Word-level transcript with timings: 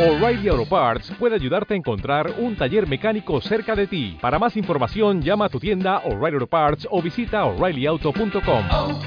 O'Reilly 0.00 0.48
Auto 0.48 0.64
Parts 0.64 1.12
puede 1.18 1.34
ayudarte 1.34 1.74
a 1.74 1.76
encontrar 1.76 2.32
un 2.38 2.56
taller 2.56 2.88
mecánico 2.88 3.38
cerca 3.42 3.76
de 3.76 3.86
ti. 3.86 4.16
Para 4.18 4.38
más 4.38 4.56
información, 4.56 5.20
llama 5.20 5.44
a 5.44 5.48
tu 5.50 5.60
tienda 5.60 5.98
O'Reilly 5.98 6.36
Auto 6.36 6.46
Parts 6.46 6.88
o 6.90 7.02
visita 7.02 7.44
oreillyauto.com. 7.44 8.64
oh, 8.70 8.98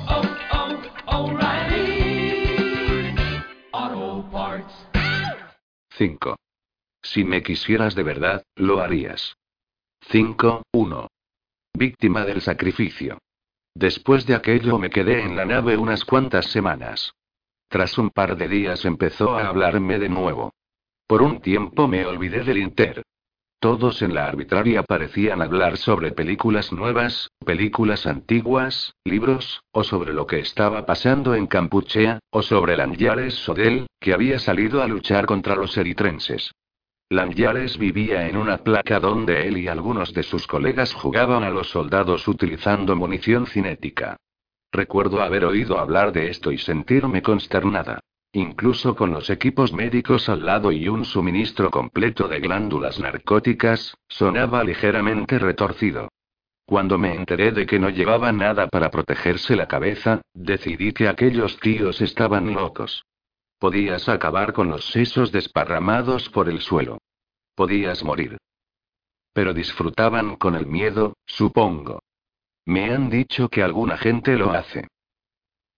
oh, 1.08 1.32
O'Reilly 1.32 2.46
Auto 3.72 4.30
Parts. 4.32 4.88
5. 5.98 6.36
Si 7.02 7.24
me 7.24 7.42
quisieras 7.42 7.96
de 7.96 8.04
verdad, 8.04 8.44
lo 8.56 8.80
harías. 8.80 9.36
5. 10.12 10.62
1. 10.74 11.08
Víctima 11.74 12.24
del 12.24 12.42
sacrificio. 12.42 13.18
Después 13.74 14.28
de 14.28 14.36
aquello 14.36 14.78
me 14.78 14.92
quedé 14.92 15.24
en 15.24 15.36
la 15.36 15.46
nave 15.46 15.76
unas 15.76 16.06
cuantas 16.06 16.46
semanas. 16.52 17.14
Tras 17.68 17.98
un 17.98 18.12
par 18.12 18.38
de 18.38 18.48
días 18.48 18.86
empezó 18.86 19.36
a 19.36 19.48
hablarme 19.48 19.98
de 19.98 20.10
nuevo. 20.10 20.52
Por 21.14 21.22
un 21.22 21.42
tiempo 21.42 21.88
me 21.88 22.08
olvidé 22.08 22.44
del 22.44 22.58
Inter. 22.58 23.04
Todos 23.60 24.02
en 24.02 24.16
la 24.16 24.26
arbitraria 24.26 24.82
parecían 24.82 25.44
hablar 25.44 25.78
sobre 25.78 26.12
películas 26.12 26.74
nuevas, 26.74 27.30
películas 27.46 28.08
antiguas, 28.08 28.96
libros, 29.06 29.62
o 29.72 29.84
sobre 29.84 30.12
lo 30.12 30.26
que 30.26 30.40
estaba 30.40 30.88
pasando 30.88 31.36
en 31.36 31.46
Campuchea, 31.46 32.18
o 32.32 32.42
sobre 32.42 32.76
Lanyares 32.76 33.36
Sodel, 33.36 33.86
que 34.00 34.12
había 34.12 34.40
salido 34.40 34.82
a 34.82 34.88
luchar 34.88 35.28
contra 35.28 35.56
los 35.56 35.78
eritrenses. 35.78 36.50
Lanyares 37.10 37.78
vivía 37.78 38.28
en 38.28 38.36
una 38.36 38.58
placa 38.64 39.00
donde 39.00 39.48
él 39.48 39.60
y 39.60 39.68
algunos 39.68 40.16
de 40.16 40.24
sus 40.24 40.48
colegas 40.48 40.96
jugaban 40.96 41.44
a 41.44 41.52
los 41.52 41.70
soldados 41.70 42.28
utilizando 42.28 42.96
munición 42.96 43.46
cinética. 43.46 44.18
Recuerdo 44.72 45.22
haber 45.22 45.46
oído 45.46 45.78
hablar 45.78 46.12
de 46.12 46.32
esto 46.32 46.52
y 46.52 46.58
sentirme 46.58 47.22
consternada. 47.22 48.00
Incluso 48.36 48.96
con 48.96 49.12
los 49.12 49.30
equipos 49.30 49.74
médicos 49.74 50.28
al 50.28 50.44
lado 50.44 50.72
y 50.72 50.88
un 50.88 51.06
suministro 51.06 51.70
completo 51.70 52.28
de 52.28 52.40
glándulas 52.40 53.00
narcóticas, 53.00 53.96
sonaba 54.08 54.64
ligeramente 54.64 55.38
retorcido. 55.38 56.10
Cuando 56.66 56.98
me 56.98 57.14
enteré 57.14 57.52
de 57.52 57.68
que 57.68 57.78
no 57.78 57.90
llevaba 57.90 58.32
nada 58.32 58.68
para 58.70 58.90
protegerse 58.90 59.56
la 59.56 59.68
cabeza, 59.68 60.22
decidí 60.34 60.94
que 60.94 61.08
aquellos 61.08 61.60
tíos 61.60 62.02
estaban 62.02 62.54
locos. 62.56 63.06
Podías 63.60 64.10
acabar 64.10 64.54
con 64.54 64.68
los 64.70 64.84
sesos 64.88 65.32
desparramados 65.32 66.28
por 66.30 66.50
el 66.50 66.60
suelo. 66.62 66.98
Podías 67.54 68.04
morir. 68.04 68.38
Pero 69.32 69.54
disfrutaban 69.54 70.38
con 70.38 70.56
el 70.56 70.66
miedo, 70.66 71.14
supongo. 71.28 72.02
Me 72.66 72.92
han 72.92 73.12
dicho 73.12 73.48
que 73.50 73.62
alguna 73.62 73.96
gente 73.98 74.36
lo 74.38 74.54
hace. 74.54 74.88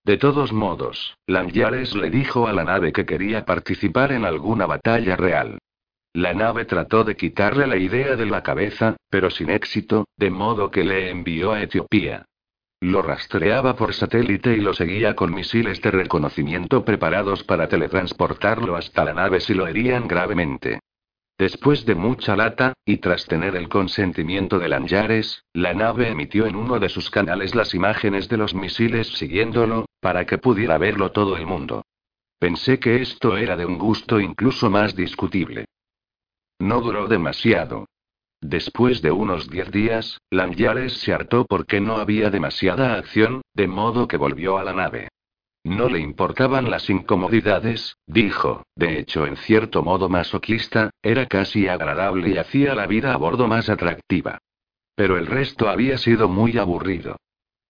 De 0.05 0.17
todos 0.17 0.53
modos, 0.53 1.17
Lanyares 1.25 1.95
le 1.95 2.11
dijo 2.11 2.47
a 2.47 2.53
la 2.53 2.63
nave 2.63 2.93
que 2.93 3.07
quería 3.07 3.43
participar 3.43 4.11
en 4.11 4.23
alguna 4.23 4.67
batalla 4.67 5.15
real. 5.15 5.57
La 6.13 6.35
nave 6.35 6.65
trató 6.65 7.03
de 7.03 7.15
quitarle 7.15 7.65
la 7.65 7.77
idea 7.77 8.15
de 8.15 8.27
la 8.27 8.43
cabeza, 8.43 8.97
pero 9.09 9.31
sin 9.31 9.49
éxito, 9.49 10.05
de 10.15 10.29
modo 10.29 10.69
que 10.69 10.83
le 10.83 11.09
envió 11.09 11.53
a 11.53 11.63
Etiopía. 11.63 12.25
Lo 12.81 13.01
rastreaba 13.01 13.75
por 13.75 13.95
satélite 13.95 14.53
y 14.53 14.61
lo 14.61 14.75
seguía 14.75 15.15
con 15.15 15.33
misiles 15.33 15.81
de 15.81 15.89
reconocimiento 15.89 16.85
preparados 16.85 17.43
para 17.43 17.67
teletransportarlo 17.67 18.75
hasta 18.75 19.05
la 19.05 19.13
nave 19.13 19.39
si 19.39 19.55
lo 19.55 19.65
herían 19.65 20.07
gravemente. 20.07 20.81
Después 21.37 21.85
de 21.85 21.95
mucha 21.95 22.37
lata, 22.37 22.73
y 22.85 22.97
tras 22.97 23.25
tener 23.25 23.57
el 23.57 23.67
consentimiento 23.67 24.57
de 24.57 24.69
Lanyares, 24.69 25.43
la 25.53 25.73
nave 25.73 26.07
emitió 26.09 26.45
en 26.45 26.55
uno 26.55 26.79
de 26.79 26.87
sus 26.87 27.09
canales 27.09 27.55
las 27.55 27.73
imágenes 27.73 28.29
de 28.29 28.37
los 28.37 28.53
misiles 28.53 29.07
siguiéndolo, 29.17 29.85
para 29.99 30.25
que 30.25 30.37
pudiera 30.37 30.77
verlo 30.77 31.11
todo 31.11 31.35
el 31.35 31.45
mundo. 31.45 31.83
Pensé 32.39 32.79
que 32.79 33.01
esto 33.01 33.35
era 33.35 33.57
de 33.57 33.65
un 33.65 33.77
gusto 33.77 34.19
incluso 34.19 34.69
más 34.69 34.95
discutible. 34.95 35.65
No 36.59 36.79
duró 36.79 37.07
demasiado. 37.07 37.85
Después 38.39 39.01
de 39.01 39.11
unos 39.11 39.49
diez 39.49 39.71
días, 39.71 40.19
Lanyares 40.29 40.93
se 40.99 41.13
hartó 41.13 41.45
porque 41.45 41.81
no 41.81 41.97
había 41.97 42.29
demasiada 42.29 42.95
acción, 42.95 43.41
de 43.53 43.67
modo 43.67 44.07
que 44.07 44.17
volvió 44.17 44.57
a 44.57 44.63
la 44.63 44.73
nave. 44.73 45.09
No 45.65 45.89
le 45.89 45.99
importaban 45.99 46.69
las 46.69 46.91
incomodidades, 46.91 47.97
dijo, 48.05 48.67
de 48.75 48.99
hecho 48.99 49.25
en 49.25 49.35
cierto 49.35 49.81
modo 49.81 50.09
masoquista, 50.09 50.91
era 51.01 51.25
casi 51.25 51.67
agradable 51.67 52.29
y 52.29 52.37
hacía 52.37 52.75
la 52.75 52.85
vida 52.85 53.15
a 53.15 53.17
bordo 53.17 53.47
más 53.47 53.67
atractiva. 53.67 54.37
Pero 54.95 55.17
el 55.17 55.25
resto 55.25 55.67
había 55.67 55.97
sido 55.97 56.29
muy 56.29 56.59
aburrido. 56.59 57.17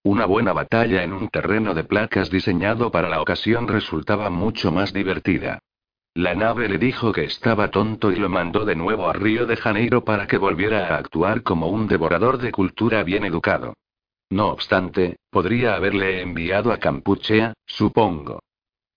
Una 0.02 0.26
buena 0.26 0.52
batalla 0.52 1.04
en 1.04 1.14
un 1.14 1.28
terreno 1.28 1.72
de 1.72 1.84
placas 1.84 2.28
diseñado 2.28 2.90
para 2.90 3.08
la 3.08 3.22
ocasión 3.22 3.66
resultaba 3.66 4.28
mucho 4.28 4.70
más 4.70 4.92
divertida. 4.92 5.60
La 6.12 6.34
nave 6.34 6.68
le 6.68 6.76
dijo 6.76 7.12
que 7.12 7.24
estaba 7.24 7.70
tonto 7.70 8.12
y 8.12 8.16
lo 8.16 8.28
mandó 8.28 8.66
de 8.66 8.76
nuevo 8.76 9.08
a 9.08 9.14
Río 9.14 9.46
de 9.46 9.56
Janeiro 9.56 10.04
para 10.04 10.26
que 10.26 10.36
volviera 10.36 10.88
a 10.88 10.98
actuar 10.98 11.42
como 11.42 11.68
un 11.68 11.88
devorador 11.88 12.36
de 12.36 12.52
cultura 12.52 13.02
bien 13.04 13.24
educado. 13.24 13.72
No 14.30 14.48
obstante, 14.48 15.16
podría 15.30 15.76
haberle 15.76 16.20
enviado 16.20 16.72
a 16.72 16.78
Campuchea, 16.78 17.54
supongo. 17.66 18.40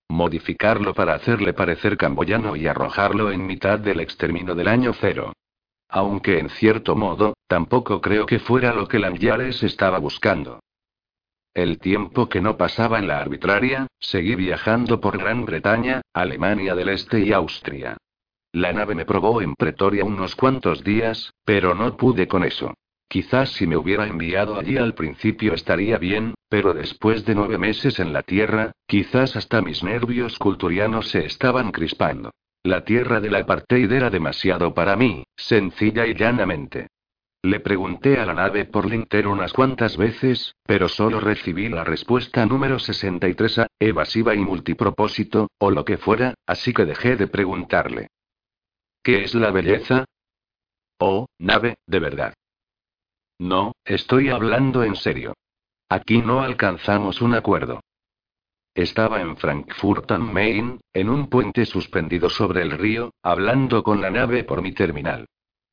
Modificarlo 0.09 0.95
para 0.95 1.13
hacerle 1.13 1.53
parecer 1.53 1.95
camboyano 1.95 2.56
y 2.56 2.66
arrojarlo 2.66 3.31
en 3.31 3.45
mitad 3.45 3.78
del 3.78 4.00
exterminio 4.00 4.56
del 4.56 4.67
año 4.67 4.94
cero. 4.94 5.34
Aunque 5.88 6.40
en 6.40 6.50
cierto 6.50 6.95
modo, 6.95 7.35
tampoco 7.47 8.01
creo 8.01 8.25
que 8.25 8.40
fuera 8.40 8.73
lo 8.73 8.88
que 8.88 9.00
Lanyares 9.00 9.62
estaba 9.62 10.00
buscando. 10.00 10.59
El 11.53 11.79
tiempo 11.79 12.29
que 12.29 12.41
no 12.41 12.57
pasaba 12.57 13.00
en 13.00 13.07
la 13.07 13.19
arbitraria, 13.19 13.88
seguí 14.00 14.35
viajando 14.35 15.00
por 15.00 15.17
Gran 15.17 15.46
Bretaña, 15.46 16.01
Alemania 16.13 16.73
del 16.73 16.90
Este 16.90 17.19
y 17.19 17.34
Austria. 17.34 17.97
La 18.51 18.73
nave 18.73 18.96
me 18.96 19.06
probó 19.06 19.41
en 19.41 19.53
Pretoria 19.53 20.06
unos 20.06 20.35
cuantos 20.35 20.84
días, 20.84 21.31
pero 21.44 21.75
no 21.75 21.97
pude 21.97 22.28
con 22.28 22.44
eso. 22.44 22.73
Quizás 23.09 23.53
si 23.53 23.66
me 23.66 23.75
hubiera 23.75 24.06
enviado 24.06 24.59
allí 24.59 24.78
al 24.78 24.94
principio 24.94 25.56
estaría 25.56 25.97
bien, 25.97 26.36
pero 26.47 26.75
después 26.75 27.25
de 27.25 27.34
nueve 27.34 27.58
meses 27.58 28.00
en 28.00 28.14
la 28.14 28.22
Tierra, 28.22 28.72
quizás 28.86 29.36
hasta 29.36 29.64
mis 29.64 29.84
nervios 29.84 30.38
culturianos 30.38 31.09
se 31.09 31.25
estaban 31.25 31.72
crispando. 31.72 32.30
La 32.62 32.84
Tierra 32.84 33.20
del 33.20 33.34
apartheid 33.34 33.92
era 33.92 34.12
demasiado 34.12 34.75
para 34.75 34.96
mí, 34.96 35.24
sencilla 35.36 36.06
y 36.06 36.14
llanamente. 36.14 36.90
Le 37.42 37.59
pregunté 37.59 38.20
a 38.20 38.28
la 38.28 38.36
nave 38.36 38.66
por 38.66 38.88
Linter 38.88 39.26
unas 39.26 39.53
cuantas 39.53 39.97
veces, 39.97 40.56
pero 40.68 40.88
solo 40.88 41.20
recibí 41.20 41.68
la 41.68 41.84
respuesta 41.84 42.46
número 42.46 42.78
63A, 42.78 43.66
evasiva 43.80 44.36
y 44.36 44.40
multipropósito, 44.40 45.47
o 45.58 45.72
lo 45.72 45.84
que 45.84 45.97
fuera, 45.97 46.36
así 46.46 46.74
que 46.74 46.86
dejé 46.86 47.16
de 47.16 47.28
preguntarle. 47.28 48.09
¿Qué 49.02 49.24
es 49.24 49.34
la 49.34 49.50
belleza? 49.50 50.06
Oh, 51.00 51.26
nave, 51.40 51.78
de 51.88 52.00
verdad. 52.00 52.34
No, 53.39 53.72
estoy 53.85 54.29
hablando 54.29 54.83
en 54.83 54.95
serio. 54.95 55.33
Aquí 55.88 56.22
no 56.22 56.41
alcanzamos 56.41 57.22
un 57.22 57.33
acuerdo. 57.33 57.79
Estaba 58.75 59.22
en 59.22 59.38
Frankfurt 59.38 60.11
am 60.11 60.31
Main, 60.31 60.79
en 60.94 61.09
un 61.09 61.29
puente 61.29 61.66
suspendido 61.66 62.29
sobre 62.29 62.61
el 62.61 62.72
río, 62.72 63.13
hablando 63.23 63.81
con 63.81 64.01
la 64.01 64.11
nave 64.11 64.44
por 64.44 64.61
mi 64.61 64.73
terminal. 64.73 65.25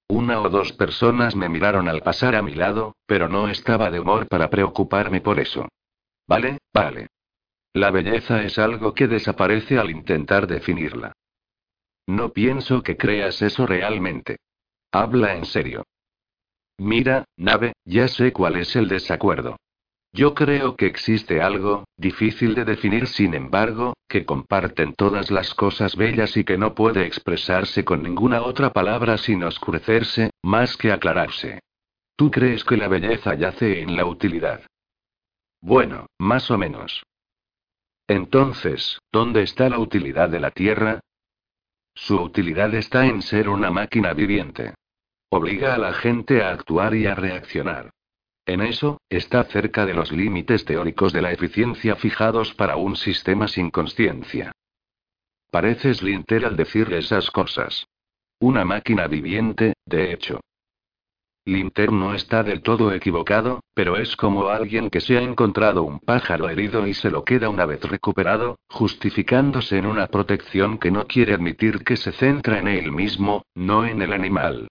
Una 0.08 0.40
o 0.40 0.48
dos 0.48 0.72
personas 0.72 1.34
me 1.34 1.48
miraron 1.48 1.88
al 1.88 2.02
pasar 2.02 2.36
a 2.36 2.42
mi 2.42 2.54
lado, 2.54 2.94
pero 3.06 3.28
no 3.28 3.48
estaba 3.48 3.90
de 3.90 4.00
humor 4.00 4.28
para 4.28 4.48
preocuparme 4.48 5.20
por 5.20 5.40
eso. 5.40 5.68
Vale, 6.28 6.58
vale. 6.72 7.08
La 7.72 7.90
belleza 7.90 8.42
es 8.42 8.58
algo 8.58 8.94
que 8.94 9.08
desaparece 9.08 9.78
al 9.78 9.90
intentar 9.90 10.46
definirla. 10.46 11.12
No 12.06 12.32
pienso 12.32 12.82
que 12.82 12.96
creas 12.96 13.42
eso 13.42 13.66
realmente. 13.66 14.38
Habla 14.92 15.34
en 15.34 15.44
serio. 15.44 15.84
Mira, 16.78 17.24
nave, 17.36 17.72
ya 17.84 18.08
sé 18.08 18.32
cuál 18.32 18.56
es 18.56 18.76
el 18.76 18.88
desacuerdo. 18.88 19.56
Yo 20.12 20.34
creo 20.34 20.76
que 20.76 20.86
existe 20.86 21.42
algo, 21.42 21.84
difícil 21.96 22.54
de 22.54 22.64
definir 22.64 23.06
sin 23.06 23.34
embargo, 23.34 23.94
que 24.08 24.24
comparten 24.24 24.94
todas 24.94 25.30
las 25.30 25.52
cosas 25.54 25.96
bellas 25.96 26.36
y 26.36 26.44
que 26.44 26.56
no 26.56 26.74
puede 26.74 27.06
expresarse 27.06 27.84
con 27.84 28.02
ninguna 28.02 28.42
otra 28.42 28.72
palabra 28.72 29.18
sin 29.18 29.42
oscurecerse, 29.42 30.30
más 30.42 30.76
que 30.76 30.92
aclararse. 30.92 31.60
¿Tú 32.16 32.30
crees 32.30 32.64
que 32.64 32.78
la 32.78 32.88
belleza 32.88 33.34
yace 33.34 33.82
en 33.82 33.94
la 33.94 34.06
utilidad? 34.06 34.62
Bueno, 35.60 36.06
más 36.18 36.50
o 36.50 36.56
menos. 36.56 37.02
Entonces, 38.08 38.98
¿dónde 39.12 39.42
está 39.42 39.68
la 39.68 39.78
utilidad 39.78 40.30
de 40.30 40.40
la 40.40 40.50
Tierra? 40.50 41.00
Su 41.94 42.20
utilidad 42.22 42.74
está 42.74 43.06
en 43.06 43.20
ser 43.20 43.48
una 43.48 43.70
máquina 43.70 44.14
viviente. 44.14 44.74
Obliga 45.28 45.74
a 45.74 45.78
la 45.78 45.92
gente 45.92 46.42
a 46.42 46.50
actuar 46.50 46.94
y 46.94 47.06
a 47.06 47.14
reaccionar. 47.14 47.90
En 48.46 48.60
eso, 48.60 49.00
está 49.08 49.42
cerca 49.44 49.84
de 49.84 49.92
los 49.92 50.12
límites 50.12 50.64
teóricos 50.64 51.12
de 51.12 51.20
la 51.20 51.32
eficiencia 51.32 51.96
fijados 51.96 52.54
para 52.54 52.76
un 52.76 52.94
sistema 52.94 53.48
sin 53.48 53.70
conciencia. 53.70 54.52
Pareces 55.50 56.02
Linter 56.02 56.44
al 56.44 56.56
decir 56.56 56.92
esas 56.92 57.30
cosas. 57.32 57.86
Una 58.38 58.64
máquina 58.64 59.08
viviente, 59.08 59.72
de 59.84 60.12
hecho. 60.12 60.40
Linter 61.44 61.90
no 61.90 62.14
está 62.14 62.42
del 62.42 62.62
todo 62.62 62.92
equivocado, 62.92 63.60
pero 63.74 63.96
es 63.96 64.16
como 64.16 64.48
alguien 64.48 64.90
que 64.90 65.00
se 65.00 65.16
ha 65.16 65.22
encontrado 65.22 65.82
un 65.82 65.98
pájaro 65.98 66.48
herido 66.48 66.86
y 66.86 66.94
se 66.94 67.10
lo 67.10 67.24
queda 67.24 67.48
una 67.48 67.66
vez 67.66 67.82
recuperado, 67.82 68.58
justificándose 68.68 69.78
en 69.78 69.86
una 69.86 70.06
protección 70.06 70.78
que 70.78 70.90
no 70.90 71.06
quiere 71.06 71.34
admitir 71.34 71.84
que 71.84 71.96
se 71.96 72.12
centra 72.12 72.58
en 72.58 72.68
él 72.68 72.92
mismo, 72.92 73.42
no 73.54 73.86
en 73.86 74.02
el 74.02 74.12
animal. 74.12 74.68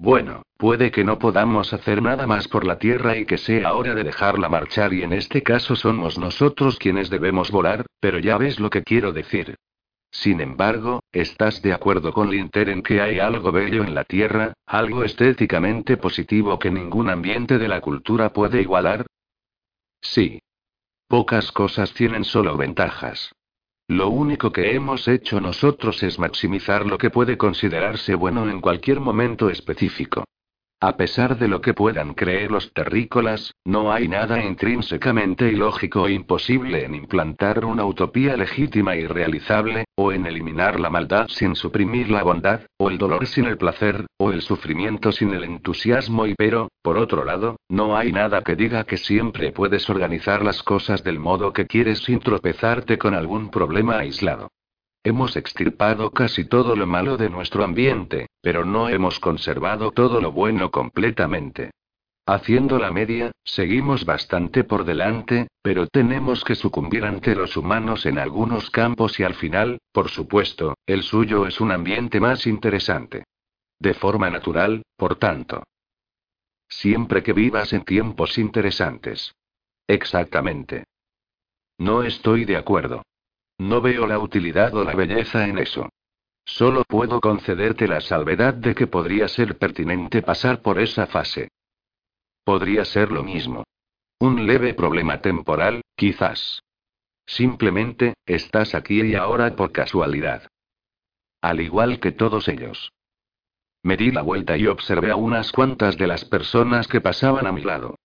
Bueno, 0.00 0.44
puede 0.56 0.90
que 0.90 1.04
no 1.04 1.18
podamos 1.18 1.74
hacer 1.74 2.00
nada 2.00 2.26
más 2.26 2.48
por 2.48 2.66
la 2.66 2.78
Tierra 2.78 3.18
y 3.18 3.26
que 3.26 3.36
sea 3.36 3.74
hora 3.74 3.94
de 3.94 4.02
dejarla 4.02 4.48
marchar 4.48 4.94
y 4.94 5.02
en 5.02 5.12
este 5.12 5.42
caso 5.42 5.76
somos 5.76 6.16
nosotros 6.16 6.78
quienes 6.78 7.10
debemos 7.10 7.50
volar, 7.50 7.84
pero 8.00 8.18
ya 8.18 8.38
ves 8.38 8.58
lo 8.60 8.70
que 8.70 8.82
quiero 8.82 9.12
decir. 9.12 9.56
Sin 10.10 10.40
embargo, 10.40 11.00
¿estás 11.12 11.60
de 11.60 11.74
acuerdo 11.74 12.14
con 12.14 12.30
Linter 12.30 12.70
en 12.70 12.82
que 12.82 13.02
hay 13.02 13.18
algo 13.18 13.52
bello 13.52 13.84
en 13.84 13.94
la 13.94 14.04
Tierra, 14.04 14.54
algo 14.64 15.04
estéticamente 15.04 15.98
positivo 15.98 16.58
que 16.58 16.70
ningún 16.70 17.10
ambiente 17.10 17.58
de 17.58 17.68
la 17.68 17.82
cultura 17.82 18.32
puede 18.32 18.62
igualar? 18.62 19.04
Sí. 20.00 20.40
Pocas 21.08 21.52
cosas 21.52 21.92
tienen 21.92 22.24
solo 22.24 22.56
ventajas. 22.56 23.32
Lo 23.90 24.08
único 24.08 24.52
que 24.52 24.76
hemos 24.76 25.08
hecho 25.08 25.40
nosotros 25.40 26.00
es 26.04 26.16
maximizar 26.20 26.86
lo 26.86 26.96
que 26.96 27.10
puede 27.10 27.36
considerarse 27.36 28.14
bueno 28.14 28.48
en 28.48 28.60
cualquier 28.60 29.00
momento 29.00 29.50
específico. 29.50 30.22
A 30.82 30.96
pesar 30.96 31.36
de 31.36 31.46
lo 31.46 31.60
que 31.60 31.74
puedan 31.74 32.14
creer 32.14 32.50
los 32.50 32.72
terrícolas, 32.72 33.54
no 33.66 33.92
hay 33.92 34.08
nada 34.08 34.42
intrínsecamente 34.42 35.46
ilógico 35.52 36.04
o 36.04 36.08
imposible 36.08 36.86
en 36.86 36.94
implantar 36.94 37.66
una 37.66 37.84
utopía 37.84 38.34
legítima 38.34 38.96
y 38.96 39.06
realizable, 39.06 39.84
o 39.94 40.10
en 40.10 40.24
eliminar 40.24 40.80
la 40.80 40.88
maldad 40.88 41.28
sin 41.28 41.54
suprimir 41.54 42.10
la 42.10 42.22
bondad, 42.22 42.62
o 42.78 42.88
el 42.88 42.96
dolor 42.96 43.26
sin 43.26 43.44
el 43.44 43.58
placer, 43.58 44.06
o 44.16 44.32
el 44.32 44.40
sufrimiento 44.40 45.12
sin 45.12 45.34
el 45.34 45.44
entusiasmo 45.44 46.26
y 46.26 46.34
pero, 46.34 46.68
por 46.80 46.96
otro 46.96 47.26
lado, 47.26 47.56
no 47.68 47.94
hay 47.94 48.10
nada 48.10 48.40
que 48.40 48.56
diga 48.56 48.84
que 48.84 48.96
siempre 48.96 49.52
puedes 49.52 49.90
organizar 49.90 50.42
las 50.42 50.62
cosas 50.62 51.04
del 51.04 51.18
modo 51.18 51.52
que 51.52 51.66
quieres 51.66 51.98
sin 51.98 52.20
tropezarte 52.20 52.96
con 52.96 53.12
algún 53.12 53.50
problema 53.50 53.98
aislado. 53.98 54.48
Hemos 55.02 55.36
extirpado 55.36 56.10
casi 56.10 56.44
todo 56.44 56.76
lo 56.76 56.86
malo 56.86 57.16
de 57.16 57.30
nuestro 57.30 57.64
ambiente, 57.64 58.26
pero 58.42 58.66
no 58.66 58.88
hemos 58.90 59.18
conservado 59.18 59.92
todo 59.92 60.20
lo 60.20 60.30
bueno 60.30 60.70
completamente. 60.70 61.70
Haciendo 62.26 62.78
la 62.78 62.92
media, 62.92 63.32
seguimos 63.42 64.04
bastante 64.04 64.62
por 64.62 64.84
delante, 64.84 65.48
pero 65.62 65.86
tenemos 65.86 66.44
que 66.44 66.54
sucumbir 66.54 67.04
ante 67.04 67.34
los 67.34 67.56
humanos 67.56 68.04
en 68.04 68.18
algunos 68.18 68.70
campos 68.70 69.18
y 69.18 69.24
al 69.24 69.34
final, 69.34 69.78
por 69.90 70.10
supuesto, 70.10 70.74
el 70.86 71.02
suyo 71.02 71.46
es 71.46 71.60
un 71.60 71.72
ambiente 71.72 72.20
más 72.20 72.46
interesante. 72.46 73.24
De 73.78 73.94
forma 73.94 74.28
natural, 74.28 74.82
por 74.96 75.16
tanto. 75.16 75.64
Siempre 76.68 77.22
que 77.22 77.32
vivas 77.32 77.72
en 77.72 77.84
tiempos 77.84 78.36
interesantes. 78.36 79.34
Exactamente. 79.88 80.84
No 81.78 82.02
estoy 82.02 82.44
de 82.44 82.58
acuerdo. 82.58 83.02
No 83.60 83.82
veo 83.82 84.06
la 84.06 84.18
utilidad 84.18 84.74
o 84.74 84.84
la 84.84 84.94
belleza 84.94 85.46
en 85.46 85.58
eso. 85.58 85.90
Solo 86.46 86.82
puedo 86.82 87.20
concederte 87.20 87.86
la 87.86 88.00
salvedad 88.00 88.54
de 88.54 88.74
que 88.74 88.86
podría 88.86 89.28
ser 89.28 89.58
pertinente 89.58 90.22
pasar 90.22 90.62
por 90.62 90.78
esa 90.78 91.06
fase. 91.06 91.50
Podría 92.42 92.86
ser 92.86 93.12
lo 93.12 93.22
mismo. 93.22 93.64
Un 94.18 94.46
leve 94.46 94.72
problema 94.72 95.20
temporal, 95.20 95.82
quizás. 95.94 96.62
Simplemente, 97.26 98.14
estás 98.24 98.74
aquí 98.74 99.02
y 99.02 99.14
ahora 99.14 99.54
por 99.54 99.72
casualidad. 99.72 100.48
Al 101.42 101.60
igual 101.60 102.00
que 102.00 102.12
todos 102.12 102.48
ellos. 102.48 102.94
Me 103.82 103.98
di 103.98 104.10
la 104.10 104.22
vuelta 104.22 104.56
y 104.56 104.68
observé 104.68 105.10
a 105.10 105.16
unas 105.16 105.52
cuantas 105.52 105.98
de 105.98 106.06
las 106.06 106.24
personas 106.24 106.88
que 106.88 107.02
pasaban 107.02 107.46
a 107.46 107.52
mi 107.52 107.60
lado. 107.60 107.96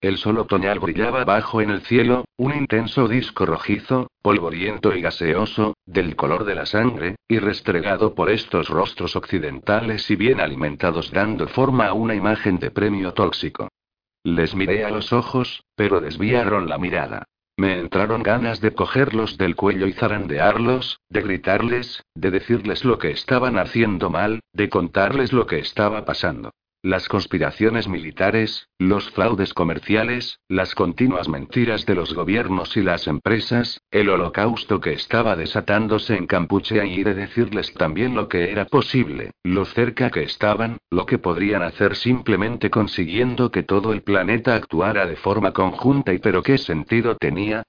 El 0.00 0.16
sol 0.16 0.38
otoñal 0.38 0.78
brillaba 0.78 1.24
bajo 1.24 1.60
en 1.60 1.68
el 1.68 1.82
cielo, 1.82 2.24
un 2.38 2.54
intenso 2.54 3.06
disco 3.06 3.44
rojizo, 3.44 4.10
polvoriento 4.22 4.94
y 4.94 5.02
gaseoso, 5.02 5.74
del 5.84 6.16
color 6.16 6.44
de 6.44 6.54
la 6.54 6.64
sangre, 6.64 7.16
y 7.28 7.38
restregado 7.38 8.14
por 8.14 8.30
estos 8.30 8.70
rostros 8.70 9.14
occidentales 9.14 10.10
y 10.10 10.16
bien 10.16 10.40
alimentados 10.40 11.10
dando 11.10 11.48
forma 11.48 11.88
a 11.88 11.92
una 11.92 12.14
imagen 12.14 12.58
de 12.58 12.70
premio 12.70 13.12
tóxico. 13.12 13.68
Les 14.24 14.54
miré 14.54 14.86
a 14.86 14.90
los 14.90 15.12
ojos, 15.12 15.64
pero 15.74 16.00
desviaron 16.00 16.66
la 16.66 16.78
mirada. 16.78 17.24
Me 17.58 17.78
entraron 17.78 18.22
ganas 18.22 18.62
de 18.62 18.72
cogerlos 18.72 19.36
del 19.36 19.54
cuello 19.54 19.86
y 19.86 19.92
zarandearlos, 19.92 20.98
de 21.10 21.20
gritarles, 21.20 22.02
de 22.14 22.30
decirles 22.30 22.86
lo 22.86 22.98
que 22.98 23.10
estaban 23.10 23.58
haciendo 23.58 24.08
mal, 24.08 24.40
de 24.54 24.70
contarles 24.70 25.34
lo 25.34 25.46
que 25.46 25.58
estaba 25.58 26.06
pasando. 26.06 26.52
Las 26.82 27.08
conspiraciones 27.08 27.88
militares, 27.88 28.70
los 28.78 29.10
fraudes 29.10 29.52
comerciales, 29.52 30.40
las 30.48 30.74
continuas 30.74 31.28
mentiras 31.28 31.84
de 31.84 31.94
los 31.94 32.14
gobiernos 32.14 32.74
y 32.74 32.80
las 32.80 33.06
empresas, 33.06 33.82
el 33.90 34.08
holocausto 34.08 34.80
que 34.80 34.94
estaba 34.94 35.36
desatándose 35.36 36.16
en 36.16 36.26
Campuchea 36.26 36.86
y 36.86 37.04
de 37.04 37.12
decirles 37.12 37.74
también 37.74 38.14
lo 38.14 38.28
que 38.28 38.50
era 38.50 38.64
posible, 38.64 39.32
lo 39.44 39.66
cerca 39.66 40.08
que 40.08 40.22
estaban, 40.22 40.78
lo 40.88 41.04
que 41.04 41.18
podrían 41.18 41.62
hacer 41.62 41.96
simplemente 41.96 42.70
consiguiendo 42.70 43.50
que 43.50 43.62
todo 43.62 43.92
el 43.92 44.00
planeta 44.00 44.54
actuara 44.54 45.04
de 45.04 45.16
forma 45.16 45.52
conjunta 45.52 46.14
y 46.14 46.18
pero 46.18 46.42
qué 46.42 46.56
sentido 46.56 47.14
tenía, 47.14 47.62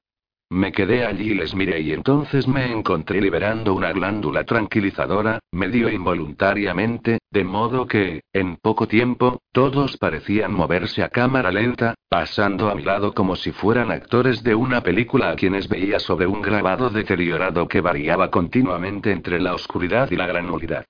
me 0.51 0.73
quedé 0.73 1.05
allí 1.05 1.31
y 1.31 1.33
les 1.33 1.55
miré 1.55 1.79
y 1.79 1.93
entonces 1.93 2.45
me 2.45 2.69
encontré 2.69 3.21
liberando 3.21 3.73
una 3.73 3.93
glándula 3.93 4.43
tranquilizadora, 4.43 5.39
medio 5.51 5.89
involuntariamente, 5.89 7.19
de 7.31 7.43
modo 7.45 7.87
que, 7.87 8.23
en 8.33 8.57
poco 8.57 8.85
tiempo, 8.85 9.39
todos 9.53 9.95
parecían 9.95 10.53
moverse 10.53 11.03
a 11.03 11.09
cámara 11.09 11.53
lenta, 11.53 11.95
pasando 12.09 12.69
a 12.69 12.75
mi 12.75 12.83
lado 12.83 13.13
como 13.13 13.37
si 13.37 13.53
fueran 13.53 13.91
actores 13.91 14.43
de 14.43 14.53
una 14.53 14.81
película 14.81 15.29
a 15.29 15.35
quienes 15.37 15.69
veía 15.69 15.99
sobre 15.99 16.27
un 16.27 16.41
grabado 16.41 16.89
deteriorado 16.89 17.69
que 17.69 17.79
variaba 17.79 18.29
continuamente 18.29 19.13
entre 19.13 19.39
la 19.39 19.55
oscuridad 19.55 20.11
y 20.11 20.17
la 20.17 20.27
granulidad. 20.27 20.85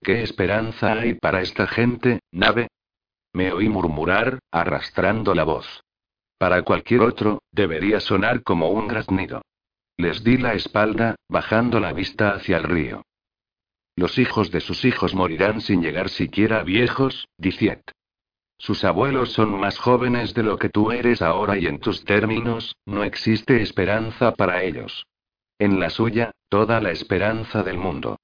¿Qué 0.00 0.22
esperanza 0.22 0.92
hay 0.92 1.14
para 1.14 1.40
esta 1.40 1.66
gente, 1.66 2.20
nave? 2.30 2.68
Me 3.32 3.52
oí 3.52 3.68
murmurar, 3.68 4.38
arrastrando 4.52 5.34
la 5.34 5.42
voz. 5.42 5.82
Para 6.40 6.62
cualquier 6.62 7.02
otro, 7.02 7.42
debería 7.52 8.00
sonar 8.00 8.42
como 8.42 8.70
un 8.70 8.88
graznido. 8.88 9.42
Les 9.98 10.24
di 10.24 10.38
la 10.38 10.54
espalda, 10.54 11.16
bajando 11.28 11.80
la 11.80 11.92
vista 11.92 12.30
hacia 12.30 12.56
el 12.56 12.62
río. 12.62 13.02
Los 13.94 14.16
hijos 14.16 14.50
de 14.50 14.62
sus 14.62 14.86
hijos 14.86 15.14
morirán 15.14 15.60
sin 15.60 15.82
llegar 15.82 16.08
siquiera 16.08 16.62
viejos, 16.62 17.28
Diciet. 17.36 17.82
Sus 18.56 18.84
abuelos 18.84 19.32
son 19.32 19.60
más 19.60 19.76
jóvenes 19.78 20.32
de 20.32 20.42
lo 20.42 20.56
que 20.56 20.70
tú 20.70 20.92
eres 20.92 21.20
ahora 21.20 21.58
y 21.58 21.66
en 21.66 21.78
tus 21.78 22.06
términos, 22.06 22.74
no 22.86 23.04
existe 23.04 23.60
esperanza 23.60 24.32
para 24.32 24.64
ellos. 24.64 25.04
En 25.58 25.78
la 25.78 25.90
suya, 25.90 26.30
toda 26.48 26.80
la 26.80 26.90
esperanza 26.90 27.62
del 27.62 27.76
mundo. 27.76 28.16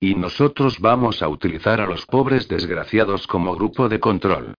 Y 0.00 0.16
nosotros 0.16 0.80
vamos 0.80 1.22
a 1.22 1.28
utilizar 1.28 1.80
a 1.80 1.86
los 1.86 2.06
pobres 2.06 2.48
desgraciados 2.48 3.28
como 3.28 3.54
grupo 3.54 3.88
de 3.88 4.00
control. 4.00 4.54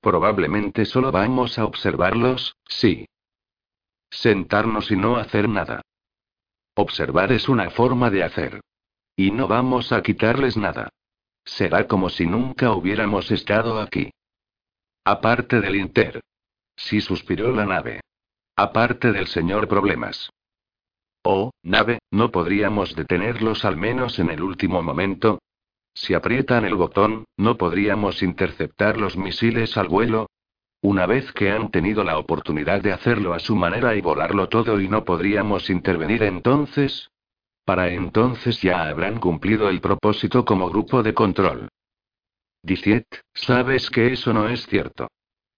Probablemente 0.00 0.84
solo 0.84 1.10
vamos 1.10 1.58
a 1.58 1.64
observarlos, 1.64 2.56
sí. 2.68 3.06
Sentarnos 4.10 4.90
y 4.90 4.96
no 4.96 5.16
hacer 5.16 5.48
nada. 5.48 5.82
Observar 6.74 7.32
es 7.32 7.48
una 7.48 7.70
forma 7.70 8.10
de 8.10 8.22
hacer. 8.22 8.60
Y 9.16 9.32
no 9.32 9.48
vamos 9.48 9.90
a 9.92 10.02
quitarles 10.02 10.56
nada. 10.56 10.90
Será 11.44 11.88
como 11.88 12.08
si 12.08 12.26
nunca 12.26 12.72
hubiéramos 12.72 13.30
estado 13.30 13.80
aquí. 13.80 14.10
Aparte 15.04 15.60
del 15.60 15.76
Inter. 15.76 16.20
Sí 16.76 17.00
suspiró 17.00 17.50
la 17.50 17.66
nave. 17.66 18.00
Aparte 18.54 19.10
del 19.12 19.26
señor 19.26 19.66
Problemas. 19.66 20.30
Oh, 21.24 21.50
nave, 21.62 21.98
¿no 22.10 22.30
podríamos 22.30 22.94
detenerlos 22.94 23.64
al 23.64 23.76
menos 23.76 24.18
en 24.18 24.30
el 24.30 24.42
último 24.42 24.82
momento? 24.82 25.40
Si 26.00 26.14
aprietan 26.14 26.64
el 26.64 26.76
botón, 26.76 27.24
¿no 27.36 27.56
podríamos 27.56 28.22
interceptar 28.22 28.98
los 28.98 29.16
misiles 29.16 29.76
al 29.76 29.88
vuelo? 29.88 30.30
Una 30.80 31.06
vez 31.06 31.32
que 31.32 31.50
han 31.50 31.72
tenido 31.72 32.04
la 32.04 32.18
oportunidad 32.18 32.80
de 32.80 32.92
hacerlo 32.92 33.34
a 33.34 33.40
su 33.40 33.56
manera 33.56 33.96
y 33.96 34.00
volarlo 34.00 34.48
todo 34.48 34.80
y 34.80 34.86
no 34.86 35.04
podríamos 35.04 35.68
intervenir 35.70 36.22
entonces. 36.22 37.10
Para 37.64 37.88
entonces 37.88 38.62
ya 38.62 38.88
habrán 38.88 39.18
cumplido 39.18 39.68
el 39.68 39.80
propósito 39.80 40.44
como 40.44 40.70
grupo 40.70 41.02
de 41.02 41.14
control. 41.14 41.68
Diciet, 42.62 43.06
sabes 43.34 43.90
que 43.90 44.12
eso 44.12 44.32
no 44.32 44.48
es 44.48 44.68
cierto. 44.68 45.08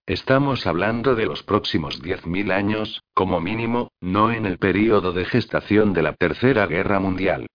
Estamos 0.07 0.65
hablando 0.65 1.13
de 1.13 1.27
los 1.27 1.43
próximos 1.43 2.01
10.000 2.01 2.51
años, 2.51 3.03
como 3.13 3.39
mínimo, 3.39 3.91
no 4.01 4.31
en 4.31 4.47
el 4.47 4.57
período 4.57 5.13
de 5.13 5.23
gestación 5.23 5.93
de 5.93 6.01
la 6.01 6.13
Tercera 6.13 6.65
Guerra 6.65 6.99
Mundial. 6.99 7.45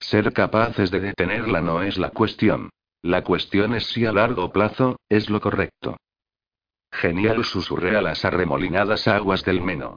Ser 0.00 0.32
capaces 0.32 0.90
de 0.90 1.00
detenerla 1.00 1.60
no 1.60 1.82
es 1.82 1.98
la 1.98 2.10
cuestión. 2.10 2.70
La 3.02 3.22
cuestión 3.22 3.74
es 3.74 3.86
si 3.86 4.06
a 4.06 4.12
largo 4.12 4.52
plazo, 4.52 4.96
es 5.08 5.30
lo 5.30 5.40
correcto. 5.40 5.96
Genial, 6.90 7.44
susurré 7.44 7.96
a 7.96 8.02
las 8.02 8.24
arremolinadas 8.24 9.06
aguas 9.06 9.44
del 9.44 9.60
Meno. 9.60 9.96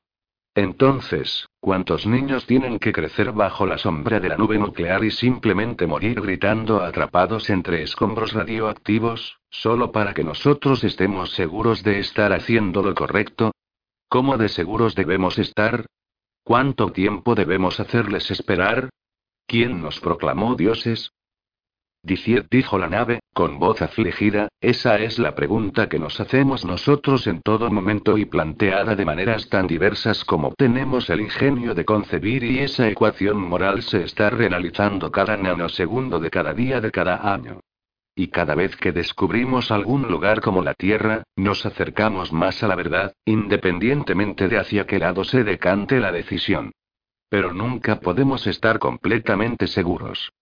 Entonces, 0.53 1.47
¿cuántos 1.61 2.05
niños 2.05 2.45
tienen 2.45 2.77
que 2.77 2.91
crecer 2.91 3.31
bajo 3.31 3.65
la 3.65 3.77
sombra 3.77 4.19
de 4.19 4.29
la 4.29 4.35
nube 4.35 4.59
nuclear 4.59 5.03
y 5.03 5.11
simplemente 5.11 5.87
morir 5.87 6.19
gritando 6.19 6.81
atrapados 6.81 7.49
entre 7.49 7.83
escombros 7.83 8.33
radioactivos, 8.33 9.39
solo 9.49 9.93
para 9.93 10.13
que 10.13 10.25
nosotros 10.25 10.83
estemos 10.83 11.31
seguros 11.31 11.83
de 11.83 11.99
estar 11.99 12.33
haciendo 12.33 12.83
lo 12.83 12.93
correcto? 12.93 13.53
¿Cómo 14.09 14.37
de 14.37 14.49
seguros 14.49 14.93
debemos 14.93 15.39
estar? 15.39 15.85
¿Cuánto 16.43 16.91
tiempo 16.91 17.33
debemos 17.33 17.79
hacerles 17.79 18.29
esperar? 18.29 18.89
¿Quién 19.51 19.81
nos 19.81 19.99
proclamó 19.99 20.55
dioses? 20.55 21.11
Diciet 22.03 22.47
dijo 22.49 22.77
la 22.77 22.87
nave, 22.87 23.19
con 23.33 23.59
voz 23.59 23.81
afligida, 23.81 24.47
esa 24.61 24.97
es 24.99 25.19
la 25.19 25.35
pregunta 25.35 25.89
que 25.89 25.99
nos 25.99 26.21
hacemos 26.21 26.63
nosotros 26.63 27.27
en 27.27 27.41
todo 27.41 27.69
momento 27.69 28.17
y 28.17 28.23
planteada 28.23 28.95
de 28.95 29.03
maneras 29.03 29.49
tan 29.49 29.67
diversas 29.67 30.23
como 30.23 30.53
tenemos 30.53 31.09
el 31.09 31.19
ingenio 31.19 31.75
de 31.75 31.83
concebir 31.83 32.45
y 32.45 32.59
esa 32.59 32.87
ecuación 32.87 33.41
moral 33.41 33.81
se 33.81 34.05
está 34.05 34.29
realizando 34.29 35.11
cada 35.11 35.35
nanosegundo 35.35 36.21
de 36.21 36.29
cada 36.29 36.53
día 36.53 36.79
de 36.79 36.91
cada 36.91 37.33
año. 37.33 37.59
Y 38.15 38.29
cada 38.29 38.55
vez 38.55 38.77
que 38.77 38.93
descubrimos 38.93 39.69
algún 39.69 40.03
lugar 40.03 40.39
como 40.39 40.63
la 40.63 40.75
Tierra, 40.75 41.23
nos 41.35 41.65
acercamos 41.65 42.31
más 42.31 42.63
a 42.63 42.69
la 42.69 42.75
verdad, 42.75 43.15
independientemente 43.25 44.47
de 44.47 44.59
hacia 44.59 44.87
qué 44.87 44.97
lado 44.97 45.25
se 45.25 45.43
decante 45.43 45.99
la 45.99 46.13
decisión. 46.13 46.71
Pero 47.31 47.53
nunca 47.53 48.01
podemos 48.01 48.45
estar 48.45 48.77
completamente 48.77 49.65
seguros. 49.67 50.33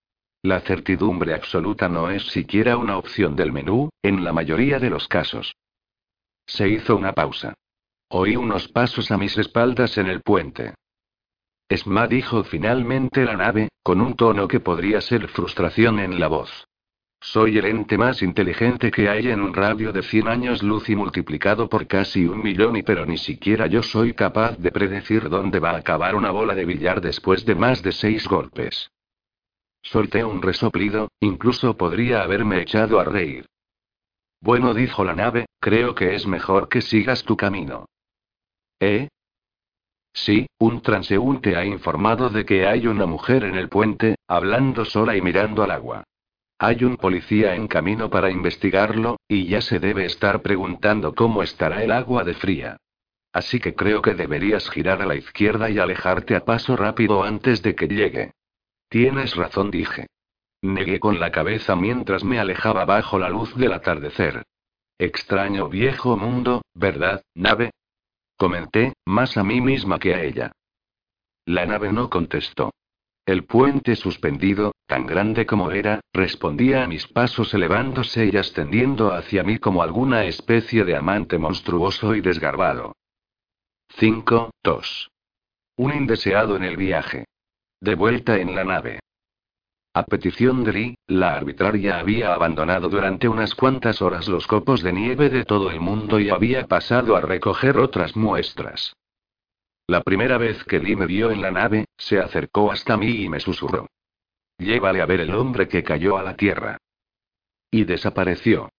La 0.42 0.60
certidumbre 0.62 1.36
absoluta 1.36 1.88
no 1.88 2.10
es 2.10 2.24
siquiera 2.30 2.78
una 2.78 2.98
opción 2.98 3.36
del 3.36 3.52
menú, 3.52 3.90
en 4.02 4.24
la 4.24 4.34
mayoría 4.34 4.80
de 4.80 4.90
los 4.90 5.08
casos. 5.08 5.54
Se 6.48 6.68
hizo 6.68 6.96
una 6.96 7.14
pausa. 7.14 7.54
Oí 8.10 8.36
unos 8.36 8.68
pasos 8.70 9.12
a 9.12 9.18
mis 9.20 9.38
espaldas 9.38 10.00
en 10.00 10.08
el 10.08 10.22
puente. 10.22 10.74
Esma 11.68 12.08
dijo 12.08 12.44
finalmente 12.44 13.24
la 13.24 13.38
nave, 13.38 13.70
con 13.84 14.02
un 14.02 14.16
tono 14.16 14.48
que 14.48 14.60
podría 14.60 15.00
ser 15.00 15.28
frustración 15.28 16.00
en 16.00 16.20
la 16.20 16.28
voz. 16.28 16.66
Soy 17.22 17.58
el 17.58 17.66
ente 17.66 17.98
más 17.98 18.22
inteligente 18.22 18.92
que 18.92 19.10
hay 19.10 19.28
en 19.28 19.42
un 19.42 19.54
radio 19.54 19.92
de 19.92 20.04
100 20.04 20.28
años 20.30 20.64
luz 20.64 20.90
y 20.90 20.96
multiplicado 20.96 21.68
por 21.68 21.86
casi 21.86 22.26
un 22.26 22.42
millón 22.42 22.78
y 22.78 22.84
pero 22.84 23.06
ni 23.06 23.18
siquiera 23.18 23.68
yo 23.68 23.84
soy 23.84 24.14
capaz 24.14 24.58
de 24.58 24.72
predecir 24.72 25.28
dónde 25.28 25.60
va 25.60 25.72
a 25.72 25.78
acabar 25.78 26.16
una 26.16 26.32
bola 26.32 26.56
de 26.56 26.64
billar 26.64 27.02
después 27.02 27.46
de 27.46 27.56
más 27.56 27.84
de 27.84 27.92
seis 27.92 28.26
golpes. 28.26 28.90
Solté 29.82 30.24
un 30.24 30.42
resoplido, 30.42 31.10
incluso 31.20 31.76
podría 31.76 32.22
haberme 32.22 32.62
echado 32.62 33.00
a 33.00 33.04
reír. 33.04 33.46
Bueno, 34.42 34.74
dijo 34.74 35.04
la 35.04 35.14
nave, 35.14 35.46
creo 35.60 35.96
que 35.96 36.16
es 36.16 36.26
mejor 36.26 36.70
que 36.70 36.82
sigas 36.82 37.24
tu 37.24 37.36
camino. 37.36 37.86
¿Eh? 38.80 39.10
Sí, 40.14 40.48
un 40.58 40.82
transeúnte 40.82 41.58
ha 41.58 41.66
informado 41.66 42.30
de 42.30 42.46
que 42.46 42.66
hay 42.66 42.88
una 42.88 43.06
mujer 43.06 43.44
en 43.44 43.56
el 43.56 43.68
puente, 43.68 44.16
hablando 44.28 44.86
sola 44.86 45.18
y 45.18 45.22
mirando 45.22 45.64
al 45.64 45.72
agua. 45.72 46.04
Hay 46.62 46.84
un 46.84 46.98
policía 46.98 47.56
en 47.56 47.70
camino 47.70 48.10
para 48.10 48.30
investigarlo, 48.30 49.18
y 49.30 49.48
ya 49.48 49.62
se 49.62 49.80
debe 49.80 50.04
estar 50.04 50.42
preguntando 50.42 51.16
cómo 51.16 51.42
estará 51.42 51.84
el 51.84 51.92
agua 51.92 52.26
de 52.26 52.34
fría. 52.34 52.78
Así 53.32 53.62
que 53.62 53.76
creo 53.76 54.02
que 54.02 54.14
deberías 54.14 54.70
girar 54.70 55.02
a 55.02 55.06
la 55.06 55.16
izquierda 55.16 55.70
y 55.70 55.80
alejarte 55.80 56.36
a 56.36 56.44
paso 56.44 56.76
rápido 56.76 57.24
antes 57.24 57.62
de 57.62 57.76
que 57.76 57.88
llegue. 57.88 58.34
Tienes 58.90 59.38
razón, 59.38 59.72
dije. 59.72 60.08
Negué 60.62 61.00
con 61.00 61.22
la 61.22 61.32
cabeza 61.32 61.78
mientras 61.78 62.26
me 62.26 62.40
alejaba 62.40 62.84
bajo 62.84 63.18
la 63.18 63.30
luz 63.30 63.56
del 63.56 63.72
atardecer. 63.72 64.44
Extraño 64.98 65.70
viejo 65.70 66.18
mundo, 66.18 66.64
¿verdad, 66.74 67.24
nave? 67.36 67.72
Comenté, 68.36 68.94
más 69.06 69.38
a 69.38 69.44
mí 69.46 69.62
misma 69.62 69.98
que 69.98 70.14
a 70.14 70.24
ella. 70.24 70.52
La 71.46 71.66
nave 71.66 71.94
no 71.94 72.10
contestó. 72.10 72.74
El 73.30 73.44
puente 73.44 73.96
suspendido, 73.96 74.72
tan 74.88 75.06
grande 75.06 75.46
como 75.46 75.70
era, 75.70 76.00
respondía 76.14 76.84
a 76.84 76.88
mis 76.88 77.06
pasos 77.06 77.54
elevándose 77.54 78.26
y 78.26 78.36
ascendiendo 78.36 79.14
hacia 79.14 79.44
mí 79.44 79.60
como 79.60 79.84
alguna 79.84 80.26
especie 80.26 80.84
de 80.84 80.96
amante 80.96 81.38
monstruoso 81.38 82.16
y 82.16 82.22
desgarbado. 82.22 82.96
5. 83.90 84.50
2. 84.64 85.12
Un 85.78 85.94
indeseado 85.94 86.56
en 86.56 86.64
el 86.64 86.76
viaje. 86.76 87.26
De 87.80 87.94
vuelta 87.94 88.40
en 88.40 88.56
la 88.56 88.64
nave. 88.64 89.00
A 89.94 90.02
petición 90.06 90.64
de 90.64 90.74
Lee, 90.74 90.96
la 91.06 91.36
arbitraria 91.36 92.00
había 92.00 92.34
abandonado 92.34 92.90
durante 92.90 93.28
unas 93.28 93.54
cuantas 93.54 94.02
horas 94.02 94.28
los 94.28 94.48
copos 94.48 94.82
de 94.82 94.92
nieve 94.92 95.30
de 95.30 95.46
todo 95.46 95.70
el 95.70 95.80
mundo 95.80 96.20
y 96.20 96.32
había 96.32 96.66
pasado 96.66 97.16
a 97.16 97.22
recoger 97.22 97.78
otras 97.78 98.16
muestras. 98.16 98.96
La 99.90 100.04
primera 100.04 100.38
vez 100.38 100.64
que 100.66 100.78
Lee 100.78 100.96
me 100.96 101.08
vio 101.08 101.32
en 101.32 101.42
la 101.42 101.50
nave, 101.50 101.86
se 101.98 102.20
acercó 102.20 102.72
hasta 102.72 102.96
mí 102.96 103.24
y 103.24 103.28
me 103.28 103.40
susurró. 103.40 103.88
Llévale 104.60 105.02
a 105.02 105.08
ver 105.08 105.20
el 105.20 105.34
hombre 105.34 105.68
que 105.68 105.82
cayó 105.82 106.16
a 106.16 106.22
la 106.22 106.36
tierra. 106.36 106.78
Y 107.72 107.86
desapareció. 107.86 108.70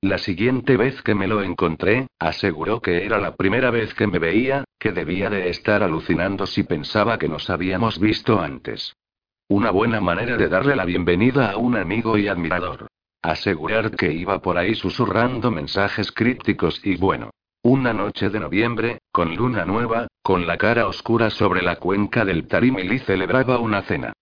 La 0.00 0.18
siguiente 0.18 0.76
vez 0.76 1.00
que 1.02 1.14
me 1.14 1.28
lo 1.28 1.40
encontré, 1.40 2.08
aseguró 2.18 2.80
que 2.80 3.06
era 3.06 3.20
la 3.20 3.36
primera 3.36 3.70
vez 3.70 3.94
que 3.94 4.08
me 4.08 4.18
veía, 4.18 4.64
que 4.76 4.90
debía 4.90 5.30
de 5.30 5.50
estar 5.50 5.84
alucinando 5.84 6.46
si 6.46 6.64
pensaba 6.64 7.16
que 7.16 7.28
nos 7.28 7.48
habíamos 7.48 8.00
visto 8.00 8.40
antes. 8.40 8.96
Una 9.46 9.70
buena 9.70 10.00
manera 10.00 10.36
de 10.36 10.48
darle 10.48 10.74
la 10.74 10.84
bienvenida 10.84 11.52
a 11.52 11.58
un 11.58 11.76
amigo 11.76 12.18
y 12.18 12.26
admirador. 12.26 12.88
Asegurar 13.22 13.92
que 13.92 14.12
iba 14.12 14.40
por 14.40 14.58
ahí 14.58 14.74
susurrando 14.74 15.52
mensajes 15.52 16.10
crípticos 16.10 16.84
y 16.84 16.96
bueno. 16.96 17.30
Una 17.68 17.92
noche 17.92 18.30
de 18.30 18.38
noviembre, 18.38 19.00
con 19.10 19.34
luna 19.34 19.64
nueva, 19.64 20.06
con 20.22 20.46
la 20.46 20.56
cara 20.56 20.86
oscura 20.86 21.30
sobre 21.30 21.62
la 21.62 21.74
cuenca 21.80 22.24
del 22.24 22.46
Tarim 22.46 22.76
celebraba 23.00 23.58
una 23.58 23.82
cena. 23.82 24.12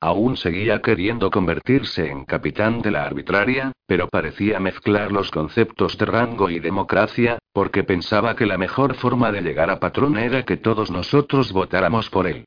Aún 0.00 0.36
seguía 0.36 0.82
queriendo 0.82 1.30
convertirse 1.30 2.10
en 2.10 2.24
capitán 2.24 2.82
de 2.82 2.90
la 2.90 3.04
arbitraria, 3.04 3.70
pero 3.86 4.08
parecía 4.08 4.58
mezclar 4.58 5.12
los 5.12 5.30
conceptos 5.30 5.96
de 5.96 6.06
rango 6.06 6.50
y 6.50 6.58
democracia, 6.58 7.38
porque 7.52 7.84
pensaba 7.84 8.34
que 8.34 8.46
la 8.46 8.58
mejor 8.58 8.96
forma 8.96 9.30
de 9.30 9.42
llegar 9.42 9.70
a 9.70 9.78
patrón 9.78 10.18
era 10.18 10.44
que 10.44 10.56
todos 10.56 10.90
nosotros 10.90 11.52
votáramos 11.52 12.10
por 12.10 12.26
él. 12.26 12.46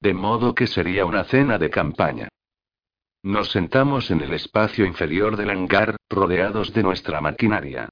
De 0.00 0.14
modo 0.14 0.54
que 0.54 0.68
sería 0.68 1.06
una 1.06 1.24
cena 1.24 1.58
de 1.58 1.70
campaña. 1.70 2.28
Nos 3.24 3.50
sentamos 3.50 4.12
en 4.12 4.20
el 4.20 4.32
espacio 4.32 4.86
inferior 4.86 5.36
del 5.36 5.50
hangar, 5.50 5.96
rodeados 6.08 6.72
de 6.72 6.84
nuestra 6.84 7.20
maquinaria. 7.20 7.88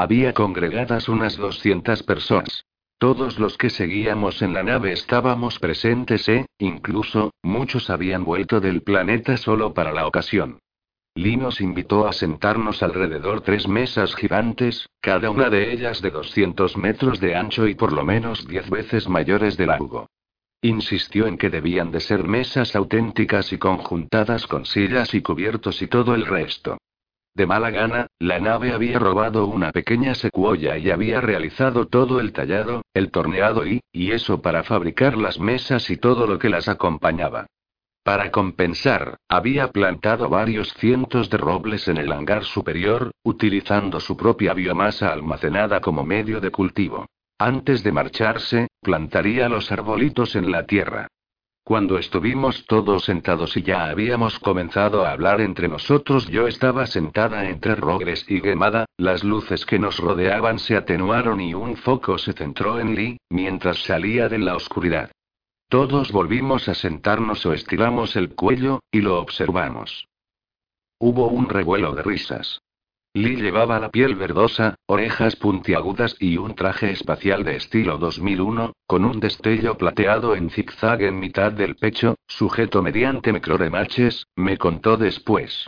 Había 0.00 0.32
congregadas 0.32 1.10
unas 1.10 1.36
200 1.36 2.04
personas. 2.04 2.64
Todos 2.96 3.38
los 3.38 3.58
que 3.58 3.68
seguíamos 3.68 4.40
en 4.40 4.54
la 4.54 4.62
nave 4.62 4.92
estábamos 4.92 5.58
presentes 5.58 6.26
e, 6.26 6.46
incluso, 6.56 7.32
muchos 7.42 7.90
habían 7.90 8.24
vuelto 8.24 8.60
del 8.60 8.80
planeta 8.80 9.36
solo 9.36 9.74
para 9.74 9.92
la 9.92 10.06
ocasión. 10.06 10.58
Lee 11.14 11.36
nos 11.36 11.60
invitó 11.60 12.08
a 12.08 12.14
sentarnos 12.14 12.82
alrededor 12.82 13.42
tres 13.42 13.68
mesas 13.68 14.14
gigantes, 14.16 14.88
cada 15.02 15.28
una 15.30 15.50
de 15.50 15.70
ellas 15.70 16.00
de 16.00 16.10
200 16.10 16.78
metros 16.78 17.20
de 17.20 17.36
ancho 17.36 17.68
y 17.68 17.74
por 17.74 17.92
lo 17.92 18.02
menos 18.02 18.48
10 18.48 18.70
veces 18.70 19.06
mayores 19.06 19.58
de 19.58 19.66
largo. 19.66 20.06
Insistió 20.62 21.26
en 21.26 21.36
que 21.36 21.50
debían 21.50 21.90
de 21.90 22.00
ser 22.00 22.24
mesas 22.24 22.74
auténticas 22.74 23.52
y 23.52 23.58
conjuntadas 23.58 24.46
con 24.46 24.64
sillas 24.64 25.12
y 25.12 25.20
cubiertos 25.20 25.82
y 25.82 25.88
todo 25.88 26.14
el 26.14 26.24
resto. 26.24 26.78
De 27.34 27.46
mala 27.46 27.70
gana, 27.70 28.06
la 28.18 28.40
nave 28.40 28.72
había 28.72 28.98
robado 28.98 29.46
una 29.46 29.70
pequeña 29.70 30.14
secuoya 30.14 30.76
y 30.76 30.90
había 30.90 31.20
realizado 31.20 31.86
todo 31.86 32.20
el 32.20 32.32
tallado, 32.32 32.82
el 32.92 33.10
torneado 33.10 33.66
y, 33.66 33.80
y 33.92 34.12
eso 34.12 34.42
para 34.42 34.62
fabricar 34.64 35.16
las 35.16 35.38
mesas 35.38 35.90
y 35.90 35.96
todo 35.96 36.26
lo 36.26 36.38
que 36.38 36.48
las 36.48 36.68
acompañaba. 36.68 37.46
Para 38.02 38.30
compensar, 38.30 39.18
había 39.28 39.68
plantado 39.68 40.28
varios 40.28 40.72
cientos 40.74 41.30
de 41.30 41.36
robles 41.36 41.86
en 41.86 41.98
el 41.98 42.10
hangar 42.10 42.44
superior, 42.44 43.12
utilizando 43.22 44.00
su 44.00 44.16
propia 44.16 44.54
biomasa 44.54 45.12
almacenada 45.12 45.80
como 45.80 46.04
medio 46.04 46.40
de 46.40 46.50
cultivo. 46.50 47.06
Antes 47.38 47.82
de 47.84 47.92
marcharse, 47.92 48.68
plantaría 48.80 49.48
los 49.48 49.70
arbolitos 49.70 50.34
en 50.34 50.50
la 50.50 50.66
tierra. 50.66 51.08
Cuando 51.64 51.98
estuvimos 51.98 52.64
todos 52.66 53.04
sentados 53.04 53.56
y 53.56 53.62
ya 53.62 53.84
habíamos 53.84 54.38
comenzado 54.38 55.04
a 55.04 55.12
hablar 55.12 55.40
entre 55.40 55.68
nosotros, 55.68 56.26
yo 56.28 56.48
estaba 56.48 56.86
sentada 56.86 57.48
entre 57.48 57.74
Rogres 57.74 58.24
y 58.28 58.40
Gemada, 58.40 58.86
las 58.96 59.22
luces 59.22 59.64
que 59.66 59.78
nos 59.78 59.98
rodeaban 59.98 60.58
se 60.58 60.76
atenuaron 60.76 61.40
y 61.40 61.54
un 61.54 61.76
foco 61.76 62.18
se 62.18 62.32
centró 62.32 62.80
en 62.80 62.94
Lee, 62.94 63.18
mientras 63.28 63.84
salía 63.84 64.28
de 64.28 64.38
la 64.38 64.56
oscuridad. 64.56 65.10
Todos 65.68 66.10
volvimos 66.10 66.68
a 66.68 66.74
sentarnos 66.74 67.46
o 67.46 67.52
estiramos 67.52 68.16
el 68.16 68.34
cuello, 68.34 68.80
y 68.90 69.02
lo 69.02 69.20
observamos. 69.20 70.08
Hubo 70.98 71.28
un 71.28 71.48
revuelo 71.48 71.94
de 71.94 72.02
risas. 72.02 72.60
Lee 73.12 73.34
llevaba 73.34 73.80
la 73.80 73.90
piel 73.90 74.14
verdosa, 74.14 74.76
orejas 74.86 75.34
puntiagudas 75.34 76.14
y 76.20 76.36
un 76.36 76.54
traje 76.54 76.92
espacial 76.92 77.42
de 77.42 77.56
estilo 77.56 77.98
2001, 77.98 78.72
con 78.86 79.04
un 79.04 79.18
destello 79.18 79.76
plateado 79.76 80.36
en 80.36 80.48
zigzag 80.48 81.02
en 81.02 81.18
mitad 81.18 81.50
del 81.50 81.74
pecho, 81.74 82.14
sujeto 82.28 82.82
mediante 82.82 83.32
microremaches, 83.32 84.28
me 84.36 84.58
contó 84.58 84.96
después. 84.96 85.66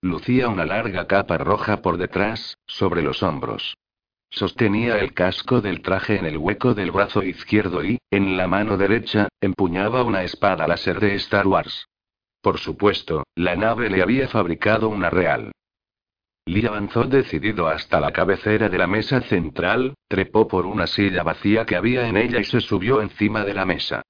Lucía 0.00 0.48
una 0.48 0.64
larga 0.64 1.06
capa 1.06 1.36
roja 1.36 1.82
por 1.82 1.98
detrás, 1.98 2.56
sobre 2.66 3.02
los 3.02 3.22
hombros. 3.22 3.76
sostenía 4.30 4.98
el 4.98 5.12
casco 5.12 5.60
del 5.60 5.82
traje 5.82 6.16
en 6.16 6.24
el 6.24 6.38
hueco 6.38 6.72
del 6.72 6.90
brazo 6.90 7.22
izquierdo 7.22 7.84
y, 7.84 7.98
en 8.10 8.38
la 8.38 8.46
mano 8.46 8.78
derecha, 8.78 9.28
empuñaba 9.42 10.04
una 10.04 10.22
espada 10.22 10.66
láser 10.66 11.00
de 11.00 11.16
Star 11.16 11.46
Wars. 11.46 11.86
Por 12.40 12.58
supuesto, 12.58 13.24
la 13.34 13.56
nave 13.56 13.90
le 13.90 14.02
había 14.02 14.28
fabricado 14.28 14.88
una 14.88 15.10
real. 15.10 15.52
Lee 16.48 16.64
avanzó 16.64 17.04
decidido 17.04 17.68
hasta 17.68 18.00
la 18.00 18.10
cabecera 18.10 18.70
de 18.70 18.78
la 18.78 18.86
mesa 18.86 19.20
central, 19.20 19.92
trepó 20.08 20.48
por 20.48 20.64
una 20.64 20.86
silla 20.86 21.22
vacía 21.22 21.66
que 21.66 21.76
había 21.76 22.08
en 22.08 22.16
ella 22.16 22.40
y 22.40 22.44
se 22.44 22.62
subió 22.62 23.02
encima 23.02 23.44
de 23.44 23.52
la 23.52 23.66
mesa. 23.66 24.00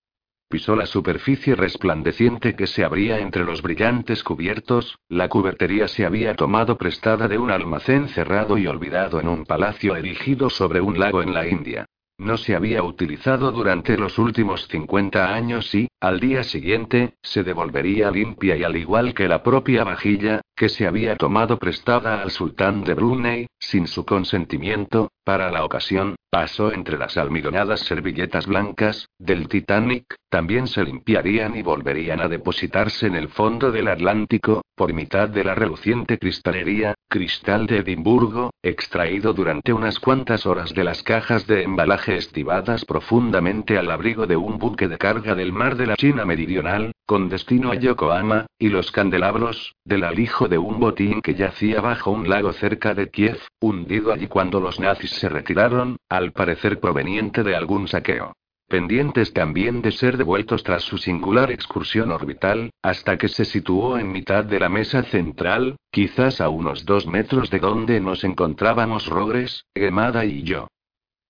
Pisó 0.48 0.76
la 0.76 0.86
superficie 0.86 1.56
resplandeciente 1.56 2.54
que 2.54 2.68
se 2.68 2.84
abría 2.84 3.18
entre 3.18 3.44
los 3.44 3.60
brillantes 3.60 4.22
cubiertos, 4.22 5.00
la 5.08 5.28
cubertería 5.28 5.88
se 5.88 6.06
había 6.06 6.36
tomado 6.36 6.78
prestada 6.78 7.26
de 7.26 7.38
un 7.38 7.50
almacén 7.50 8.06
cerrado 8.08 8.56
y 8.56 8.68
olvidado 8.68 9.18
en 9.18 9.26
un 9.26 9.44
palacio 9.44 9.96
erigido 9.96 10.48
sobre 10.48 10.80
un 10.80 10.96
lago 10.96 11.22
en 11.22 11.34
la 11.34 11.44
India. 11.48 11.86
No 12.18 12.36
se 12.36 12.56
había 12.56 12.82
utilizado 12.82 13.52
durante 13.52 13.96
los 13.96 14.18
últimos 14.18 14.66
50 14.68 15.34
años 15.34 15.72
y, 15.74 15.88
al 16.00 16.18
día 16.18 16.42
siguiente, 16.42 17.14
se 17.22 17.44
devolvería 17.44 18.10
limpia 18.10 18.56
y 18.56 18.64
al 18.64 18.76
igual 18.76 19.14
que 19.14 19.28
la 19.28 19.44
propia 19.44 19.84
vajilla, 19.84 20.40
que 20.58 20.68
se 20.68 20.88
había 20.88 21.16
tomado 21.16 21.56
prestada 21.58 22.20
al 22.20 22.32
sultán 22.32 22.82
de 22.82 22.94
Brunei, 22.94 23.46
sin 23.60 23.86
su 23.86 24.04
consentimiento, 24.04 25.12
para 25.24 25.52
la 25.52 25.64
ocasión, 25.64 26.16
pasó 26.30 26.72
entre 26.72 26.98
las 26.98 27.16
almidonadas 27.16 27.80
servilletas 27.80 28.46
blancas, 28.46 29.08
del 29.18 29.46
Titanic, 29.46 30.16
también 30.28 30.66
se 30.66 30.82
limpiarían 30.82 31.56
y 31.56 31.62
volverían 31.62 32.20
a 32.20 32.28
depositarse 32.28 33.06
en 33.06 33.14
el 33.14 33.28
fondo 33.28 33.70
del 33.70 33.88
Atlántico, 33.88 34.62
por 34.74 34.92
mitad 34.92 35.28
de 35.28 35.44
la 35.44 35.54
reluciente 35.54 36.18
cristalería, 36.18 36.94
cristal 37.08 37.66
de 37.66 37.78
Edimburgo, 37.78 38.50
extraído 38.62 39.32
durante 39.32 39.72
unas 39.72 40.00
cuantas 40.00 40.44
horas 40.44 40.74
de 40.74 40.84
las 40.84 41.02
cajas 41.02 41.46
de 41.46 41.62
embalaje 41.62 42.16
estivadas 42.16 42.84
profundamente 42.84 43.78
al 43.78 43.90
abrigo 43.90 44.26
de 44.26 44.36
un 44.36 44.58
buque 44.58 44.88
de 44.88 44.98
carga 44.98 45.34
del 45.34 45.52
mar 45.52 45.76
de 45.76 45.86
la 45.86 45.96
China 45.96 46.24
Meridional, 46.24 46.92
con 47.06 47.28
destino 47.28 47.70
a 47.70 47.74
Yokohama, 47.74 48.46
y 48.58 48.68
los 48.68 48.92
candelabros, 48.92 49.74
del 49.84 50.04
alijo 50.04 50.47
de 50.48 50.58
un 50.58 50.80
botín 50.80 51.20
que 51.22 51.34
yacía 51.34 51.80
bajo 51.80 52.10
un 52.10 52.28
lago 52.28 52.52
cerca 52.52 52.94
de 52.94 53.10
Kiev, 53.10 53.38
hundido 53.60 54.12
allí 54.12 54.26
cuando 54.26 54.60
los 54.60 54.80
nazis 54.80 55.10
se 55.10 55.28
retiraron, 55.28 55.96
al 56.08 56.32
parecer 56.32 56.80
proveniente 56.80 57.42
de 57.42 57.54
algún 57.54 57.88
saqueo. 57.88 58.32
Pendientes 58.68 59.32
también 59.32 59.80
de 59.80 59.92
ser 59.92 60.18
devueltos 60.18 60.62
tras 60.62 60.82
su 60.82 60.98
singular 60.98 61.50
excursión 61.50 62.10
orbital, 62.10 62.70
hasta 62.82 63.16
que 63.16 63.28
se 63.28 63.44
situó 63.44 63.98
en 63.98 64.12
mitad 64.12 64.44
de 64.44 64.60
la 64.60 64.68
mesa 64.68 65.02
central, 65.04 65.76
quizás 65.90 66.40
a 66.40 66.48
unos 66.48 66.84
dos 66.84 67.06
metros 67.06 67.48
de 67.50 67.60
donde 67.60 68.00
nos 68.00 68.24
encontrábamos 68.24 69.06
Rogres, 69.06 69.64
Gemada 69.74 70.24
y 70.24 70.42
yo. 70.42 70.68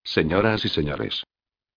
Señoras 0.02 0.64
y 0.64 0.68
señores, 0.68 1.22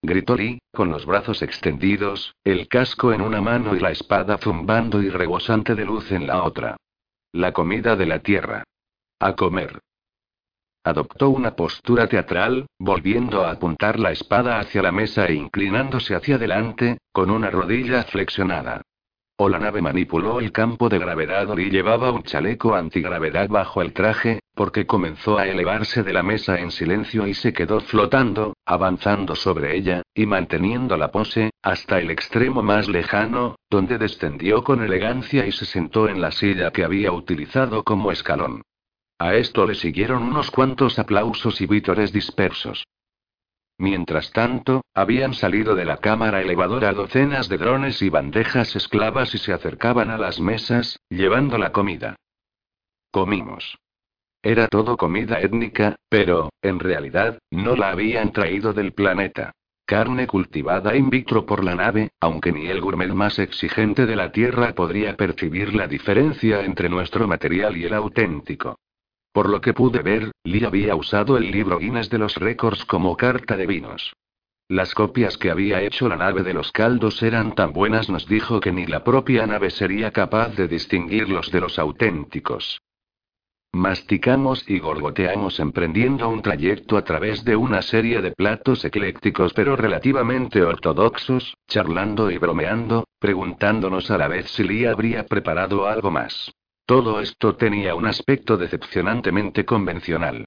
Gritó 0.04 0.36
Lee, 0.36 0.58
con 0.74 0.90
los 0.90 1.06
brazos 1.06 1.44
extendidos, 1.44 2.34
el 2.44 2.68
casco 2.68 3.14
en 3.14 3.22
una 3.22 3.40
mano 3.40 3.76
y 3.76 3.80
la 3.80 3.92
espada 3.92 4.40
zumbando 4.40 5.00
y 5.00 5.10
rebosante 5.10 5.76
de 5.76 5.86
luz 5.86 6.12
en 6.12 6.26
la 6.26 6.42
otra. 6.42 6.78
La 7.34 7.54
comida 7.54 7.96
de 7.96 8.06
la 8.06 8.20
tierra. 8.20 8.66
A 9.18 9.36
comer. 9.38 9.80
Adoptó 10.84 11.30
una 11.30 11.56
postura 11.56 12.08
teatral, 12.08 12.68
volviendo 12.78 13.46
a 13.46 13.52
apuntar 13.52 14.00
la 14.00 14.12
espada 14.12 14.60
hacia 14.60 14.82
la 14.82 14.92
mesa 14.92 15.28
e 15.28 15.36
inclinándose 15.36 16.14
hacia 16.14 16.36
adelante, 16.36 16.98
con 17.14 17.30
una 17.30 17.50
rodilla 17.50 18.04
flexionada. 18.04 18.82
O 19.44 19.50
la 19.50 19.58
nave 19.58 19.82
manipuló 19.82 20.40
el 20.40 20.52
campo 20.52 20.88
de 20.88 21.00
gravedad 21.00 21.58
y 21.58 21.72
llevaba 21.72 22.12
un 22.12 22.22
chaleco 22.22 22.76
antigravedad 22.76 23.50
bajo 23.50 23.82
el 23.82 23.92
traje, 23.92 24.42
porque 24.54 24.86
comenzó 24.86 25.40
a 25.40 25.48
elevarse 25.48 26.04
de 26.04 26.14
la 26.14 26.22
mesa 26.22 26.60
en 26.60 26.70
silencio 26.70 27.26
y 27.26 27.34
se 27.34 27.52
quedó 27.52 27.80
flotando, 27.80 28.54
avanzando 28.68 29.34
sobre 29.34 29.76
ella, 29.76 30.04
y 30.14 30.28
manteniendo 30.28 30.96
la 30.96 31.10
pose, 31.10 31.50
hasta 31.64 32.00
el 32.00 32.12
extremo 32.12 32.62
más 32.62 32.88
lejano, 32.88 33.56
donde 33.68 33.98
descendió 33.98 34.64
con 34.64 34.84
elegancia 34.84 35.48
y 35.48 35.52
se 35.52 35.66
sentó 35.66 36.08
en 36.08 36.22
la 36.22 36.30
silla 36.30 36.70
que 36.70 36.84
había 36.84 37.12
utilizado 37.12 37.84
como 37.84 38.12
escalón. 38.12 38.62
A 39.18 39.34
esto 39.34 39.66
le 39.66 39.74
siguieron 39.74 40.22
unos 40.22 40.52
cuantos 40.52 41.00
aplausos 41.00 41.62
y 41.62 41.66
vítores 41.66 42.14
dispersos. 42.14 42.84
Mientras 43.82 44.32
tanto, 44.32 44.86
habían 44.94 45.34
salido 45.34 45.74
de 45.74 45.86
la 45.86 45.98
cámara 45.98 46.40
elevadora 46.40 46.94
docenas 46.94 47.50
de 47.50 47.58
drones 47.58 48.04
y 48.04 48.10
bandejas 48.10 48.76
esclavas 48.76 49.34
y 49.34 49.40
se 49.40 49.54
acercaban 49.54 50.12
a 50.12 50.20
las 50.20 50.40
mesas, 50.40 51.00
llevando 51.10 51.58
la 51.58 51.72
comida. 51.72 52.16
Comimos. 53.10 53.80
Era 54.44 54.68
todo 54.68 54.98
comida 54.98 55.40
étnica, 55.42 55.96
pero, 56.10 56.52
en 56.62 56.78
realidad, 56.78 57.40
no 57.50 57.76
la 57.76 57.90
habían 57.90 58.32
traído 58.32 58.72
del 58.72 58.94
planeta. 58.94 59.52
Carne 59.88 60.28
cultivada 60.28 60.96
in 60.96 61.10
vitro 61.10 61.48
por 61.48 61.64
la 61.64 61.74
nave, 61.74 62.12
aunque 62.20 62.52
ni 62.52 62.68
el 62.68 62.82
gourmet 62.82 63.10
más 63.10 63.40
exigente 63.40 64.06
de 64.06 64.16
la 64.16 64.32
Tierra 64.32 64.76
podría 64.76 65.16
percibir 65.16 65.74
la 65.74 65.88
diferencia 65.88 66.64
entre 66.64 66.88
nuestro 66.88 67.28
material 67.28 67.76
y 67.76 67.86
el 67.86 67.96
auténtico. 67.96 68.78
Por 69.34 69.50
lo 69.50 69.62
que 69.62 69.74
pude 69.74 70.02
ver, 70.02 70.32
Lee 70.44 70.66
había 70.66 70.96
usado 70.96 71.38
el 71.38 71.50
libro 71.52 71.80
Guinness 71.80 72.10
de 72.10 72.18
los 72.18 72.36
récords 72.36 72.84
como 72.86 73.16
carta 73.16 73.56
de 73.56 73.66
vinos. 73.66 74.14
Las 74.68 74.94
copias 74.94 75.38
que 75.38 75.52
había 75.52 75.82
hecho 75.82 76.08
la 76.08 76.16
nave 76.16 76.44
de 76.44 76.54
los 76.54 76.72
caldos 76.72 77.22
eran 77.24 77.56
tan 77.56 77.74
buenas, 77.74 78.10
nos 78.10 78.26
dijo 78.28 78.60
que 78.60 78.72
ni 78.72 78.86
la 78.86 79.04
propia 79.04 79.46
nave 79.46 79.70
sería 79.70 80.12
capaz 80.12 80.56
de 80.56 80.68
distinguirlos 80.68 81.52
de 81.52 81.62
los 81.62 81.78
auténticos. 81.78 82.82
Masticamos 83.74 84.70
y 84.70 84.80
gorgoteamos 84.80 85.60
emprendiendo 85.62 86.28
un 86.28 86.42
trayecto 86.42 86.98
a 86.98 87.06
través 87.06 87.46
de 87.46 87.56
una 87.56 87.82
serie 87.82 88.22
de 88.22 88.32
platos 88.32 88.84
eclécticos 88.84 89.54
pero 89.54 89.78
relativamente 89.78 90.62
ortodoxos, 90.62 91.56
charlando 91.68 92.32
y 92.32 92.38
bromeando, 92.38 93.06
preguntándonos 93.20 94.12
a 94.12 94.18
la 94.18 94.28
vez 94.28 94.52
si 94.52 94.64
Lee 94.64 94.86
habría 94.86 95.26
preparado 95.26 95.88
algo 95.88 96.12
más. 96.12 96.52
Todo 96.86 97.22
esto 97.22 97.56
tenía 97.56 97.96
un 97.96 98.06
aspecto 98.06 98.58
decepcionantemente 98.58 99.66
convencional. 99.66 100.46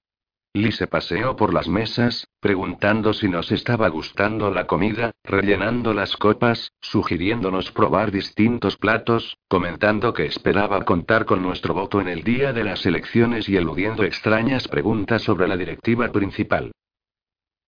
Lee 0.57 0.71
se 0.71 0.87
paseó 0.87 1.35
por 1.35 1.53
las 1.53 1.67
mesas, 1.67 2.29
preguntando 2.39 3.13
si 3.13 3.29
nos 3.29 3.51
estaba 3.51 3.89
gustando 3.89 4.53
la 4.53 4.69
comida, 4.69 5.11
rellenando 5.25 5.93
las 5.93 6.17
copas, 6.17 6.71
sugiriéndonos 6.81 7.73
probar 7.73 8.13
distintos 8.13 8.77
platos, 8.77 9.37
comentando 9.49 10.15
que 10.15 10.27
esperaba 10.27 10.85
contar 10.85 11.25
con 11.25 11.43
nuestro 11.43 11.75
voto 11.75 12.01
en 12.01 12.07
el 12.07 12.23
día 12.23 12.53
de 12.53 12.63
las 12.63 12.87
elecciones 12.87 13.49
y 13.49 13.57
eludiendo 13.57 14.05
extrañas 14.05 14.69
preguntas 14.69 15.23
sobre 15.23 15.49
la 15.49 15.57
directiva 15.57 16.13
principal. 16.13 16.71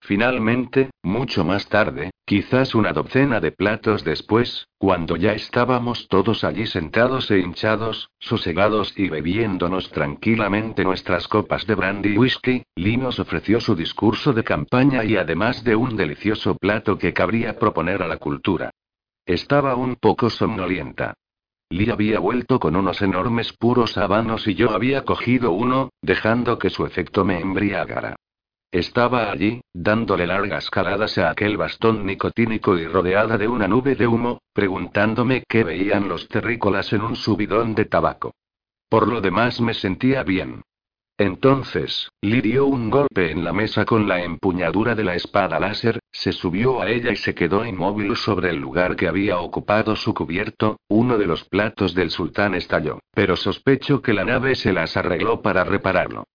Finalmente, 0.07 0.90
mucho 1.03 1.45
más 1.45 1.69
tarde, 1.69 2.12
quizás 2.25 2.77
una 2.77 2.92
docena 2.92 3.40
de 3.40 3.51
platos 3.51 4.05
después, 4.05 4.69
cuando 4.79 5.16
ya 5.16 5.33
estábamos 5.33 6.07
todos 6.07 6.45
allí 6.45 6.66
sentados 6.66 7.29
e 7.33 7.40
hinchados, 7.40 8.09
sosegados 8.21 8.97
y 8.97 9.09
bebiéndonos 9.09 9.90
tranquilamente 9.90 10.85
nuestras 10.85 11.27
copas 11.27 11.66
de 11.66 11.75
brandy 11.75 12.11
y 12.11 12.19
whisky, 12.19 12.62
Lee 12.77 12.99
nos 12.99 13.19
ofreció 13.19 13.59
su 13.59 13.75
discurso 13.75 14.33
de 14.33 14.45
campaña 14.45 15.03
y 15.03 15.16
además 15.16 15.64
de 15.64 15.75
un 15.75 15.97
delicioso 15.97 16.55
plato 16.55 16.99
que 16.99 17.12
cabría 17.12 17.59
proponer 17.59 18.01
a 18.01 18.07
la 18.07 18.19
cultura. 18.19 18.71
Estaba 19.25 19.75
un 19.75 19.97
poco 19.97 20.31
somnolienta. 20.31 21.14
Lee 21.69 21.90
había 21.90 22.21
vuelto 22.21 22.61
con 22.61 22.77
unos 22.77 23.03
enormes 23.03 23.53
puros 23.53 23.99
habanos 23.99 24.47
y 24.47 24.55
yo 24.55 24.71
había 24.71 25.05
cogido 25.05 25.51
uno, 25.51 25.90
dejando 26.01 26.61
que 26.61 26.71
su 26.71 26.87
efecto 26.87 27.25
me 27.25 27.40
embriagara. 27.40 28.14
Estaba 28.77 29.33
allí, 29.33 29.62
dándole 29.73 30.27
largas 30.27 30.69
caladas 30.69 31.17
a 31.17 31.31
aquel 31.31 31.57
bastón 31.57 32.05
nicotínico 32.05 32.77
y 32.77 32.87
rodeada 32.87 33.39
de 33.39 33.49
una 33.49 33.67
nube 33.67 33.95
de 33.95 34.07
humo, 34.07 34.43
preguntándome 34.53 35.45
qué 35.49 35.65
veían 35.65 36.09
los 36.09 36.29
terrícolas 36.29 36.93
en 36.93 37.01
un 37.01 37.17
subidón 37.17 37.75
de 37.75 37.87
tabaco. 37.87 38.35
Por 38.91 39.09
lo 39.09 39.23
demás 39.23 39.62
me 39.62 39.73
sentía 39.73 40.25
bien. 40.25 40.61
Entonces, 41.17 42.11
Lee 42.21 42.43
dio 42.43 42.67
un 42.67 42.91
golpe 42.91 43.31
en 43.31 43.45
la 43.45 43.55
mesa 43.55 43.87
con 43.87 44.07
la 44.07 44.23
empuñadura 44.23 44.95
de 44.95 45.05
la 45.05 45.15
espada 45.15 45.59
láser, 45.59 45.99
se 46.12 46.33
subió 46.33 46.83
a 46.83 46.91
ella 46.91 47.12
y 47.12 47.17
se 47.17 47.35
quedó 47.35 47.65
inmóvil 47.65 48.15
sobre 48.15 48.51
el 48.51 48.57
lugar 48.57 48.95
que 48.95 49.09
había 49.09 49.39
ocupado 49.39 49.97
su 49.97 50.12
cubierto, 50.12 50.81
uno 50.89 51.17
de 51.17 51.25
los 51.25 51.45
platos 51.45 51.95
del 51.95 52.11
sultán 52.11 52.55
estalló, 52.55 52.99
pero 53.15 53.37
sospecho 53.37 54.03
que 54.03 54.12
la 54.12 54.27
nave 54.27 54.55
se 54.55 54.75
las 54.75 54.99
arregló 54.99 55.41
para 55.41 55.65
repararlo. 55.65 56.27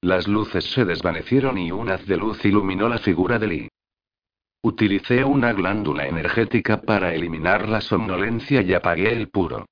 Las 0.00 0.28
luces 0.28 0.64
se 0.64 0.84
desvanecieron 0.84 1.58
y 1.58 1.72
un 1.72 1.90
haz 1.90 2.06
de 2.06 2.16
luz 2.16 2.44
iluminó 2.44 2.88
la 2.88 2.98
figura 2.98 3.40
de 3.40 3.46
Lee. 3.48 3.68
Utilicé 4.62 5.24
una 5.24 5.52
glándula 5.52 6.06
energética 6.06 6.82
para 6.82 7.14
eliminar 7.14 7.68
la 7.68 7.80
somnolencia 7.80 8.62
y 8.62 8.74
apagué 8.74 9.12
el 9.12 9.28
puro. 9.28 9.66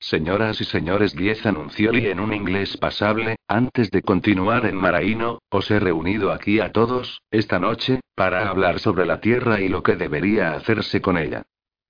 Señoras 0.00 0.60
y 0.60 0.64
señores, 0.64 1.14
Diez 1.14 1.46
anunció 1.46 1.92
Lee 1.92 2.08
en 2.08 2.18
un 2.18 2.32
inglés 2.32 2.76
pasable, 2.76 3.36
antes 3.46 3.90
de 3.92 4.02
continuar 4.02 4.66
en 4.66 4.76
Maraíno, 4.76 5.38
os 5.50 5.70
he 5.70 5.78
reunido 5.78 6.32
aquí 6.32 6.58
a 6.58 6.72
todos, 6.72 7.22
esta 7.30 7.60
noche, 7.60 8.00
para 8.16 8.48
hablar 8.48 8.80
sobre 8.80 9.06
la 9.06 9.20
Tierra 9.20 9.60
y 9.60 9.68
lo 9.68 9.84
que 9.84 9.94
debería 9.94 10.54
hacerse 10.54 11.00
con 11.00 11.16
ella. 11.16 11.44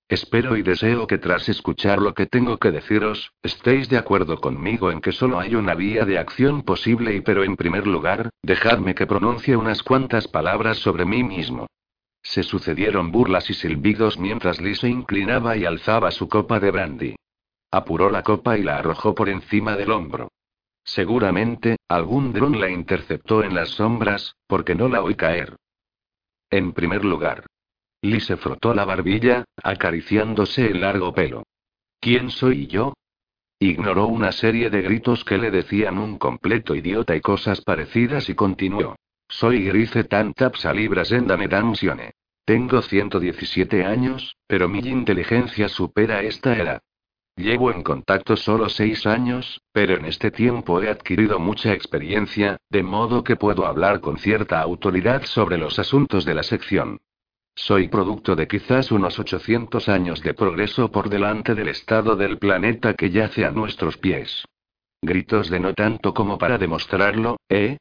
Espero 0.08 0.56
y 0.56 0.62
deseo 0.62 1.06
que 1.06 1.18
tras 1.18 1.50
escuchar 1.50 2.00
lo 2.00 2.14
que 2.14 2.24
tengo 2.24 2.56
que 2.56 2.70
deciros, 2.70 3.32
estéis 3.42 3.90
de 3.90 3.98
acuerdo 3.98 4.40
conmigo 4.40 4.90
en 4.90 5.02
que 5.02 5.12
solo 5.12 5.38
hay 5.38 5.54
una 5.54 5.74
vía 5.74 6.06
de 6.06 6.18
acción 6.18 6.62
posible 6.62 7.14
y 7.14 7.20
pero 7.20 7.44
en 7.44 7.56
primer 7.56 7.86
lugar, 7.86 8.30
dejadme 8.42 8.94
que 8.94 9.06
pronuncie 9.06 9.54
unas 9.54 9.82
cuantas 9.82 10.26
palabras 10.26 10.78
sobre 10.78 11.04
mí 11.04 11.22
mismo. 11.22 11.66
Se 12.22 12.42
sucedieron 12.42 13.12
burlas 13.12 13.50
y 13.50 13.54
silbidos 13.54 14.18
mientras 14.18 14.62
Lee 14.62 14.76
se 14.76 14.88
inclinaba 14.88 15.58
y 15.58 15.66
alzaba 15.66 16.10
su 16.10 16.26
copa 16.26 16.58
de 16.58 16.70
brandy. 16.70 17.16
Apuró 17.70 18.08
la 18.08 18.22
copa 18.22 18.56
y 18.56 18.62
la 18.62 18.78
arrojó 18.78 19.14
por 19.14 19.28
encima 19.28 19.76
del 19.76 19.90
hombro. 19.90 20.32
Seguramente, 20.84 21.76
algún 21.86 22.32
dron 22.32 22.58
la 22.58 22.70
interceptó 22.70 23.44
en 23.44 23.54
las 23.54 23.68
sombras, 23.68 24.36
porque 24.46 24.74
no 24.74 24.88
la 24.88 25.02
oí 25.02 25.16
caer. 25.16 25.56
En 26.48 26.72
primer 26.72 27.04
lugar, 27.04 27.44
Lee 28.02 28.20
se 28.20 28.36
frotó 28.36 28.74
la 28.74 28.84
barbilla, 28.84 29.44
acariciándose 29.62 30.66
el 30.66 30.80
largo 30.82 31.12
pelo. 31.12 31.42
¿Quién 32.00 32.30
soy 32.30 32.68
yo? 32.68 32.94
Ignoró 33.58 34.06
una 34.06 34.30
serie 34.30 34.70
de 34.70 34.82
gritos 34.82 35.24
que 35.24 35.36
le 35.36 35.50
decían 35.50 35.98
un 35.98 36.16
completo 36.16 36.76
idiota 36.76 37.16
y 37.16 37.20
cosas 37.20 37.60
parecidas 37.60 38.28
y 38.28 38.34
continuó. 38.34 38.94
Soy 39.28 39.64
Grice 39.64 40.04
Tantapsa 40.04 40.72
Libras 40.72 41.10
Endamedansione. 41.10 42.12
Tengo 42.44 42.80
117 42.82 43.84
años, 43.84 44.36
pero 44.46 44.68
mi 44.68 44.78
inteligencia 44.78 45.68
supera 45.68 46.22
esta 46.22 46.56
edad. 46.56 46.80
Llevo 47.36 47.72
en 47.72 47.82
contacto 47.82 48.36
solo 48.36 48.68
seis 48.68 49.06
años, 49.06 49.60
pero 49.72 49.96
en 49.96 50.06
este 50.06 50.30
tiempo 50.30 50.80
he 50.80 50.88
adquirido 50.88 51.38
mucha 51.38 51.72
experiencia, 51.72 52.56
de 52.70 52.82
modo 52.82 53.22
que 53.22 53.36
puedo 53.36 53.66
hablar 53.66 54.00
con 54.00 54.18
cierta 54.18 54.60
autoridad 54.60 55.24
sobre 55.24 55.58
los 55.58 55.78
asuntos 55.78 56.24
de 56.24 56.34
la 56.34 56.42
sección. 56.42 56.98
Soy 57.60 57.88
producto 57.88 58.36
de 58.36 58.46
quizás 58.46 58.92
unos 58.92 59.18
800 59.18 59.88
años 59.88 60.22
de 60.22 60.32
progreso 60.32 60.92
por 60.92 61.10
delante 61.10 61.56
del 61.56 61.66
estado 61.66 62.14
del 62.14 62.38
planeta 62.38 62.94
que 62.94 63.10
yace 63.10 63.44
a 63.44 63.50
nuestros 63.50 63.98
pies. 63.98 64.44
Gritos 65.02 65.50
de 65.50 65.58
no 65.58 65.74
tanto 65.74 66.14
como 66.14 66.38
para 66.38 66.56
demostrarlo, 66.56 67.36
¿eh? 67.48 67.78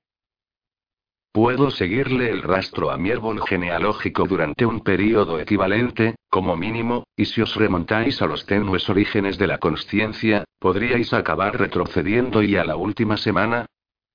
Puedo 1.32 1.70
seguirle 1.70 2.32
el 2.32 2.42
rastro 2.42 2.90
a 2.90 2.98
mi 2.98 3.12
árbol 3.12 3.40
genealógico 3.48 4.26
durante 4.26 4.66
un 4.66 4.80
periodo 4.80 5.40
equivalente, 5.40 6.16
como 6.28 6.58
mínimo, 6.58 7.04
y 7.16 7.26
si 7.26 7.44
os 7.44 7.56
remontáis 7.56 8.20
a 8.24 8.26
los 8.26 8.48
tenues 8.48 8.90
orígenes 8.90 9.38
de 9.38 9.46
la 9.46 9.60
consciencia, 9.60 10.44
podríais 10.58 11.14
acabar 11.14 11.56
retrocediendo 11.56 12.42
y 12.42 12.56
a 12.56 12.66
la 12.66 12.78
última 12.78 13.16
semana. 13.16 13.68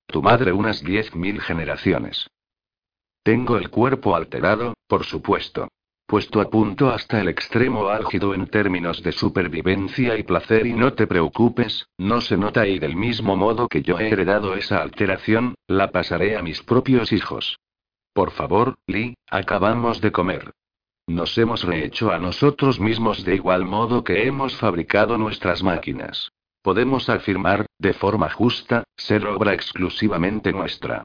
Tu 0.08 0.22
madre 0.22 0.52
unas 0.52 0.82
10.000 0.82 1.38
generaciones. 1.38 2.26
Tengo 3.22 3.56
el 3.56 3.70
cuerpo 3.70 4.16
alterado, 4.16 4.74
por 4.88 5.04
supuesto. 5.04 5.68
Puesto 6.06 6.40
a 6.40 6.50
punto 6.50 6.90
hasta 6.90 7.20
el 7.20 7.28
extremo 7.28 7.88
álgido 7.88 8.34
en 8.34 8.46
términos 8.48 9.02
de 9.02 9.12
supervivencia 9.12 10.18
y 10.18 10.24
placer 10.24 10.66
y 10.66 10.72
no 10.74 10.92
te 10.92 11.06
preocupes, 11.06 11.86
no 11.96 12.20
se 12.20 12.36
nota 12.36 12.66
y 12.66 12.78
del 12.78 12.96
mismo 12.96 13.36
modo 13.36 13.68
que 13.68 13.82
yo 13.82 13.98
he 13.98 14.08
heredado 14.08 14.54
esa 14.54 14.82
alteración, 14.82 15.54
la 15.68 15.90
pasaré 15.90 16.36
a 16.36 16.42
mis 16.42 16.62
propios 16.62 17.12
hijos. 17.12 17.58
Por 18.12 18.32
favor, 18.32 18.74
Lee, 18.86 19.14
acabamos 19.30 20.00
de 20.00 20.12
comer. 20.12 20.50
Nos 21.06 21.38
hemos 21.38 21.62
rehecho 21.64 22.10
a 22.10 22.18
nosotros 22.18 22.78
mismos 22.78 23.24
de 23.24 23.36
igual 23.36 23.64
modo 23.64 24.04
que 24.04 24.26
hemos 24.26 24.56
fabricado 24.56 25.16
nuestras 25.16 25.62
máquinas. 25.62 26.30
Podemos 26.60 27.08
afirmar, 27.08 27.66
de 27.78 27.92
forma 27.94 28.30
justa, 28.30 28.84
ser 28.96 29.26
obra 29.26 29.54
exclusivamente 29.54 30.52
nuestra. 30.52 31.04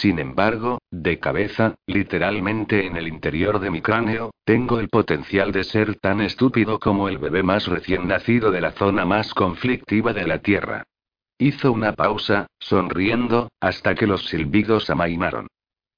Sin 0.00 0.18
embargo, 0.18 0.78
de 0.90 1.20
cabeza, 1.20 1.76
literalmente 1.86 2.84
en 2.84 2.96
el 2.96 3.06
interior 3.06 3.60
de 3.60 3.70
mi 3.70 3.80
cráneo, 3.80 4.32
tengo 4.44 4.80
el 4.80 4.88
potencial 4.88 5.52
de 5.52 5.62
ser 5.62 5.94
tan 6.00 6.20
estúpido 6.20 6.80
como 6.80 7.08
el 7.08 7.18
bebé 7.18 7.44
más 7.44 7.68
recién 7.68 8.08
nacido 8.08 8.50
de 8.50 8.60
la 8.60 8.72
zona 8.72 9.04
más 9.04 9.32
conflictiva 9.32 10.12
de 10.12 10.26
la 10.26 10.40
Tierra. 10.40 10.82
Hizo 11.38 11.70
una 11.70 11.92
pausa, 11.92 12.48
sonriendo, 12.58 13.52
hasta 13.60 13.94
que 13.94 14.08
los 14.08 14.26
silbidos 14.26 14.90
amainaron. 14.90 15.46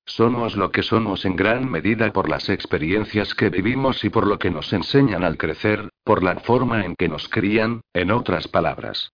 Somos 0.05 0.57
lo 0.57 0.71
que 0.71 0.83
somos 0.83 1.25
en 1.25 1.35
gran 1.35 1.69
medida 1.71 2.13
por 2.13 2.29
las 2.29 2.51
experiencias 2.51 3.35
que 3.35 3.49
vivimos 3.49 4.05
y 4.05 4.11
por 4.11 4.27
lo 4.27 4.39
que 4.39 4.51
nos 4.51 4.75
enseñan 4.75 5.25
al 5.25 5.39
crecer, 5.39 5.89
por 6.05 6.23
la 6.23 6.37
forma 6.41 6.85
en 6.85 6.97
que 6.97 7.09
nos 7.09 7.31
crían, 7.31 7.81
en 7.95 8.11
otras 8.11 8.47
palabras. 8.47 9.11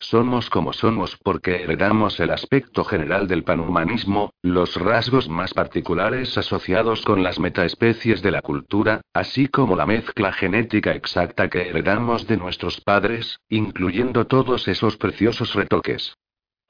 Somos 0.00 0.48
como 0.48 0.72
somos 0.72 1.18
porque 1.24 1.62
heredamos 1.64 2.20
el 2.20 2.30
aspecto 2.30 2.84
general 2.84 3.26
del 3.26 3.42
panhumanismo, 3.42 4.32
los 4.42 4.76
rasgos 4.76 5.28
más 5.28 5.52
particulares 5.52 6.38
asociados 6.38 7.02
con 7.02 7.24
las 7.24 7.40
metaespecies 7.40 8.22
de 8.22 8.30
la 8.30 8.40
cultura, 8.40 9.00
así 9.12 9.48
como 9.48 9.74
la 9.74 9.86
mezcla 9.86 10.32
genética 10.32 10.94
exacta 10.94 11.48
que 11.48 11.68
heredamos 11.68 12.28
de 12.28 12.36
nuestros 12.36 12.80
padres, 12.80 13.40
incluyendo 13.48 14.26
todos 14.26 14.68
esos 14.68 14.96
preciosos 14.96 15.54
retoques. 15.54 16.16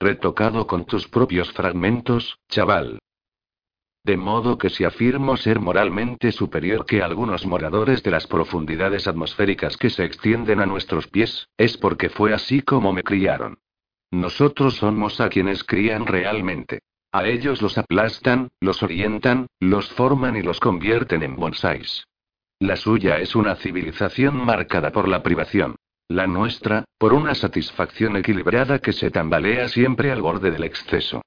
Retocado 0.01 0.67
con 0.67 0.87
tus 0.87 1.07
propios 1.07 1.53
fragmentos, 1.53 2.39
chaval. 2.49 2.99
De 4.09 4.17
modo 4.17 4.57
que 4.57 4.71
si 4.71 4.85
afirmo 4.85 5.37
ser 5.37 5.61
moralmente 5.61 6.33
superior 6.33 6.87
que 6.87 7.03
algunos 7.03 7.45
moradores 7.45 8.03
de 8.03 8.11
las 8.11 8.27
profundidades 8.27 9.07
atmosféricas 9.07 9.77
que 9.77 9.91
se 9.91 10.03
extienden 10.03 10.61
a 10.61 10.65
nuestros 10.65 11.09
pies, 11.09 11.47
es 11.59 11.77
porque 11.77 12.09
fue 12.09 12.33
así 12.33 12.63
como 12.63 12.95
me 12.95 13.03
criaron. 13.03 13.59
Nosotros 14.11 14.77
somos 14.77 15.21
a 15.21 15.29
quienes 15.29 15.63
crían 15.63 16.07
realmente. 16.07 16.79
A 17.13 17.27
ellos 17.27 17.61
los 17.61 17.77
aplastan, 17.77 18.49
los 18.61 18.83
orientan, 18.83 19.47
los 19.61 19.91
forman 19.91 20.37
y 20.37 20.43
los 20.43 20.59
convierten 20.59 21.23
en 21.23 21.37
bonsáis. 21.37 22.07
La 22.61 22.77
suya 22.77 23.19
es 23.19 23.37
una 23.37 23.57
civilización 23.57 24.43
marcada 24.43 24.91
por 24.91 25.07
la 25.07 25.23
privación. 25.23 25.77
La 26.09 26.27
nuestra, 26.27 26.87
por 26.97 27.13
una 27.13 27.35
satisfacción 27.35 28.17
equilibrada 28.17 28.79
que 28.79 28.95
se 28.95 29.11
tambalea 29.11 29.69
siempre 29.69 30.11
al 30.11 30.23
borde 30.23 30.51
del 30.51 30.65
exceso. 30.65 31.21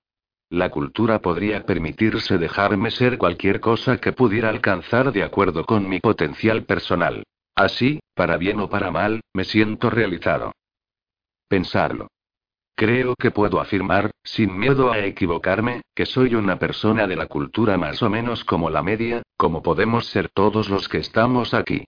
La 0.52 0.70
cultura 0.70 1.20
podría 1.20 1.66
permitirse 1.66 2.38
dejarme 2.38 2.92
ser 2.92 3.18
cualquier 3.18 3.62
cosa 3.62 4.00
que 4.00 4.12
pudiera 4.12 4.50
alcanzar 4.50 5.14
de 5.14 5.24
acuerdo 5.24 5.64
con 5.64 5.88
mi 5.88 6.02
potencial 6.02 6.66
personal. 6.66 7.24
Así, 7.56 8.02
para 8.16 8.36
bien 8.36 8.60
o 8.60 8.70
para 8.70 8.92
mal, 8.92 9.22
me 9.34 9.46
siento 9.46 9.90
realizado. 9.90 10.52
Pensarlo. 11.48 12.10
Creo 12.76 13.16
que 13.16 13.32
puedo 13.32 13.62
afirmar, 13.62 14.12
sin 14.26 14.58
miedo 14.60 14.92
a 14.92 15.00
equivocarme, 15.00 15.84
que 15.96 16.06
soy 16.06 16.36
una 16.36 16.60
persona 16.60 17.08
de 17.08 17.16
la 17.16 17.28
cultura 17.28 17.78
más 17.78 18.04
o 18.04 18.10
menos 18.10 18.44
como 18.44 18.70
la 18.70 18.84
media, 18.84 19.22
como 19.38 19.64
podemos 19.64 20.08
ser 20.08 20.28
todos 20.34 20.70
los 20.70 20.90
que 20.90 20.98
estamos 20.98 21.54
aquí. 21.54 21.86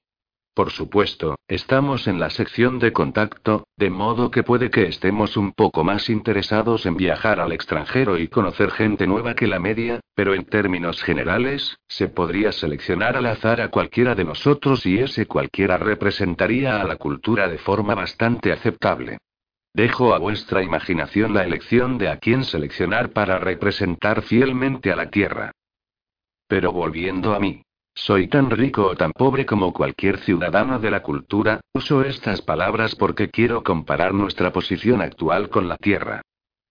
Por 0.55 0.69
supuesto, 0.69 1.35
estamos 1.47 2.07
en 2.07 2.19
la 2.19 2.29
sección 2.29 2.77
de 2.77 2.93
contacto, 2.93 3.65
de 3.75 3.89
modo 3.89 4.29
que 4.29 4.43
puede 4.43 4.69
que 4.69 4.83
estemos 4.83 5.35
un 5.35 5.51
poco 5.51 5.83
más 5.83 6.11
interesados 6.11 6.85
en 6.85 6.95
viajar 6.95 7.39
al 7.39 7.51
extranjero 7.51 8.19
y 8.19 8.27
conocer 8.27 8.69
gente 8.69 9.07
nueva 9.07 9.33
que 9.33 9.47
la 9.47 9.59
media, 9.59 9.99
pero 10.13 10.35
en 10.35 10.45
términos 10.45 11.01
generales, 11.01 11.79
se 11.87 12.07
podría 12.07 12.51
seleccionar 12.51 13.17
al 13.17 13.25
azar 13.25 13.61
a 13.61 13.69
cualquiera 13.69 14.13
de 14.13 14.25
nosotros 14.25 14.85
y 14.85 14.99
ese 14.99 15.25
cualquiera 15.25 15.77
representaría 15.77 16.79
a 16.79 16.83
la 16.83 16.97
cultura 16.97 17.47
de 17.47 17.57
forma 17.57 17.95
bastante 17.95 18.51
aceptable. 18.51 19.17
Dejo 19.73 20.13
a 20.13 20.19
vuestra 20.19 20.61
imaginación 20.61 21.33
la 21.33 21.43
elección 21.45 21.97
de 21.97 22.09
a 22.09 22.19
quién 22.19 22.43
seleccionar 22.43 23.09
para 23.09 23.39
representar 23.39 24.21
fielmente 24.21 24.91
a 24.91 24.95
la 24.95 25.09
Tierra. 25.09 25.51
Pero 26.47 26.71
volviendo 26.71 27.33
a 27.33 27.39
mí. 27.39 27.63
Soy 27.95 28.27
tan 28.27 28.49
rico 28.49 28.87
o 28.87 28.95
tan 28.95 29.11
pobre 29.11 29.45
como 29.45 29.71
cualquier 29.71 30.17
ciudadano 30.19 30.79
de 30.79 30.91
la 30.91 31.03
cultura, 31.03 31.61
uso 31.73 32.03
estas 32.03 32.41
palabras 32.41 32.95
porque 32.95 33.29
quiero 33.29 33.63
comparar 33.63 34.13
nuestra 34.13 34.51
posición 34.51 35.01
actual 35.01 35.49
con 35.49 35.69
la 35.69 35.77
Tierra. 35.77 36.21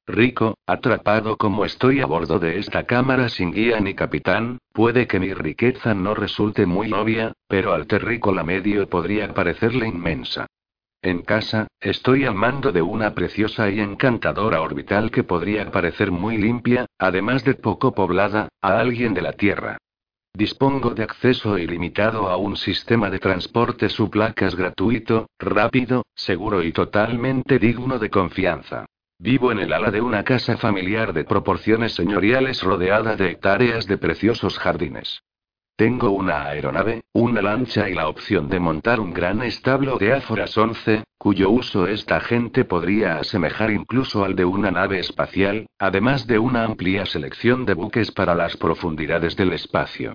Rico, 0.06 0.58
atrapado 0.66 1.37
como 1.37 1.64
estoy 1.64 2.00
a 2.00 2.06
bordo 2.06 2.40
de 2.40 2.58
esta 2.58 2.85
cámara 2.85 3.28
sin 3.28 3.52
guía 3.52 3.78
ni 3.78 3.94
capitán, 3.94 4.58
puede 4.72 5.06
que 5.06 5.20
mi 5.20 5.32
riqueza 5.32 5.94
no 5.94 6.14
resulte 6.14 6.66
muy 6.66 6.92
obvia, 6.92 7.32
pero 7.46 7.72
al 7.72 7.87
terrícola 7.87 8.42
medio 8.42 8.88
podría 8.88 9.32
parecerle 9.32 9.87
inmensa. 9.87 10.46
En 11.02 11.22
casa, 11.22 11.68
estoy 11.80 12.24
al 12.24 12.35
mando 12.35 12.72
de 12.72 12.82
una 12.82 13.14
preciosa 13.14 13.70
y 13.70 13.80
encantadora 13.80 14.61
orbital 14.61 15.11
que 15.12 15.22
podría 15.22 15.70
parecer 15.70 16.11
muy 16.11 16.37
limpia, 16.37 16.87
además 16.98 17.44
de 17.44 17.54
poco 17.54 17.94
poblada, 17.94 18.48
a 18.61 18.78
alguien 18.80 19.14
de 19.14 19.22
la 19.22 19.32
Tierra. 19.32 19.78
Dispongo 20.34 20.94
de 20.94 21.02
acceso 21.02 21.58
ilimitado 21.58 22.30
a 22.30 22.38
un 22.38 22.56
sistema 22.56 23.10
de 23.10 23.18
transporte 23.18 23.90
sublacas 23.90 24.56
gratuito, 24.56 25.28
rápido, 25.38 26.06
seguro 26.14 26.62
y 26.62 26.72
totalmente 26.72 27.58
digno 27.58 27.98
de 27.98 28.08
confianza. 28.08 28.86
Vivo 29.18 29.52
en 29.52 29.58
el 29.58 29.74
ala 29.74 29.90
de 29.90 30.00
una 30.00 30.24
casa 30.24 30.56
familiar 30.56 31.12
de 31.12 31.24
proporciones 31.24 31.92
señoriales 31.92 32.62
rodeada 32.62 33.14
de 33.14 33.30
hectáreas 33.30 33.86
de 33.86 33.98
preciosos 33.98 34.58
jardines. 34.58 35.22
Tengo 35.76 36.10
una 36.10 36.46
aeronave, 36.46 37.02
una 37.12 37.42
lancha 37.42 37.90
y 37.90 37.94
la 37.94 38.08
opción 38.08 38.48
de 38.48 38.58
montar 38.58 39.00
un 39.00 39.12
gran 39.12 39.42
establo 39.42 39.98
de 39.98 40.14
Áforas 40.14 40.56
11, 40.56 41.04
cuyo 41.18 41.50
uso 41.50 41.86
esta 41.86 42.20
gente 42.20 42.64
podría 42.64 43.18
asemejar 43.18 43.70
incluso 43.70 44.24
al 44.24 44.34
de 44.34 44.46
una 44.46 44.70
nave 44.70 44.98
espacial, 44.98 45.66
además 45.78 46.26
de 46.26 46.38
una 46.38 46.64
amplia 46.64 47.04
selección 47.04 47.66
de 47.66 47.74
buques 47.74 48.10
para 48.12 48.34
las 48.34 48.56
profundidades 48.56 49.36
del 49.36 49.52
espacio. 49.52 50.14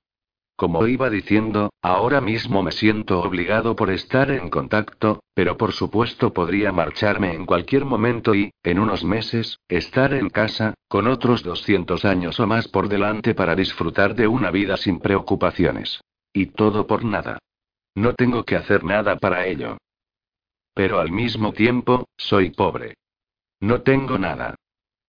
Como 0.58 0.88
iba 0.88 1.12
diciendo, 1.12 1.70
ahora 1.84 2.20
mismo 2.20 2.64
me 2.64 2.72
siento 2.72 3.20
obligado 3.22 3.76
por 3.76 3.92
estar 3.92 4.32
en 4.32 4.50
contacto, 4.50 5.22
pero 5.36 5.56
por 5.56 5.72
supuesto 5.72 6.34
podría 6.34 6.72
marcharme 6.72 7.36
en 7.36 7.46
cualquier 7.46 7.86
momento 7.86 8.34
y, 8.34 8.50
en 8.64 8.80
unos 8.80 9.04
meses, 9.04 9.60
estar 9.70 10.16
en 10.16 10.32
casa, 10.32 10.74
con 10.88 11.06
otros 11.06 11.44
200 11.44 12.06
años 12.06 12.40
o 12.40 12.48
más 12.48 12.68
por 12.68 12.90
delante 12.90 13.36
para 13.36 13.56
disfrutar 13.56 14.16
de 14.16 14.28
una 14.28 14.50
vida 14.50 14.78
sin 14.78 15.00
preocupaciones. 15.00 16.02
Y 16.34 16.48
todo 16.48 16.88
por 16.88 17.06
nada. 17.06 17.38
No 17.94 18.16
tengo 18.16 18.44
que 18.44 18.56
hacer 18.56 18.84
nada 18.84 19.16
para 19.18 19.46
ello. 19.46 19.78
Pero 20.74 21.00
al 21.00 21.12
mismo 21.12 21.54
tiempo, 21.54 22.08
soy 22.18 22.50
pobre. 22.50 22.96
No 23.60 23.84
tengo 23.84 24.18
nada. 24.18 24.56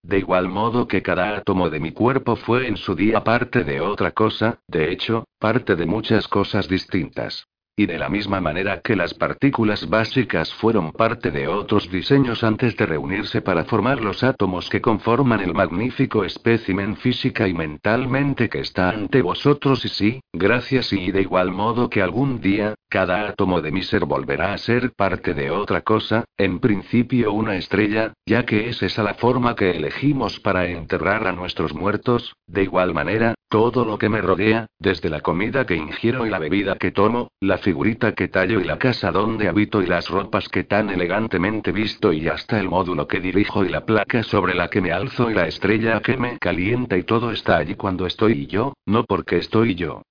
De 0.09 0.21
igual 0.21 0.49
modo 0.49 0.89
que 0.89 1.03
cada 1.03 1.37
átomo 1.37 1.69
de 1.69 1.81
mi 1.81 1.93
cuerpo 1.93 2.35
fue 2.35 2.67
en 2.67 2.79
su 2.79 2.95
día 2.95 3.23
parte 3.25 3.63
de 3.63 3.83
otra 3.83 4.13
cosa, 4.13 4.59
de 4.67 4.91
hecho, 4.91 5.27
parte 5.39 5.77
de 5.77 5.85
muchas 5.85 6.29
cosas 6.29 6.67
distintas. 6.67 7.47
Y 7.77 7.85
de 7.85 7.99
la 7.99 8.09
misma 8.09 8.41
manera 8.41 8.81
que 8.81 8.97
las 8.97 9.13
partículas 9.13 9.87
básicas 9.89 10.53
fueron 10.55 10.93
parte 10.93 11.31
de 11.31 11.47
otros 11.47 11.91
diseños 11.91 12.43
antes 12.43 12.75
de 12.79 12.87
reunirse 12.87 13.43
para 13.43 13.67
formar 13.67 14.01
los 14.01 14.25
átomos 14.25 14.71
que 14.71 14.81
conforman 14.81 15.41
el 15.41 15.53
magnífico 15.53 16.25
espécimen 16.25 16.97
física 16.97 17.47
y 17.47 17.53
mentalmente 17.53 18.49
que 18.49 18.61
está 18.61 18.89
ante 18.89 19.21
vosotros 19.21 19.85
y 19.85 19.89
sí, 19.91 20.21
gracias 20.33 20.91
y 20.95 21.13
de 21.13 21.21
igual 21.21 21.53
modo 21.53 21.91
que 21.91 22.01
algún 22.01 22.41
día, 22.41 22.75
cada 22.89 23.29
átomo 23.29 23.61
de 23.61 23.71
mi 23.71 23.83
ser 23.83 24.05
volverá 24.05 24.53
a 24.53 24.59
ser 24.59 24.93
parte 24.93 25.35
de 25.35 25.51
otra 25.51 25.83
cosa, 25.83 26.25
en 26.37 26.59
principio 26.59 27.33
una 27.33 27.57
estrella, 27.57 28.15
ya 28.27 28.45
que 28.45 28.69
es 28.69 28.83
esa 28.83 29.03
la 29.03 29.15
forma 29.15 29.55
que 29.55 29.71
elegimos 29.73 30.41
para 30.41 30.67
enterrar 30.67 31.27
a 31.27 31.33
nuestros 31.33 31.75
muertos, 31.75 32.35
de 32.47 32.63
igual 32.63 32.95
manera, 32.95 33.35
todo 33.49 33.85
lo 33.85 33.99
que 33.99 34.09
me 34.09 34.21
rodea, 34.21 34.67
desde 34.79 35.09
la 35.09 35.21
comida 35.21 35.67
que 35.67 35.77
ingiero 35.77 36.27
y 36.27 36.31
la 36.31 36.39
bebida 36.39 36.77
que 36.77 36.91
tomo, 36.91 37.31
la 37.41 37.59
figurita 37.59 38.13
que 38.13 38.29
tallo 38.29 38.61
y 38.61 38.65
la 38.65 38.79
casa 38.79 39.11
donde 39.11 39.49
habito 39.49 39.83
y 39.83 39.87
las 39.87 40.09
ropas 40.09 40.49
que 40.49 40.65
tan 40.65 40.91
elegantemente 40.91 41.73
visto 41.73 42.13
y 42.13 42.29
hasta 42.29 42.61
el 42.61 42.69
módulo 42.69 43.07
que 43.07 43.21
dirijo 43.21 43.65
y 43.65 43.69
la 43.69 43.85
placa 43.85 44.23
sobre 44.23 44.55
la 44.55 44.69
que 44.69 44.81
me 44.81 44.93
alzo 44.93 45.31
y 45.31 45.35
la 45.35 45.47
estrella 45.47 46.01
que 46.01 46.17
me 46.17 46.39
calienta 46.39 46.97
y 46.97 47.03
todo 47.03 47.33
está 47.33 47.57
allí 47.57 47.75
cuando 47.75 48.07
estoy 48.07 48.47
yo, 48.47 48.75
no 48.87 49.05
porque 49.05 49.39
estoy 49.39 49.75
yo. 49.75 50.03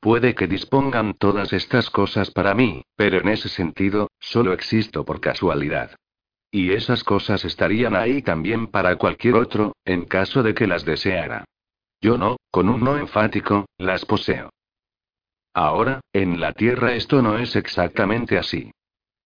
Puede 0.00 0.34
que 0.34 0.46
dispongan 0.46 1.14
todas 1.14 1.52
estas 1.52 1.90
cosas 1.90 2.30
para 2.30 2.54
mí, 2.54 2.82
pero 2.94 3.18
en 3.18 3.28
ese 3.28 3.48
sentido, 3.48 4.08
solo 4.20 4.52
existo 4.52 5.04
por 5.04 5.20
casualidad. 5.20 5.96
Y 6.50 6.72
esas 6.72 7.02
cosas 7.02 7.44
estarían 7.44 7.96
ahí 7.96 8.22
también 8.22 8.68
para 8.68 8.96
cualquier 8.96 9.34
otro, 9.34 9.72
en 9.84 10.04
caso 10.04 10.42
de 10.42 10.54
que 10.54 10.66
las 10.66 10.84
deseara. 10.84 11.44
Yo 12.00 12.16
no, 12.16 12.36
con 12.50 12.68
un 12.68 12.80
no 12.82 12.96
enfático, 12.96 13.66
las 13.76 14.04
poseo. 14.04 14.50
Ahora, 15.52 16.00
en 16.12 16.40
la 16.40 16.52
Tierra 16.52 16.94
esto 16.94 17.20
no 17.20 17.36
es 17.38 17.56
exactamente 17.56 18.38
así. 18.38 18.70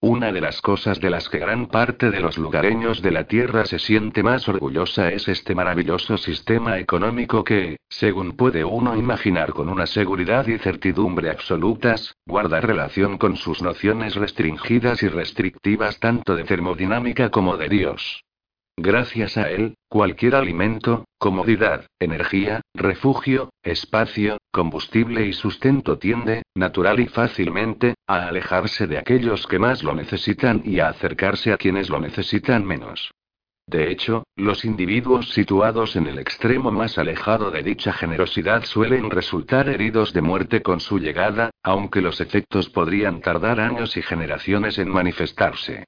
Una 0.05 0.33
de 0.33 0.41
las 0.41 0.61
cosas 0.61 0.99
de 0.99 1.11
las 1.11 1.29
que 1.29 1.39
gran 1.39 1.67
parte 1.67 2.11
de 2.11 2.19
los 2.19 2.37
lugareños 2.37 3.03
de 3.03 3.13
la 3.13 3.29
Tierra 3.29 3.65
se 3.67 3.79
siente 3.79 4.25
más 4.25 4.49
orgullosa 4.49 5.13
es 5.13 5.29
este 5.29 5.55
maravilloso 5.55 6.19
sistema 6.19 6.81
económico 6.81 7.45
que, 7.45 7.77
según 7.89 8.33
puede 8.33 8.65
uno 8.65 8.97
imaginar 8.97 9.53
con 9.53 9.69
una 9.69 9.87
seguridad 9.87 10.49
y 10.49 10.59
certidumbre 10.59 11.31
absolutas, 11.31 12.17
guarda 12.27 12.61
relación 12.61 13.17
con 13.17 13.37
sus 13.37 13.63
nociones 13.63 14.17
restringidas 14.17 15.05
y 15.05 15.09
restrictivas 15.09 16.01
tanto 16.01 16.35
de 16.35 16.43
termodinámica 16.43 17.31
como 17.31 17.57
de 17.57 17.69
Dios. 17.69 18.25
Gracias 18.77 19.37
a 19.37 19.51
él, 19.51 19.75
cualquier 19.89 20.35
alimento, 20.35 21.05
comodidad, 21.19 21.87
energía, 22.01 22.63
refugio, 22.75 23.51
espacio, 23.63 24.39
combustible 24.51 25.27
y 25.27 25.35
sustento 25.35 25.99
tiende, 25.99 26.43
natural 26.55 26.99
y 27.01 27.07
fácilmente, 27.07 27.95
a 28.07 28.29
alejarse 28.29 28.87
de 28.87 28.97
aquellos 28.97 29.47
que 29.47 29.59
más 29.59 29.83
lo 29.83 29.95
necesitan 29.95 30.63
y 30.65 30.81
a 30.81 30.89
acercarse 30.89 31.53
a 31.53 31.59
quienes 31.59 31.91
lo 31.91 32.01
necesitan 32.01 32.65
menos. 32.65 33.11
De 33.67 33.91
hecho, 33.91 34.25
los 34.37 34.65
individuos 34.65 35.31
situados 35.31 35.95
en 35.95 36.07
el 36.07 36.19
extremo 36.19 36.73
más 36.73 36.99
alejado 36.99 37.51
de 37.51 37.63
dicha 37.63 37.93
generosidad 37.93 38.65
suelen 38.65 39.11
resultar 39.11 39.69
heridos 39.69 40.13
de 40.13 40.23
muerte 40.23 40.63
con 40.63 40.81
su 40.81 40.99
llegada, 40.99 41.51
aunque 41.63 42.01
los 42.01 42.21
efectos 42.21 42.71
podrían 42.71 43.21
tardar 43.21 43.61
años 43.61 43.97
y 43.97 44.03
generaciones 44.03 44.79
en 44.79 44.89
manifestarse. 44.89 45.85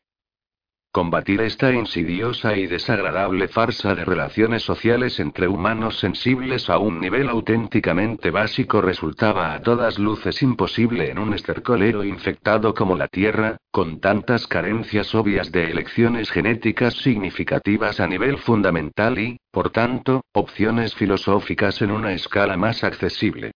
Combatir 0.94 1.40
esta 1.40 1.72
insidiosa 1.72 2.56
y 2.56 2.68
desagradable 2.68 3.48
farsa 3.48 3.96
de 3.96 4.04
relaciones 4.04 4.62
sociales 4.62 5.18
entre 5.18 5.48
humanos 5.48 5.98
sensibles 5.98 6.70
a 6.70 6.78
un 6.78 7.00
nivel 7.00 7.28
auténticamente 7.28 8.30
básico 8.30 8.80
resultaba 8.80 9.54
a 9.54 9.60
todas 9.60 9.98
luces 9.98 10.40
imposible 10.40 11.10
en 11.10 11.18
un 11.18 11.34
estercolero 11.34 12.04
infectado 12.04 12.74
como 12.74 12.96
la 12.96 13.08
Tierra, 13.08 13.56
con 13.72 13.98
tantas 13.98 14.46
carencias 14.46 15.16
obvias 15.16 15.50
de 15.50 15.64
elecciones 15.64 16.30
genéticas 16.30 16.94
significativas 16.94 17.98
a 17.98 18.06
nivel 18.06 18.38
fundamental 18.38 19.18
y, 19.18 19.38
por 19.50 19.70
tanto, 19.70 20.20
opciones 20.32 20.94
filosóficas 20.94 21.82
en 21.82 21.90
una 21.90 22.12
escala 22.12 22.56
más 22.56 22.84
accesible. 22.84 23.50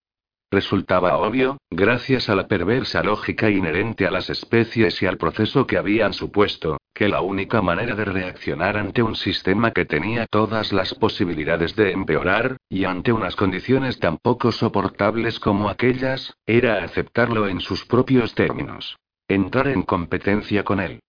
Resultaba 0.50 1.18
obvio, 1.18 1.58
gracias 1.70 2.30
a 2.30 2.34
la 2.34 2.48
perversa 2.48 3.02
lógica 3.02 3.50
inherente 3.50 4.06
a 4.06 4.10
las 4.10 4.30
especies 4.30 5.02
y 5.02 5.06
al 5.06 5.18
proceso 5.18 5.66
que 5.66 5.76
habían 5.76 6.14
supuesto, 6.14 6.78
que 6.94 7.08
la 7.08 7.20
única 7.20 7.60
manera 7.60 7.94
de 7.94 8.06
reaccionar 8.06 8.78
ante 8.78 9.02
un 9.02 9.14
sistema 9.14 9.72
que 9.72 9.84
tenía 9.84 10.26
todas 10.26 10.72
las 10.72 10.94
posibilidades 10.94 11.76
de 11.76 11.92
empeorar, 11.92 12.56
y 12.70 12.84
ante 12.84 13.12
unas 13.12 13.36
condiciones 13.36 13.98
tan 13.98 14.16
poco 14.16 14.50
soportables 14.50 15.38
como 15.38 15.68
aquellas, 15.68 16.34
era 16.46 16.82
aceptarlo 16.82 17.46
en 17.46 17.60
sus 17.60 17.84
propios 17.84 18.34
términos. 18.34 18.96
Entrar 19.28 19.68
en 19.68 19.82
competencia 19.82 20.64
con 20.64 20.80
él. 20.80 21.00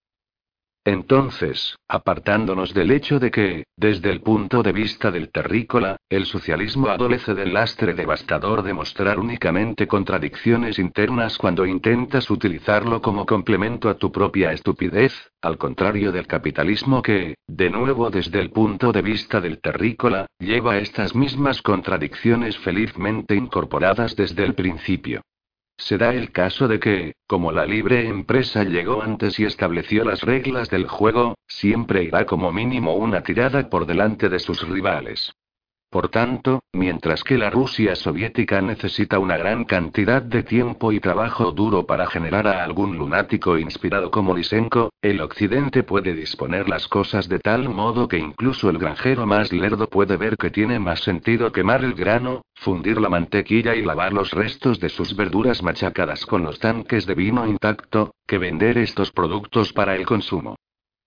Entonces, 0.85 1.75
apartándonos 1.87 2.73
del 2.73 2.91
hecho 2.91 3.19
de 3.19 3.31
que, 3.31 3.63
desde 3.75 4.09
el 4.09 4.21
punto 4.21 4.63
de 4.63 4.71
vista 4.71 5.11
del 5.11 5.29
terrícola, 5.29 5.97
el 6.09 6.25
socialismo 6.25 6.87
adolece 6.87 7.33
del 7.33 7.53
lastre 7.53 7.93
devastador 7.93 8.63
de 8.63 8.73
mostrar 8.73 9.19
únicamente 9.19 9.87
contradicciones 9.87 10.79
internas 10.79 11.37
cuando 11.37 11.65
intentas 11.65 12.29
utilizarlo 12.29 13.01
como 13.01 13.25
complemento 13.25 13.89
a 13.89 13.95
tu 13.95 14.11
propia 14.11 14.53
estupidez, 14.53 15.13
al 15.41 15.57
contrario 15.57 16.11
del 16.11 16.27
capitalismo 16.27 17.01
que, 17.01 17.35
de 17.47 17.69
nuevo 17.69 18.09
desde 18.09 18.39
el 18.39 18.51
punto 18.51 18.91
de 18.91 19.01
vista 19.01 19.41
del 19.41 19.59
terrícola, 19.59 20.27
lleva 20.39 20.77
estas 20.77 21.13
mismas 21.13 21.61
contradicciones 21.61 22.57
felizmente 22.57 23.35
incorporadas 23.35 24.15
desde 24.15 24.43
el 24.43 24.53
principio. 24.55 25.21
Se 25.79 25.97
da 25.97 26.13
el 26.13 26.31
caso 26.33 26.67
de 26.67 26.77
que, 26.77 27.13
como 27.25 27.53
la 27.53 27.65
libre 27.65 28.05
empresa 28.05 28.65
llegó 28.65 29.01
antes 29.01 29.39
y 29.39 29.45
estableció 29.45 30.03
las 30.03 30.21
reglas 30.21 30.69
del 30.69 30.87
juego, 30.87 31.35
siempre 31.47 32.03
irá 32.03 32.25
como 32.25 32.51
mínimo 32.51 32.95
una 32.95 33.23
tirada 33.23 33.69
por 33.69 33.85
delante 33.85 34.27
de 34.27 34.39
sus 34.39 34.67
rivales. 34.67 35.33
Por 35.91 36.09
tanto, 36.09 36.61
mientras 36.71 37.23
que 37.23 37.35
la 37.39 37.49
Rusia 37.49 37.95
soviética 37.95 38.61
necesita 38.61 39.17
una 39.17 39.37
gran 39.37 39.65
cantidad 39.65 40.21
de 40.21 40.43
tiempo 40.43 40.91
y 40.91 40.99
trabajo 40.99 41.51
duro 41.51 41.87
para 41.87 42.05
generar 42.05 42.45
a 42.45 42.63
algún 42.63 42.95
lunático 42.95 43.57
inspirado 43.57 44.11
como 44.11 44.35
Lysenko, 44.35 44.91
el 45.01 45.19
Occidente 45.19 45.81
puede 45.81 46.13
disponer 46.13 46.69
las 46.69 46.87
cosas 46.87 47.27
de 47.27 47.39
tal 47.39 47.69
modo 47.69 48.07
que 48.07 48.19
incluso 48.19 48.69
el 48.69 48.77
granjero 48.77 49.25
más 49.25 49.51
lerdo 49.51 49.89
puede 49.89 50.15
ver 50.15 50.37
que 50.37 50.51
tiene 50.51 50.77
más 50.77 50.99
sentido 50.99 51.51
quemar 51.51 51.83
el 51.83 51.95
grano, 51.95 52.43
fundir 52.53 53.01
la 53.01 53.09
mantequilla 53.09 53.73
y 53.73 53.81
lavar 53.81 54.13
los 54.13 54.29
restos 54.29 54.79
de 54.79 54.89
sus 54.89 55.15
verduras 55.15 55.63
machacadas 55.63 56.23
con 56.27 56.43
los 56.43 56.59
tanques 56.59 57.07
de 57.07 57.15
vino 57.15 57.47
intacto, 57.47 58.13
que 58.27 58.37
vender 58.37 58.77
estos 58.77 59.11
productos 59.11 59.73
para 59.73 59.95
el 59.95 60.05
consumo. 60.05 60.55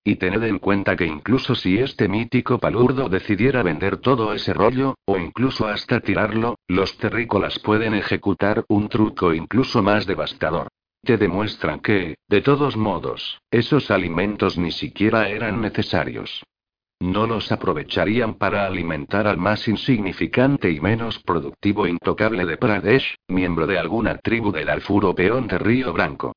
Y 0.05 0.17
tened 0.17 0.43
en 0.43 0.59
cuenta 0.59 0.97
que 0.97 1.07
incluso 1.07 1.55
si 1.55 1.79
este 1.79 2.09
mítico 2.09 2.59
palurdo 2.59 3.09
decidiera 3.09 3.63
vender 3.63 3.99
todo 3.99 4.33
ese 4.33 4.53
rollo, 4.53 4.97
o 5.05 5.17
incluso 5.17 5.69
hasta 5.69 6.01
tirarlo, 6.01 6.57
los 6.67 6.99
terrícolas 6.99 7.61
pueden 7.61 7.95
ejecutar 7.95 8.65
un 8.69 8.89
truco 8.89 9.33
incluso 9.33 9.81
más 9.81 10.05
devastador. 10.07 10.67
Te 11.05 11.17
demuestran 11.17 11.81
que, 11.81 12.17
de 12.29 12.41
todos 12.41 12.77
modos, 12.77 13.41
esos 13.51 13.93
alimentos 13.93 14.59
ni 14.59 14.73
siquiera 14.73 15.29
eran 15.29 15.61
necesarios. 15.61 16.43
No 17.01 17.27
los 17.27 17.51
aprovecharían 17.51 18.35
para 18.35 18.67
alimentar 18.67 19.27
al 19.27 19.37
más 19.37 19.67
insignificante 19.67 20.71
y 20.71 20.81
menos 20.81 21.21
productivo 21.21 21.87
intocable 21.87 22.45
de 22.45 22.57
Pradesh, 22.57 23.17
miembro 23.29 23.67
de 23.67 23.79
alguna 23.79 24.19
tribu 24.19 24.53
del 24.53 24.69
Alfuro 24.69 25.15
peón 25.15 25.49
de 25.49 25.59
Río 25.59 25.93
Branco. 25.93 26.33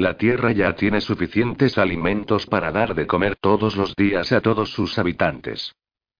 La 0.00 0.16
Tierra 0.16 0.50
ya 0.52 0.74
tiene 0.76 1.02
suficientes 1.02 1.76
alimentos 1.76 2.46
para 2.46 2.72
dar 2.72 2.94
de 2.94 3.06
comer 3.06 3.36
todos 3.36 3.76
los 3.76 3.94
días 3.94 4.32
a 4.32 4.40
todos 4.40 4.70
sus 4.70 4.98
habitantes. 4.98 5.74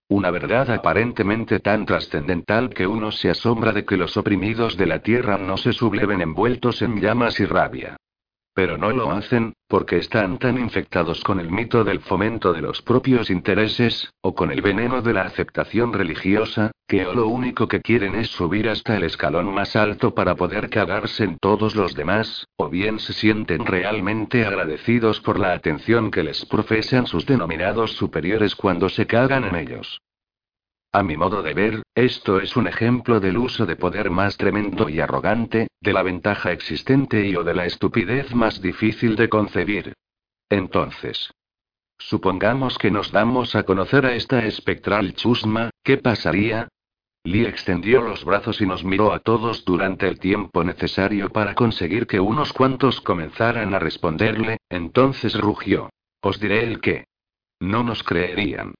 Una 0.07 0.29
verdad 0.29 0.69
aparentemente 0.69 1.59
tan 1.59 1.87
trascendental 1.87 2.69
que 2.75 2.85
uno 2.85 3.11
se 3.11 3.31
asombra 3.31 3.71
de 3.71 3.83
que 3.83 3.97
los 3.97 4.17
oprimidos 4.17 4.77
de 4.77 4.85
la 4.85 4.99
Tierra 4.99 5.39
no 5.39 5.57
se 5.57 5.73
subleven 5.73 6.21
envueltos 6.21 6.83
en 6.83 7.01
llamas 7.01 7.39
y 7.39 7.45
rabia. 7.45 7.97
Pero 8.53 8.77
no 8.77 8.91
lo 8.91 9.11
hacen, 9.11 9.53
porque 9.67 9.97
están 9.97 10.37
tan 10.37 10.59
infectados 10.59 11.23
con 11.23 11.39
el 11.39 11.49
mito 11.49 11.85
del 11.85 12.01
fomento 12.01 12.51
de 12.51 12.61
los 12.61 12.81
propios 12.81 13.29
intereses, 13.29 14.11
o 14.21 14.35
con 14.35 14.51
el 14.51 14.61
veneno 14.61 15.01
de 15.01 15.13
la 15.13 15.21
aceptación 15.21 15.93
religiosa, 15.93 16.71
que 16.85 17.05
o 17.05 17.13
lo 17.13 17.27
único 17.27 17.69
que 17.69 17.79
quieren 17.79 18.15
es 18.15 18.27
subir 18.27 18.67
hasta 18.67 18.97
el 18.97 19.03
escalón 19.03 19.53
más 19.53 19.77
alto 19.77 20.13
para 20.13 20.35
poder 20.35 20.69
cagarse 20.69 21.23
en 21.23 21.37
todos 21.37 21.75
los 21.75 21.95
demás, 21.95 22.45
o 22.57 22.67
bien 22.67 22.99
se 22.99 23.13
sienten 23.13 23.65
realmente 23.65 24.45
agradecidos 24.45 25.21
por 25.21 25.39
la 25.39 25.53
atención 25.53 26.11
que 26.11 26.23
les 26.23 26.45
profesan 26.45 27.07
sus 27.07 27.25
denominados 27.25 27.93
superiores 27.93 28.55
cuando 28.55 28.89
se 28.89 29.07
cagan 29.07 29.45
en 29.45 29.55
ellos. 29.55 30.01
A 30.93 31.03
mi 31.03 31.15
modo 31.15 31.41
de 31.41 31.53
ver, 31.53 31.83
esto 31.95 32.41
es 32.41 32.57
un 32.57 32.67
ejemplo 32.67 33.21
del 33.21 33.37
uso 33.37 33.65
de 33.65 33.77
poder 33.77 34.09
más 34.09 34.35
tremendo 34.35 34.89
y 34.89 34.99
arrogante, 34.99 35.67
de 35.79 35.93
la 35.93 36.03
ventaja 36.03 36.51
existente 36.51 37.25
y 37.25 37.35
o 37.37 37.45
de 37.45 37.53
la 37.53 37.65
estupidez 37.65 38.35
más 38.35 38.61
difícil 38.61 39.15
de 39.15 39.29
concebir. 39.29 39.93
Entonces, 40.49 41.31
supongamos 41.97 42.77
que 42.77 42.91
nos 42.91 43.13
damos 43.13 43.55
a 43.55 43.63
conocer 43.63 44.05
a 44.05 44.15
esta 44.15 44.45
espectral 44.45 45.13
chusma, 45.13 45.69
¿qué 45.81 45.97
pasaría? 45.97 46.67
Lee 47.23 47.45
extendió 47.45 48.01
los 48.01 48.25
brazos 48.25 48.59
y 48.59 48.65
nos 48.65 48.83
miró 48.83 49.13
a 49.13 49.19
todos 49.19 49.63
durante 49.63 50.09
el 50.09 50.19
tiempo 50.19 50.63
necesario 50.65 51.29
para 51.29 51.55
conseguir 51.55 52.05
que 52.05 52.19
unos 52.19 52.51
cuantos 52.51 52.99
comenzaran 52.99 53.73
a 53.73 53.79
responderle, 53.79 54.57
entonces 54.69 55.39
rugió. 55.39 55.89
Os 56.21 56.37
diré 56.39 56.63
el 56.63 56.81
qué. 56.81 57.05
No 57.61 57.83
nos 57.83 58.03
creerían. 58.03 58.73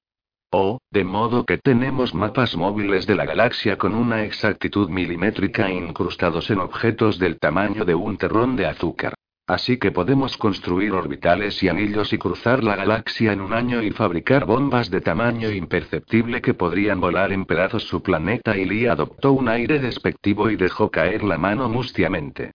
Oh, 0.54 0.76
de 0.90 1.02
modo 1.02 1.46
que 1.46 1.56
tenemos 1.56 2.14
mapas 2.14 2.58
móviles 2.58 3.06
de 3.06 3.14
la 3.14 3.24
galaxia 3.24 3.78
con 3.78 3.94
una 3.94 4.22
exactitud 4.24 4.90
milimétrica 4.90 5.70
incrustados 5.70 6.50
en 6.50 6.58
objetos 6.58 7.18
del 7.18 7.38
tamaño 7.38 7.86
de 7.86 7.94
un 7.94 8.18
terrón 8.18 8.54
de 8.56 8.66
azúcar. 8.66 9.14
Así 9.46 9.78
que 9.78 9.92
podemos 9.92 10.36
construir 10.36 10.92
orbitales 10.92 11.62
y 11.62 11.70
anillos 11.70 12.12
y 12.12 12.18
cruzar 12.18 12.62
la 12.62 12.76
galaxia 12.76 13.32
en 13.32 13.40
un 13.40 13.54
año 13.54 13.80
y 13.80 13.92
fabricar 13.92 14.44
bombas 14.44 14.90
de 14.90 15.00
tamaño 15.00 15.50
imperceptible 15.50 16.42
que 16.42 16.52
podrían 16.52 17.00
volar 17.00 17.32
en 17.32 17.46
pedazos 17.46 17.84
su 17.84 18.02
planeta 18.02 18.54
y 18.54 18.66
Lee 18.66 18.88
adoptó 18.88 19.32
un 19.32 19.48
aire 19.48 19.78
despectivo 19.78 20.50
y 20.50 20.56
dejó 20.56 20.90
caer 20.90 21.24
la 21.24 21.38
mano 21.38 21.70
mustiamente. 21.70 22.52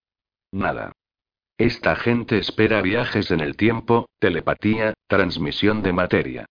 Nada. 0.52 0.92
Esta 1.58 1.96
gente 1.96 2.38
espera 2.38 2.84
viajes 2.84 3.32
en 3.32 3.40
el 3.40 3.58
tiempo, 3.58 4.08
telepatía, 4.20 4.94
transmisión 5.08 5.82
de 5.82 5.94
materia. 5.94 6.46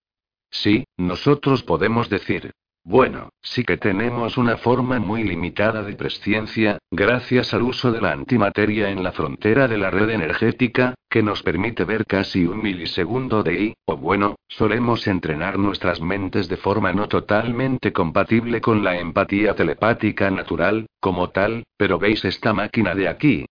Sí, 0.63 0.85
nosotros 0.97 1.63
podemos 1.63 2.09
decir. 2.09 2.53
Bueno, 2.83 3.31
sí 3.43 3.65
que 3.65 3.77
tenemos 3.77 4.39
una 4.39 4.57
forma 4.57 4.99
muy 5.01 5.25
limitada 5.25 5.83
de 5.83 5.95
presciencia, 5.97 6.79
gracias 6.91 7.53
al 7.53 7.63
uso 7.63 7.91
de 7.91 8.01
la 8.01 8.13
antimateria 8.13 8.91
en 8.91 9.03
la 9.03 9.13
frontera 9.13 9.67
de 9.69 9.77
la 9.77 9.91
red 9.91 10.09
energética, 10.09 10.95
que 11.11 11.23
nos 11.23 11.43
permite 11.43 11.85
ver 11.85 12.07
casi 12.07 12.47
un 12.47 12.63
milisegundo 12.63 13.43
de 13.43 13.61
I, 13.65 13.75
o 13.87 13.97
bueno, 13.97 14.37
solemos 14.49 15.07
entrenar 15.09 15.59
nuestras 15.59 16.01
mentes 16.01 16.49
de 16.49 16.57
forma 16.57 16.93
no 16.93 17.09
totalmente 17.09 17.93
compatible 17.93 18.61
con 18.61 18.85
la 18.85 18.99
empatía 18.99 19.55
telepática 19.55 20.31
natural, 20.31 20.87
como 21.01 21.31
tal, 21.31 21.65
pero 21.77 21.99
veis 21.99 22.25
esta 22.25 22.53
máquina 22.53 22.95
de 22.95 23.09
aquí, 23.09 23.47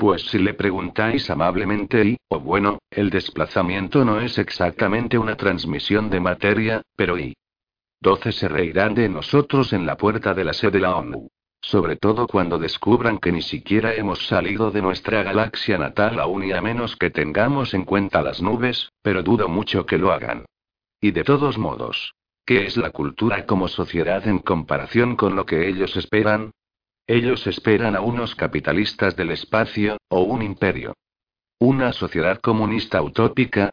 pues 0.00 0.22
si 0.22 0.38
le 0.38 0.54
preguntáis 0.54 1.28
amablemente 1.28 2.02
y, 2.02 2.16
o 2.30 2.40
bueno, 2.40 2.78
el 2.90 3.10
desplazamiento 3.10 4.02
no 4.02 4.18
es 4.18 4.38
exactamente 4.38 5.18
una 5.18 5.36
transmisión 5.36 6.08
de 6.08 6.20
materia, 6.20 6.80
pero 6.96 7.18
y. 7.18 7.36
12 8.00 8.32
se 8.32 8.48
reirán 8.48 8.94
de 8.94 9.10
nosotros 9.10 9.74
en 9.74 9.84
la 9.84 9.98
puerta 9.98 10.32
de 10.32 10.44
la 10.44 10.54
sede 10.54 10.70
de 10.70 10.80
la 10.80 10.96
ONU. 10.96 11.28
Sobre 11.60 11.96
todo 11.96 12.26
cuando 12.26 12.58
descubran 12.58 13.18
que 13.18 13.30
ni 13.30 13.42
siquiera 13.42 13.92
hemos 13.92 14.26
salido 14.26 14.70
de 14.70 14.80
nuestra 14.80 15.22
galaxia 15.22 15.76
natal 15.76 16.18
aún 16.18 16.44
y 16.44 16.52
a 16.52 16.62
menos 16.62 16.96
que 16.96 17.10
tengamos 17.10 17.74
en 17.74 17.84
cuenta 17.84 18.22
las 18.22 18.40
nubes, 18.40 18.90
pero 19.02 19.22
dudo 19.22 19.48
mucho 19.48 19.84
que 19.84 19.98
lo 19.98 20.12
hagan. 20.12 20.46
Y 20.98 21.10
de 21.10 21.24
todos 21.24 21.58
modos, 21.58 22.14
¿qué 22.46 22.64
es 22.64 22.78
la 22.78 22.88
cultura 22.88 23.44
como 23.44 23.68
sociedad 23.68 24.26
en 24.26 24.38
comparación 24.38 25.14
con 25.16 25.36
lo 25.36 25.44
que 25.44 25.68
ellos 25.68 25.94
esperan? 25.98 26.52
Ellos 27.10 27.44
esperan 27.48 27.96
a 27.96 28.02
unos 28.02 28.36
capitalistas 28.36 29.16
del 29.16 29.32
espacio, 29.32 29.98
o 30.10 30.20
un 30.20 30.42
imperio. 30.42 30.94
Una 31.58 31.92
sociedad 31.92 32.38
comunista 32.40 33.02
utópica. 33.02 33.70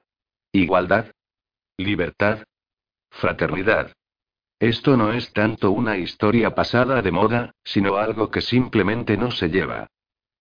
Igualdad. 0.51 1.11
Libertad. 1.77 2.39
Fraternidad. 3.11 3.93
Esto 4.59 4.97
no 4.97 5.13
es 5.13 5.33
tanto 5.33 5.69
una 5.69 5.99
historia 5.99 6.55
pasada 6.55 7.03
de 7.03 7.11
moda, 7.11 7.51
sino 7.63 7.97
algo 7.97 8.31
que 8.31 8.41
simplemente 8.41 9.17
no 9.17 9.29
se 9.29 9.49
lleva. 9.49 9.85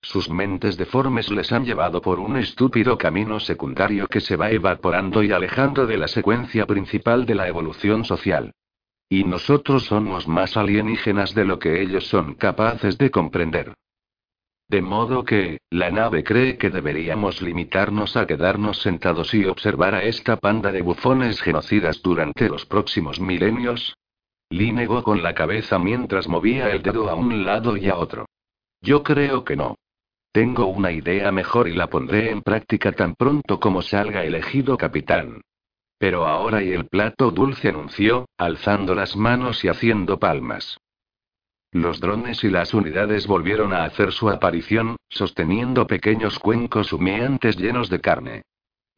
Sus 0.01 0.31
mentes 0.31 0.79
deformes 0.79 1.31
les 1.31 1.53
han 1.53 1.67
llevado 1.67 2.01
por 2.01 2.19
un 2.19 2.39
estúpido 2.39 2.97
camino 2.97 3.41
secundario 3.41 4.07
que 4.07 4.23
se 4.23 4.37
va 4.37 4.51
evaporando 4.51 5.23
y 5.23 5.33
alejando 5.33 5.87
de 5.87 5.99
la 5.99 6.09
secuencia 6.09 6.65
principal 6.65 7.27
de 7.27 7.35
la 7.35 7.47
evolución 7.47 8.07
social. 8.07 8.55
Y 9.09 9.25
nosotros 9.25 9.85
somos 9.85 10.27
más 10.27 10.57
alienígenas 10.57 11.35
de 11.35 11.45
lo 11.45 11.59
que 11.59 11.81
ellos 11.81 12.07
son 12.09 12.35
capaces 12.35 12.99
de 12.99 13.11
comprender. 13.11 13.75
De 14.69 14.83
modo 14.83 15.25
que, 15.25 15.61
la 15.71 15.91
nave 15.91 16.25
cree 16.25 16.59
que 16.59 16.71
deberíamos 16.71 17.41
limitarnos 17.41 18.17
a 18.17 18.27
quedarnos 18.27 18.79
sentados 18.79 19.33
y 19.33 19.45
observar 19.45 19.95
a 19.95 20.03
esta 20.03 20.39
panda 20.39 20.73
de 20.73 20.83
bufones 20.83 21.41
genocidas 21.41 22.03
durante 22.03 22.49
los 22.49 22.67
próximos 22.67 23.21
milenios. 23.21 23.97
Lee 24.51 24.73
negó 24.73 25.05
con 25.05 25.23
la 25.23 25.35
cabeza 25.35 25.79
mientras 25.79 26.27
movía 26.27 26.71
el 26.71 26.83
dedo 26.83 27.09
a 27.09 27.15
un 27.15 27.45
lado 27.45 27.77
y 27.77 27.89
a 27.89 27.97
otro. 27.97 28.27
Yo 28.81 29.05
creo 29.05 29.45
que 29.45 29.55
no. 29.55 29.77
Tengo 30.33 30.67
una 30.67 30.91
idea 30.91 31.31
mejor 31.31 31.69
y 31.69 31.75
la 31.75 31.87
pondré 31.87 32.31
en 32.31 32.43
práctica 32.43 32.93
tan 32.93 33.15
pronto 33.15 33.61
como 33.61 33.83
salga 33.83 34.25
elegido 34.25 34.77
capitán. 34.77 35.43
Pero 35.99 36.27
ahora 36.27 36.63
y 36.63 36.73
el 36.73 36.87
plato 36.87 37.31
dulce 37.31 37.69
anunció, 37.69 38.27
alzando 38.37 38.95
las 38.95 39.17
manos 39.17 39.65
y 39.65 39.69
haciendo 39.69 40.19
palmas. 40.19 40.79
Los 41.73 42.01
drones 42.01 42.43
y 42.45 42.49
las 42.49 42.75
unidades 42.75 43.27
volvieron 43.27 43.73
a 43.73 43.85
hacer 43.85 44.13
su 44.13 44.31
aparición, 44.31 44.97
sosteniendo 45.09 45.87
pequeños 45.87 46.39
cuencos 46.39 46.93
humeantes 46.93 47.57
llenos 47.57 47.91
de 47.91 48.01
carne. 48.01 48.43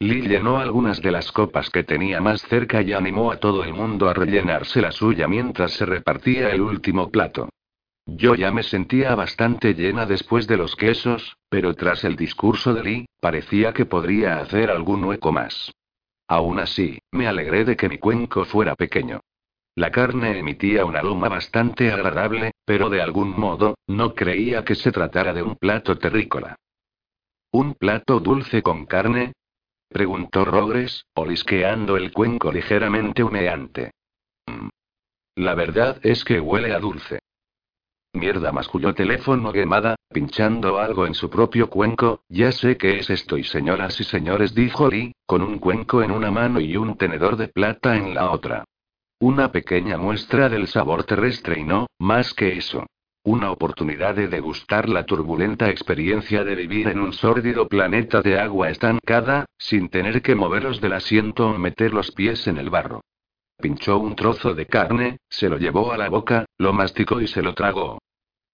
Lee 0.00 0.28
llenó 0.28 0.58
algunas 0.58 1.02
de 1.02 1.10
las 1.10 1.32
copas 1.32 1.70
que 1.70 1.82
tenía 1.82 2.20
más 2.20 2.42
cerca 2.42 2.82
y 2.82 2.92
animó 2.92 3.32
a 3.32 3.38
todo 3.38 3.64
el 3.64 3.74
mundo 3.74 4.08
a 4.08 4.14
rellenarse 4.14 4.80
la 4.80 4.92
suya 4.92 5.26
mientras 5.26 5.72
se 5.72 5.86
repartía 5.86 6.50
el 6.50 6.60
último 6.60 7.10
plato. 7.10 7.48
Yo 8.06 8.36
ya 8.36 8.52
me 8.52 8.62
sentía 8.62 9.14
bastante 9.16 9.74
llena 9.74 10.06
después 10.06 10.46
de 10.46 10.56
los 10.56 10.76
quesos, 10.76 11.36
pero 11.48 11.74
tras 11.74 12.04
el 12.04 12.14
discurso 12.14 12.74
de 12.74 12.82
Lee, 12.84 13.06
parecía 13.20 13.72
que 13.72 13.86
podría 13.86 14.38
hacer 14.38 14.70
algún 14.70 15.02
hueco 15.04 15.32
más. 15.32 15.72
Aún 16.28 16.58
así, 16.58 16.98
me 17.10 17.26
alegré 17.26 17.64
de 17.64 17.76
que 17.76 17.88
mi 17.88 17.98
cuenco 17.98 18.44
fuera 18.44 18.76
pequeño. 18.76 19.20
La 19.74 19.90
carne 19.90 20.38
emitía 20.38 20.84
un 20.84 20.96
aroma 20.96 21.28
bastante 21.28 21.90
agradable, 21.90 22.52
pero 22.64 22.90
de 22.90 23.00
algún 23.00 23.38
modo, 23.38 23.76
no 23.86 24.14
creía 24.14 24.64
que 24.64 24.74
se 24.74 24.92
tratara 24.92 25.32
de 25.32 25.42
un 25.42 25.56
plato 25.56 25.96
terrícola. 25.96 26.56
¿Un 27.52 27.74
plato 27.74 28.20
dulce 28.20 28.62
con 28.62 28.84
carne? 28.84 29.32
preguntó 29.88 30.44
Rogres, 30.44 31.06
olisqueando 31.14 31.96
el 31.96 32.12
cuenco 32.12 32.52
ligeramente 32.52 33.22
humeante. 33.22 33.92
Mm. 34.46 34.68
La 35.36 35.54
verdad 35.54 35.98
es 36.02 36.24
que 36.24 36.40
huele 36.40 36.74
a 36.74 36.78
dulce. 36.78 37.17
Mierda, 38.14 38.52
masculló 38.52 38.94
teléfono 38.94 39.52
quemada, 39.52 39.96
pinchando 40.10 40.78
algo 40.78 41.06
en 41.06 41.14
su 41.14 41.28
propio 41.28 41.68
cuenco. 41.68 42.22
Ya 42.28 42.52
sé 42.52 42.76
qué 42.76 42.98
es 42.98 43.10
esto, 43.10 43.36
y 43.36 43.44
señoras 43.44 44.00
y 44.00 44.04
señores, 44.04 44.54
dijo 44.54 44.88
Lee, 44.88 45.12
con 45.26 45.42
un 45.42 45.58
cuenco 45.58 46.02
en 46.02 46.10
una 46.10 46.30
mano 46.30 46.58
y 46.60 46.76
un 46.76 46.96
tenedor 46.96 47.36
de 47.36 47.48
plata 47.48 47.96
en 47.96 48.14
la 48.14 48.30
otra. 48.30 48.64
Una 49.20 49.52
pequeña 49.52 49.98
muestra 49.98 50.48
del 50.48 50.68
sabor 50.68 51.04
terrestre 51.04 51.60
y 51.60 51.64
no, 51.64 51.86
más 51.98 52.32
que 52.32 52.56
eso. 52.56 52.86
Una 53.24 53.50
oportunidad 53.50 54.14
de 54.14 54.28
degustar 54.28 54.88
la 54.88 55.04
turbulenta 55.04 55.68
experiencia 55.68 56.44
de 56.44 56.54
vivir 56.54 56.88
en 56.88 57.00
un 57.00 57.12
sórdido 57.12 57.68
planeta 57.68 58.22
de 58.22 58.38
agua 58.38 58.70
estancada, 58.70 59.44
sin 59.58 59.90
tener 59.90 60.22
que 60.22 60.34
moveros 60.34 60.80
del 60.80 60.94
asiento 60.94 61.48
o 61.48 61.58
meter 61.58 61.92
los 61.92 62.10
pies 62.12 62.46
en 62.46 62.56
el 62.56 62.70
barro. 62.70 63.02
Pinchó 63.60 63.98
un 63.98 64.14
trozo 64.14 64.54
de 64.54 64.66
carne, 64.66 65.18
se 65.28 65.48
lo 65.48 65.58
llevó 65.58 65.92
a 65.92 65.98
la 65.98 66.08
boca, 66.08 66.46
lo 66.58 66.72
masticó 66.72 67.20
y 67.20 67.26
se 67.26 67.42
lo 67.42 67.54
tragó. 67.54 67.98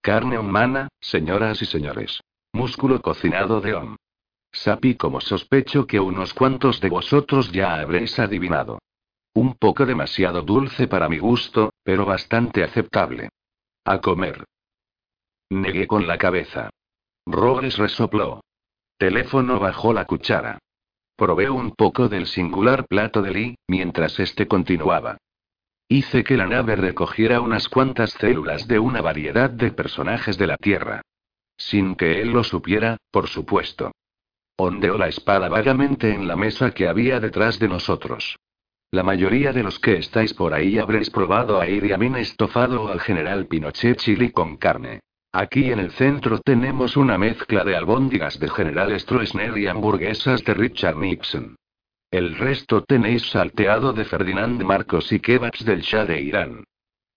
Carne 0.01 0.39
humana, 0.39 0.89
señoras 0.99 1.61
y 1.61 1.67
señores. 1.67 2.21
Músculo 2.55 3.03
cocinado 3.03 3.61
de 3.61 3.75
Om. 3.75 3.97
Sapi 4.53 4.95
como 4.95 5.21
sospecho 5.21 5.87
que 5.87 6.01
unos 6.01 6.33
cuantos 6.33 6.81
de 6.81 6.89
vosotros 6.89 7.53
ya 7.53 7.75
habréis 7.81 8.19
adivinado. 8.19 8.79
Un 9.35 9.55
poco 9.55 9.85
demasiado 9.85 10.43
dulce 10.43 10.87
para 10.87 11.09
mi 11.09 11.19
gusto, 11.19 11.73
pero 11.83 12.07
bastante 12.07 12.63
aceptable. 12.63 13.29
A 13.85 14.01
comer. 14.01 14.45
Negué 15.51 15.87
con 15.87 16.07
la 16.07 16.17
cabeza. 16.17 16.71
Rogres 17.27 17.77
resopló. 17.77 18.41
Teléfono 18.97 19.59
bajó 19.59 19.93
la 19.93 20.07
cuchara. 20.07 20.59
Probé 21.17 21.49
un 21.49 21.71
poco 21.71 22.09
del 22.09 22.27
singular 22.27 22.87
plato 22.87 23.23
de 23.23 23.31
Lee, 23.31 23.59
mientras 23.69 24.19
este 24.19 24.49
continuaba. 24.49 25.19
Hice 25.89 26.25
que 26.25 26.37
la 26.37 26.47
nave 26.47 26.75
recogiera 26.75 27.41
unas 27.41 27.69
cuantas 27.69 28.11
células 28.11 28.67
de 28.67 28.81
una 28.81 29.01
variedad 29.01 29.49
de 29.49 29.71
personajes 29.71 30.39
de 30.39 30.49
la 30.49 30.57
Tierra. 30.57 31.03
Sin 31.57 31.95
que 31.95 32.21
él 32.21 32.33
lo 32.33 32.43
supiera, 32.43 32.97
por 33.13 33.29
supuesto. 33.29 33.93
Ondeó 34.57 34.99
la 34.99 35.07
espada 35.07 35.49
vagamente 35.49 36.13
en 36.13 36.27
la 36.27 36.35
mesa 36.35 36.73
que 36.73 36.89
había 36.89 37.21
detrás 37.21 37.61
de 37.61 37.69
nosotros. 37.69 38.37
La 38.91 39.05
mayoría 39.05 39.53
de 39.53 39.63
los 39.63 39.79
que 39.79 39.99
estáis 39.99 40.35
por 40.35 40.53
ahí 40.53 40.79
habréis 40.79 41.11
probado 41.11 41.61
a 41.61 41.69
Iriamin 41.69 42.17
estofado 42.17 42.85
o 42.85 42.89
al 42.89 43.01
general 43.01 43.47
Pinochet 43.47 43.99
chili 43.99 44.31
con 44.31 44.57
carne. 44.57 45.01
Aquí 45.37 45.73
en 45.73 45.81
el 45.81 45.91
centro 45.91 46.39
tenemos 46.39 46.97
una 46.97 47.19
mezcla 47.19 47.65
de 47.65 47.75
albóndigas 47.75 48.39
de 48.39 48.49
General 48.49 49.01
Stroessner 49.01 49.59
y 49.59 49.67
hamburguesas 49.67 50.45
de 50.45 50.55
Richard 50.55 50.97
Nixon. 50.97 51.57
El 52.13 52.37
resto 52.37 52.85
tenéis 52.85 53.31
salteado 53.31 53.93
de 53.93 54.05
Ferdinand 54.05 54.63
Marcos 54.63 55.11
y 55.11 55.19
kebabs 55.19 55.65
del 55.65 55.81
Shah 55.81 56.05
de 56.05 56.21
Irán. 56.21 56.63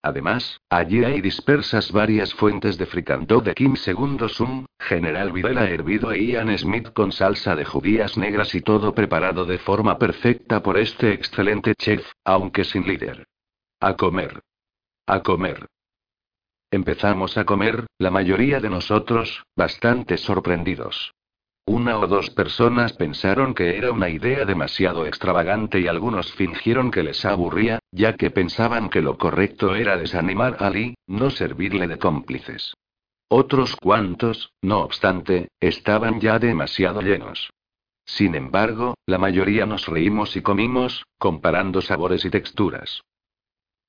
Además, 0.02 0.60
allí 0.68 1.04
hay 1.04 1.22
dispersas 1.22 1.92
varias 1.92 2.34
fuentes 2.34 2.80
de 2.80 2.88
fricandó 2.88 3.40
de 3.40 3.54
Kim 3.54 3.76
II 3.76 4.28
Sung, 4.30 4.66
General 4.80 5.32
Videla 5.32 5.70
hervido 5.70 6.12
e 6.12 6.24
Ian 6.24 6.58
Smith 6.58 6.94
con 6.94 7.12
salsa 7.12 7.56
de 7.56 7.66
judías 7.66 8.18
negras 8.18 8.56
y 8.56 8.62
todo 8.62 8.96
preparado 8.96 9.46
de 9.46 9.60
forma 9.60 10.00
perfecta 10.00 10.64
por 10.64 10.80
este 10.80 11.14
excelente 11.14 11.76
chef, 11.76 12.04
aunque 12.26 12.64
sin 12.64 12.88
líder. 12.88 13.28
A 13.80 13.96
comer. 13.96 14.42
A 15.06 15.22
comer. 15.22 15.68
Empezamos 16.70 17.38
a 17.38 17.46
comer, 17.46 17.88
la 17.98 18.12
mayoría 18.12 18.60
de 18.60 18.70
nosotros, 18.70 19.44
bastante 19.56 20.18
sorprendidos. 20.18 21.14
Una 21.66 21.98
o 22.00 22.08
dos 22.08 22.30
personas 22.30 22.94
pensaron 22.94 23.54
que 23.54 23.78
era 23.78 23.92
una 23.92 24.10
idea 24.10 24.46
demasiado 24.46 25.06
extravagante 25.06 25.80
y 25.80 25.88
algunos 25.88 26.32
fingieron 26.34 26.92
que 26.92 27.04
les 27.04 27.24
aburría, 27.26 27.80
ya 27.92 28.14
que 28.14 28.32
pensaban 28.32 28.90
que 28.90 29.02
lo 29.02 29.18
correcto 29.18 29.76
era 29.76 29.98
desanimar 29.98 30.58
a 30.60 30.70
Lee, 30.70 30.96
no 31.08 31.30
servirle 31.30 31.88
de 31.88 31.98
cómplices. 31.98 32.74
Otros 33.30 33.76
cuantos, 33.76 34.52
no 34.62 34.80
obstante, 34.80 35.50
estaban 35.60 36.20
ya 36.22 36.40
demasiado 36.40 37.02
llenos. 37.02 37.50
Sin 38.06 38.36
embargo, 38.36 38.96
la 39.06 39.18
mayoría 39.18 39.66
nos 39.66 39.88
reímos 39.88 40.36
y 40.38 40.42
comimos, 40.42 41.06
comparando 41.18 41.82
sabores 41.82 42.24
y 42.24 42.30
texturas. 42.30 43.02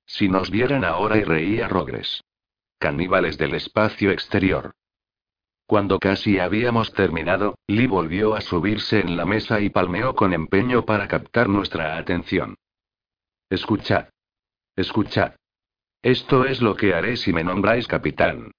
Si 0.06 0.28
nos 0.28 0.50
vieran 0.50 0.84
ahora 0.84 1.16
y 1.18 1.22
reía 1.22 1.68
Rogres. 1.68 2.22
Caníbales 2.78 3.38
del 3.38 3.54
espacio 3.54 4.12
exterior. 4.12 4.72
Cuando 5.66 5.98
casi 5.98 6.38
habíamos 6.38 6.92
terminado, 6.92 7.58
Lee 7.66 7.88
volvió 7.88 8.34
a 8.34 8.40
subirse 8.40 9.00
en 9.00 9.16
la 9.16 9.24
mesa 9.24 9.60
y 9.60 9.68
palmeó 9.68 10.14
con 10.14 10.32
empeño 10.32 10.86
para 10.86 11.08
captar 11.08 11.48
nuestra 11.48 11.98
atención. 11.98 12.54
Escuchad. 13.50 14.06
Escuchad. 14.76 15.32
Esto 16.02 16.44
es 16.44 16.62
lo 16.62 16.76
que 16.76 16.94
haré 16.94 17.16
si 17.16 17.32
me 17.32 17.42
nombráis 17.42 17.88
capitán. 17.88 18.52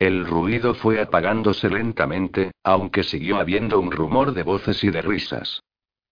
El 0.00 0.26
ruido 0.26 0.74
fue 0.74 1.00
apagándose 1.00 1.70
lentamente, 1.70 2.50
aunque 2.64 3.04
siguió 3.04 3.38
habiendo 3.38 3.78
un 3.78 3.92
rumor 3.92 4.34
de 4.34 4.42
voces 4.42 4.82
y 4.82 4.90
de 4.90 5.02
risas. 5.02 5.62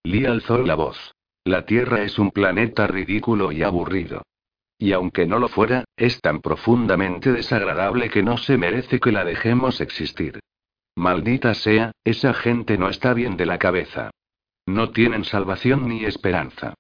Lee 0.05 0.27
alzó 0.27 0.59
la 0.59 0.77
voz. 0.77 1.15
La 1.43 1.67
Tierra 1.67 2.03
es 2.03 2.19
un 2.19 2.31
planeta 2.31 2.87
ridículo 2.87 3.51
y 3.51 3.65
aburrido. 3.65 4.23
Y 4.79 4.93
aunque 4.93 5.27
no 5.27 5.39
lo 5.39 5.49
fuera, 5.49 5.85
es 5.97 6.21
tan 6.21 6.41
profundamente 6.41 7.33
desagradable 7.33 8.11
que 8.11 8.23
no 8.23 8.39
se 8.39 8.57
merece 8.57 9.01
que 9.01 9.13
la 9.13 9.25
dejemos 9.25 9.81
existir. 9.81 10.39
Maldita 10.97 11.55
sea, 11.55 11.93
esa 12.05 12.33
gente 12.33 12.79
no 12.79 12.89
está 12.89 13.13
bien 13.13 13.37
de 13.37 13.47
la 13.47 13.59
cabeza. 13.59 14.11
No 14.67 14.91
tienen 14.91 15.25
salvación 15.25 15.89
ni 15.89 16.05
esperanza. 16.05 16.75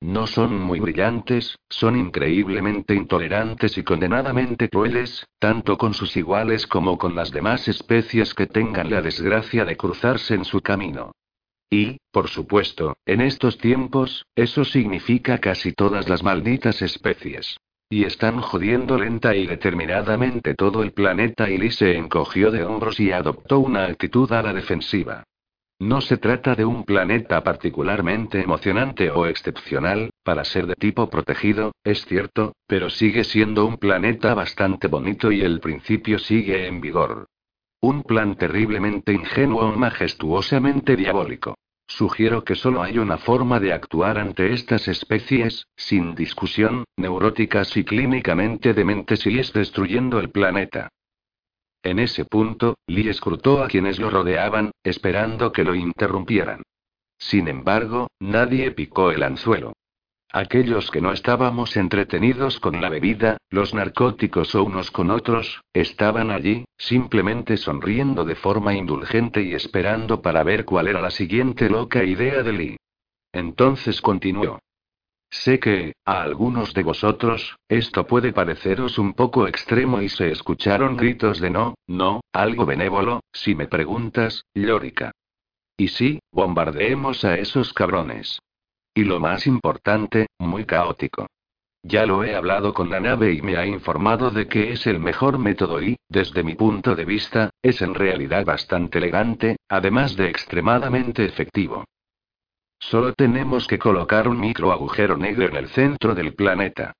No 0.00 0.26
son 0.26 0.60
muy 0.60 0.78
brillantes, 0.78 1.56
son 1.68 1.96
increíblemente 1.96 2.94
intolerantes 2.94 3.76
y 3.78 3.82
condenadamente 3.82 4.68
crueles, 4.68 5.26
tanto 5.40 5.76
con 5.76 5.92
sus 5.92 6.16
iguales 6.16 6.66
como 6.66 6.98
con 6.98 7.16
las 7.16 7.32
demás 7.32 7.66
especies 7.66 8.32
que 8.32 8.46
tengan 8.46 8.90
la 8.90 9.02
desgracia 9.02 9.64
de 9.64 9.76
cruzarse 9.76 10.34
en 10.34 10.44
su 10.44 10.60
camino. 10.60 11.12
Y, 11.70 11.98
por 12.10 12.28
supuesto, 12.28 12.96
en 13.04 13.20
estos 13.20 13.58
tiempos, 13.58 14.24
eso 14.34 14.64
significa 14.64 15.38
casi 15.38 15.72
todas 15.72 16.08
las 16.08 16.22
malditas 16.22 16.80
especies. 16.82 17.58
Y 17.90 18.04
están 18.04 18.40
jodiendo 18.40 18.98
lenta 18.98 19.34
y 19.34 19.46
determinadamente 19.46 20.54
todo 20.54 20.82
el 20.82 20.92
planeta 20.92 21.50
y 21.50 21.70
se 21.70 21.96
encogió 21.96 22.50
de 22.50 22.64
hombros 22.64 23.00
y 23.00 23.12
adoptó 23.12 23.60
una 23.60 23.84
actitud 23.84 24.30
a 24.32 24.42
la 24.42 24.52
defensiva. 24.52 25.24
No 25.80 26.00
se 26.00 26.16
trata 26.16 26.54
de 26.54 26.64
un 26.64 26.84
planeta 26.84 27.44
particularmente 27.44 28.40
emocionante 28.40 29.10
o 29.10 29.26
excepcional, 29.26 30.10
para 30.24 30.44
ser 30.44 30.66
de 30.66 30.74
tipo 30.74 31.08
protegido, 31.08 31.72
es 31.84 32.04
cierto, 32.04 32.52
pero 32.66 32.90
sigue 32.90 33.22
siendo 33.22 33.64
un 33.64 33.76
planeta 33.76 34.34
bastante 34.34 34.88
bonito 34.88 35.30
y 35.30 35.40
el 35.40 35.60
principio 35.60 36.18
sigue 36.18 36.66
en 36.66 36.80
vigor. 36.80 37.26
Un 37.80 38.02
plan 38.02 38.36
terriblemente 38.36 39.12
ingenuo 39.12 39.68
o 39.68 39.76
majestuosamente 39.76 40.96
diabólico. 40.96 41.54
Sugiero 41.86 42.44
que 42.44 42.54
solo 42.54 42.82
hay 42.82 42.98
una 42.98 43.18
forma 43.18 43.60
de 43.60 43.72
actuar 43.72 44.18
ante 44.18 44.52
estas 44.52 44.88
especies, 44.88 45.68
sin 45.76 46.14
discusión, 46.14 46.84
neuróticas 46.96 47.76
y 47.76 47.84
clínicamente 47.84 48.74
dementes 48.74 49.26
y 49.26 49.38
es 49.38 49.52
destruyendo 49.52 50.18
el 50.18 50.30
planeta. 50.30 50.88
En 51.82 51.98
ese 51.98 52.24
punto, 52.24 52.74
Lee 52.86 53.08
escrutó 53.08 53.62
a 53.62 53.68
quienes 53.68 53.98
lo 53.98 54.10
rodeaban, 54.10 54.72
esperando 54.82 55.52
que 55.52 55.64
lo 55.64 55.74
interrumpieran. 55.74 56.62
Sin 57.16 57.48
embargo, 57.48 58.08
nadie 58.20 58.72
picó 58.72 59.10
el 59.10 59.22
anzuelo. 59.22 59.72
Aquellos 60.30 60.90
que 60.90 61.00
no 61.00 61.12
estábamos 61.12 61.76
entretenidos 61.78 62.60
con 62.60 62.82
la 62.82 62.90
bebida, 62.90 63.38
los 63.48 63.72
narcóticos 63.72 64.54
o 64.54 64.62
unos 64.62 64.90
con 64.90 65.10
otros, 65.10 65.62
estaban 65.72 66.30
allí, 66.30 66.66
simplemente 66.76 67.56
sonriendo 67.56 68.26
de 68.26 68.34
forma 68.34 68.74
indulgente 68.74 69.42
y 69.42 69.54
esperando 69.54 70.20
para 70.20 70.42
ver 70.44 70.66
cuál 70.66 70.88
era 70.88 71.00
la 71.00 71.10
siguiente 71.10 71.70
loca 71.70 72.04
idea 72.04 72.42
de 72.42 72.52
Lee. 72.52 72.76
Entonces 73.32 74.02
continuó. 74.02 74.58
Sé 75.30 75.58
que, 75.60 75.92
a 76.04 76.22
algunos 76.22 76.74
de 76.74 76.82
vosotros, 76.82 77.56
esto 77.68 78.06
puede 78.06 78.32
pareceros 78.32 78.98
un 78.98 79.14
poco 79.14 79.46
extremo 79.46 80.02
y 80.02 80.10
se 80.10 80.30
escucharon 80.30 80.96
gritos 80.96 81.40
de 81.40 81.50
no, 81.50 81.74
no, 81.86 82.20
algo 82.32 82.66
benévolo, 82.66 83.20
si 83.32 83.54
me 83.54 83.66
preguntas, 83.66 84.42
Lórica. 84.54 85.12
Y 85.78 85.88
sí, 85.88 86.18
bombardeemos 86.32 87.24
a 87.24 87.36
esos 87.36 87.72
cabrones. 87.72 88.40
Y 88.98 89.04
lo 89.04 89.20
más 89.20 89.46
importante, 89.46 90.26
muy 90.40 90.64
caótico. 90.64 91.28
Ya 91.84 92.04
lo 92.04 92.24
he 92.24 92.34
hablado 92.34 92.74
con 92.74 92.90
la 92.90 92.98
nave 92.98 93.32
y 93.32 93.42
me 93.42 93.56
ha 93.56 93.64
informado 93.64 94.32
de 94.32 94.48
que 94.48 94.72
es 94.72 94.88
el 94.88 94.98
mejor 94.98 95.38
método 95.38 95.80
y, 95.80 95.96
desde 96.08 96.42
mi 96.42 96.56
punto 96.56 96.96
de 96.96 97.04
vista, 97.04 97.50
es 97.62 97.80
en 97.80 97.94
realidad 97.94 98.44
bastante 98.44 98.98
elegante, 98.98 99.58
además 99.68 100.16
de 100.16 100.28
extremadamente 100.28 101.24
efectivo. 101.24 101.84
Solo 102.80 103.12
tenemos 103.12 103.68
que 103.68 103.78
colocar 103.78 104.26
un 104.26 104.40
micro 104.40 104.72
agujero 104.72 105.16
negro 105.16 105.46
en 105.46 105.54
el 105.54 105.68
centro 105.68 106.16
del 106.16 106.34
planeta. 106.34 106.92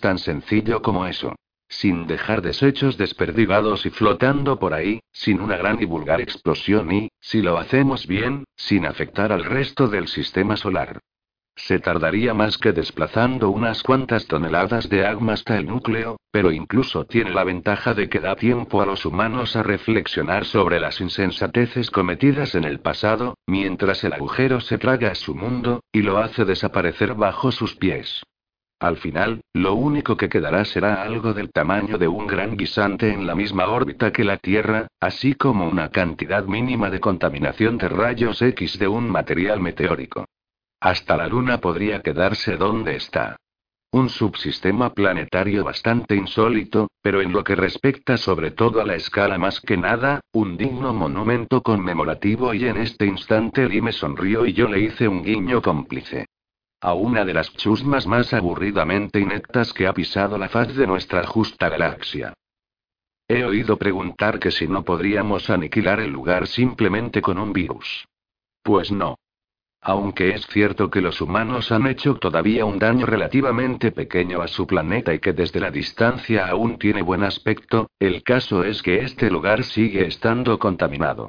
Tan 0.00 0.16
sencillo 0.16 0.80
como 0.80 1.04
eso 1.04 1.34
sin 1.68 2.06
dejar 2.06 2.40
desechos 2.40 2.96
desperdigados 2.96 3.84
y 3.84 3.90
flotando 3.90 4.58
por 4.58 4.74
ahí, 4.74 5.00
sin 5.12 5.40
una 5.40 5.56
gran 5.56 5.82
y 5.82 5.86
vulgar 5.86 6.20
explosión 6.20 6.92
y, 6.92 7.10
si 7.20 7.42
lo 7.42 7.58
hacemos 7.58 8.06
bien, 8.06 8.44
sin 8.54 8.86
afectar 8.86 9.32
al 9.32 9.44
resto 9.44 9.88
del 9.88 10.06
sistema 10.06 10.56
solar. 10.56 11.00
Se 11.56 11.78
tardaría 11.78 12.34
más 12.34 12.58
que 12.58 12.72
desplazando 12.72 13.48
unas 13.48 13.82
cuantas 13.82 14.26
toneladas 14.26 14.88
de 14.88 15.06
agma 15.06 15.34
hasta 15.34 15.56
el 15.56 15.66
núcleo, 15.66 16.16
pero 16.32 16.50
incluso 16.50 17.04
tiene 17.04 17.30
la 17.30 17.44
ventaja 17.44 17.94
de 17.94 18.08
que 18.08 18.18
da 18.18 18.34
tiempo 18.34 18.82
a 18.82 18.86
los 18.86 19.06
humanos 19.06 19.54
a 19.54 19.62
reflexionar 19.62 20.44
sobre 20.44 20.80
las 20.80 21.00
insensateces 21.00 21.90
cometidas 21.90 22.56
en 22.56 22.64
el 22.64 22.80
pasado, 22.80 23.38
mientras 23.46 24.02
el 24.02 24.14
agujero 24.14 24.60
se 24.60 24.78
traga 24.78 25.12
a 25.12 25.14
su 25.14 25.34
mundo, 25.34 25.80
y 25.92 26.02
lo 26.02 26.18
hace 26.18 26.44
desaparecer 26.44 27.14
bajo 27.14 27.52
sus 27.52 27.76
pies. 27.76 28.22
Al 28.80 28.96
final, 28.96 29.40
lo 29.54 29.74
único 29.74 30.16
que 30.16 30.28
quedará 30.28 30.64
será 30.64 31.02
algo 31.02 31.32
del 31.32 31.52
tamaño 31.52 31.96
de 31.98 32.08
un 32.08 32.26
gran 32.26 32.56
guisante 32.56 33.12
en 33.12 33.26
la 33.26 33.36
misma 33.36 33.68
órbita 33.68 34.12
que 34.12 34.24
la 34.24 34.36
Tierra, 34.38 34.88
así 35.00 35.34
como 35.34 35.68
una 35.68 35.90
cantidad 35.90 36.44
mínima 36.44 36.90
de 36.90 37.00
contaminación 37.00 37.78
de 37.78 37.88
rayos 37.88 38.42
X 38.42 38.78
de 38.78 38.88
un 38.88 39.08
material 39.08 39.60
meteórico. 39.60 40.26
Hasta 40.84 41.16
la 41.16 41.26
Luna 41.26 41.62
podría 41.62 42.02
quedarse 42.02 42.58
donde 42.58 42.96
está. 42.96 43.38
Un 43.90 44.10
subsistema 44.10 44.92
planetario 44.92 45.64
bastante 45.64 46.14
insólito, 46.14 46.88
pero 47.00 47.22
en 47.22 47.32
lo 47.32 47.42
que 47.42 47.54
respecta 47.54 48.18
sobre 48.18 48.50
todo 48.50 48.82
a 48.82 48.84
la 48.84 48.94
escala 48.94 49.38
más 49.38 49.62
que 49.62 49.78
nada, 49.78 50.20
un 50.34 50.58
digno 50.58 50.92
monumento 50.92 51.62
conmemorativo 51.62 52.52
y 52.52 52.66
en 52.66 52.76
este 52.76 53.06
instante 53.06 53.66
Lee 53.66 53.80
me 53.80 53.92
sonrió 53.92 54.44
y 54.44 54.52
yo 54.52 54.68
le 54.68 54.80
hice 54.80 55.08
un 55.08 55.22
guiño 55.22 55.62
cómplice. 55.62 56.26
A 56.82 56.92
una 56.92 57.24
de 57.24 57.32
las 57.32 57.50
chusmas 57.56 58.06
más 58.06 58.34
aburridamente 58.34 59.20
ineptas 59.20 59.72
que 59.72 59.86
ha 59.86 59.94
pisado 59.94 60.36
la 60.36 60.50
faz 60.50 60.76
de 60.76 60.86
nuestra 60.86 61.26
justa 61.26 61.70
galaxia. 61.70 62.34
He 63.26 63.42
oído 63.42 63.78
preguntar 63.78 64.38
que 64.38 64.50
si 64.50 64.68
no 64.68 64.84
podríamos 64.84 65.48
aniquilar 65.48 66.00
el 66.00 66.10
lugar 66.10 66.46
simplemente 66.46 67.22
con 67.22 67.38
un 67.38 67.54
virus. 67.54 68.06
Pues 68.62 68.92
no. 68.92 69.16
Aunque 69.86 70.30
es 70.30 70.46
cierto 70.46 70.90
que 70.90 71.02
los 71.02 71.20
humanos 71.20 71.70
han 71.70 71.86
hecho 71.86 72.14
todavía 72.14 72.64
un 72.64 72.78
daño 72.78 73.04
relativamente 73.04 73.92
pequeño 73.92 74.40
a 74.40 74.48
su 74.48 74.66
planeta 74.66 75.12
y 75.12 75.18
que 75.18 75.34
desde 75.34 75.60
la 75.60 75.70
distancia 75.70 76.46
aún 76.46 76.78
tiene 76.78 77.02
buen 77.02 77.22
aspecto, 77.22 77.90
el 77.98 78.22
caso 78.22 78.64
es 78.64 78.82
que 78.82 79.00
este 79.00 79.30
lugar 79.30 79.62
sigue 79.62 80.06
estando 80.06 80.58
contaminado. 80.58 81.28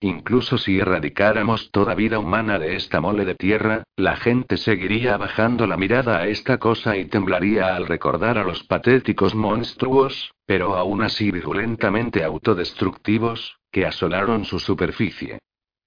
Incluso 0.00 0.56
si 0.56 0.78
erradicáramos 0.78 1.70
toda 1.72 1.94
vida 1.94 2.18
humana 2.18 2.58
de 2.58 2.74
esta 2.74 3.02
mole 3.02 3.26
de 3.26 3.34
tierra, 3.34 3.82
la 3.96 4.16
gente 4.16 4.56
seguiría 4.56 5.18
bajando 5.18 5.66
la 5.66 5.76
mirada 5.76 6.20
a 6.20 6.26
esta 6.26 6.56
cosa 6.56 6.96
y 6.96 7.04
temblaría 7.04 7.76
al 7.76 7.86
recordar 7.86 8.38
a 8.38 8.44
los 8.44 8.64
patéticos 8.64 9.34
monstruos, 9.34 10.32
pero 10.46 10.74
aún 10.74 11.02
así 11.02 11.30
virulentamente 11.30 12.24
autodestructivos, 12.24 13.58
que 13.70 13.84
asolaron 13.84 14.46
su 14.46 14.58
superficie. 14.58 15.38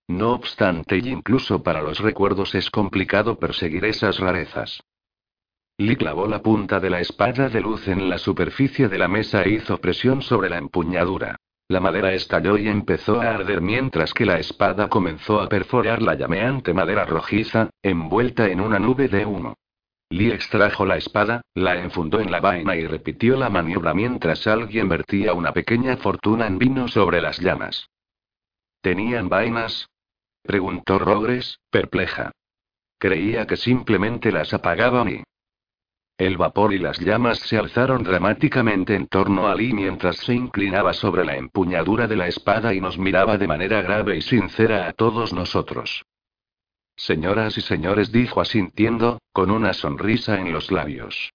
No 0.08 0.34
obstante, 0.34 0.98
y 0.98 1.10
incluso 1.10 1.64
para 1.64 1.82
los 1.82 2.00
recuerdos 2.00 2.56
es 2.56 2.70
complicado 2.70 3.40
perseguir 3.40 3.86
esas 3.86 4.20
rarezas. 4.20 4.84
Lee 5.78 5.96
clavó 5.96 6.28
la 6.28 6.42
punta 6.42 6.80
de 6.80 6.90
la 6.90 7.00
espada 7.00 7.50
de 7.50 7.62
luz 7.62 7.88
en 7.88 8.10
la 8.10 8.18
superficie 8.18 8.90
de 8.90 8.98
la 8.98 9.08
mesa 9.08 9.44
e 9.44 9.52
hizo 9.52 9.80
presión 9.80 10.22
sobre 10.22 10.50
la 10.50 10.58
empuñadura. 10.58 11.38
La 11.68 11.80
madera 11.80 12.14
estalló 12.14 12.58
y 12.58 12.68
empezó 12.68 13.22
a 13.22 13.30
arder 13.30 13.62
mientras 13.62 14.14
que 14.14 14.26
la 14.26 14.38
espada 14.38 14.90
comenzó 14.90 15.42
a 15.42 15.50
perforar 15.50 16.02
la 16.02 16.14
llameante 16.14 16.74
madera 16.74 17.06
rojiza, 17.06 17.70
envuelta 17.82 18.48
en 18.48 18.60
una 18.62 18.78
nube 18.78 19.08
de 19.08 19.26
humo. 19.26 19.56
Lee 20.10 20.32
extrajo 20.32 20.86
la 20.86 20.98
espada, 20.98 21.42
la 21.56 21.82
enfundó 21.82 22.20
en 22.20 22.30
la 22.30 22.40
vaina 22.40 22.76
y 22.76 22.86
repitió 22.86 23.36
la 23.36 23.50
maniobra 23.50 23.96
mientras 23.96 24.46
alguien 24.46 24.88
vertía 24.90 25.34
una 25.34 25.54
pequeña 25.54 25.98
fortuna 25.98 26.46
en 26.46 26.60
vino 26.60 26.88
sobre 26.88 27.22
las 27.22 27.40
llamas. 27.40 27.90
¿Tenían 28.82 29.30
vainas? 29.30 29.90
Preguntó 30.44 31.00
Rogres, 31.00 31.60
perpleja. 31.72 32.32
Creía 33.00 33.48
que 33.48 33.58
simplemente 33.58 34.32
las 34.32 34.54
apagaban 34.54 35.10
y... 35.10 35.24
El 36.18 36.38
vapor 36.38 36.74
y 36.74 36.78
las 36.78 37.00
llamas 37.00 37.40
se 37.40 37.58
alzaron 37.58 38.04
dramáticamente 38.04 38.94
en 38.96 39.08
torno 39.08 39.48
a 39.48 39.56
Lee 39.56 39.74
mientras 39.74 40.18
se 40.18 40.36
inclinaba 40.36 40.94
sobre 40.94 41.26
la 41.26 41.36
empuñadura 41.36 42.08
de 42.08 42.16
la 42.16 42.28
espada 42.28 42.74
y 42.74 42.80
nos 42.80 43.00
miraba 43.00 43.38
de 43.40 43.48
manera 43.48 43.82
grave 43.82 44.18
y 44.18 44.22
sincera 44.22 44.88
a 44.88 44.94
todos 44.94 45.34
nosotros. 45.34 46.04
Señoras 46.96 47.58
y 47.58 47.62
señores, 47.62 48.12
dijo 48.12 48.42
asintiendo, 48.42 49.20
con 49.32 49.50
una 49.50 49.74
sonrisa 49.74 50.40
en 50.40 50.54
los 50.54 50.72
labios. 50.72 51.34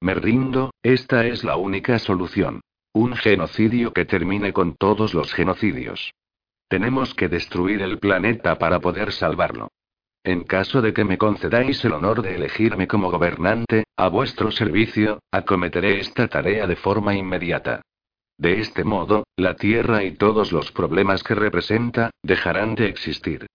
Me 0.00 0.14
rindo, 0.14 0.72
esta 0.82 1.26
es 1.26 1.42
la 1.42 1.56
única 1.56 1.98
solución. 1.98 2.60
Un 2.92 3.16
genocidio 3.16 3.92
que 3.92 4.04
termine 4.04 4.52
con 4.52 4.76
todos 4.76 5.14
los 5.14 5.32
genocidios. 5.32 6.12
Tenemos 6.68 7.14
que 7.14 7.28
destruir 7.28 7.82
el 7.82 7.98
planeta 7.98 8.58
para 8.58 8.78
poder 8.80 9.12
salvarlo. 9.12 9.68
En 10.22 10.44
caso 10.44 10.82
de 10.82 10.92
que 10.92 11.04
me 11.04 11.16
concedáis 11.16 11.82
el 11.84 11.92
honor 11.92 12.20
de 12.22 12.34
elegirme 12.34 12.86
como 12.86 13.10
gobernante, 13.10 13.84
a 13.96 14.08
vuestro 14.08 14.50
servicio, 14.50 15.20
acometeré 15.32 16.00
esta 16.00 16.28
tarea 16.28 16.66
de 16.66 16.76
forma 16.76 17.14
inmediata. 17.14 17.80
De 18.36 18.60
este 18.60 18.84
modo, 18.84 19.24
la 19.36 19.54
Tierra 19.54 20.04
y 20.04 20.12
todos 20.12 20.52
los 20.52 20.70
problemas 20.70 21.22
que 21.22 21.34
representa, 21.34 22.10
dejarán 22.22 22.74
de 22.74 22.86
existir. 22.86 23.46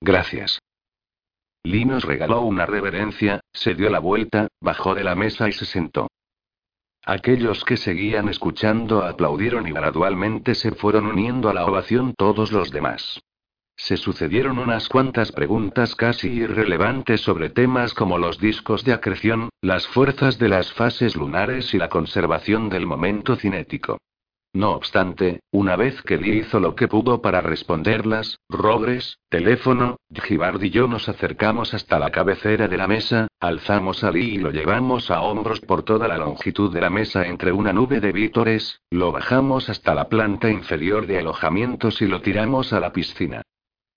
Gracias. 0.00 0.58
Lee 1.62 1.84
nos 1.84 2.04
regaló 2.04 2.42
una 2.42 2.66
reverencia, 2.66 3.40
se 3.52 3.74
dio 3.74 3.88
la 3.88 3.98
vuelta, 3.98 4.48
bajó 4.60 4.94
de 4.94 5.04
la 5.04 5.14
mesa 5.14 5.48
y 5.48 5.52
se 5.52 5.64
sentó. 5.64 6.08
Aquellos 7.08 7.64
que 7.64 7.76
seguían 7.76 8.28
escuchando 8.28 9.04
aplaudieron 9.04 9.68
y 9.68 9.70
gradualmente 9.70 10.56
se 10.56 10.72
fueron 10.72 11.06
uniendo 11.06 11.48
a 11.48 11.54
la 11.54 11.64
ovación 11.64 12.14
todos 12.18 12.50
los 12.50 12.72
demás. 12.72 13.22
Se 13.76 13.96
sucedieron 13.96 14.58
unas 14.58 14.88
cuantas 14.88 15.30
preguntas 15.30 15.94
casi 15.94 16.28
irrelevantes 16.28 17.20
sobre 17.20 17.48
temas 17.48 17.94
como 17.94 18.18
los 18.18 18.40
discos 18.40 18.84
de 18.84 18.92
acreción, 18.92 19.50
las 19.62 19.86
fuerzas 19.86 20.40
de 20.40 20.48
las 20.48 20.72
fases 20.72 21.14
lunares 21.14 21.74
y 21.74 21.78
la 21.78 21.88
conservación 21.88 22.70
del 22.70 22.86
momento 22.86 23.36
cinético. 23.36 23.98
No 24.56 24.70
obstante, 24.70 25.40
una 25.50 25.76
vez 25.76 26.00
que 26.00 26.16
Lee 26.16 26.38
hizo 26.38 26.60
lo 26.60 26.74
que 26.74 26.88
pudo 26.88 27.20
para 27.20 27.42
responderlas, 27.42 28.40
Rogres, 28.48 29.18
teléfono, 29.28 29.98
Gibard 30.10 30.62
y 30.62 30.70
yo 30.70 30.88
nos 30.88 31.10
acercamos 31.10 31.74
hasta 31.74 31.98
la 31.98 32.08
cabecera 32.08 32.66
de 32.66 32.78
la 32.78 32.86
mesa, 32.86 33.28
alzamos 33.38 34.02
a 34.02 34.10
Lee 34.10 34.36
y 34.36 34.38
lo 34.38 34.50
llevamos 34.52 35.10
a 35.10 35.20
hombros 35.20 35.60
por 35.60 35.82
toda 35.82 36.08
la 36.08 36.16
longitud 36.16 36.72
de 36.72 36.80
la 36.80 36.88
mesa 36.88 37.26
entre 37.26 37.52
una 37.52 37.74
nube 37.74 38.00
de 38.00 38.12
vítores, 38.12 38.80
lo 38.90 39.12
bajamos 39.12 39.68
hasta 39.68 39.94
la 39.94 40.08
planta 40.08 40.48
inferior 40.48 41.06
de 41.06 41.18
alojamientos 41.18 42.00
y 42.00 42.06
lo 42.06 42.22
tiramos 42.22 42.72
a 42.72 42.80
la 42.80 42.94
piscina. 42.94 43.42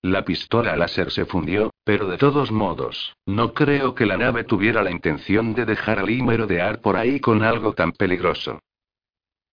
La 0.02 0.26
pistola 0.26 0.76
láser 0.76 1.10
se 1.10 1.24
fundió, 1.24 1.70
pero 1.84 2.06
de 2.06 2.18
todos 2.18 2.52
modos, 2.52 3.14
no 3.24 3.54
creo 3.54 3.94
que 3.94 4.04
la 4.04 4.18
nave 4.18 4.44
tuviera 4.44 4.82
la 4.82 4.90
intención 4.90 5.54
de 5.54 5.64
dejar 5.64 6.00
al 6.00 6.06
Lee 6.08 6.20
merodear 6.20 6.82
por 6.82 6.98
ahí 6.98 7.18
con 7.18 7.44
algo 7.44 7.72
tan 7.72 7.92
peligroso. 7.92 8.58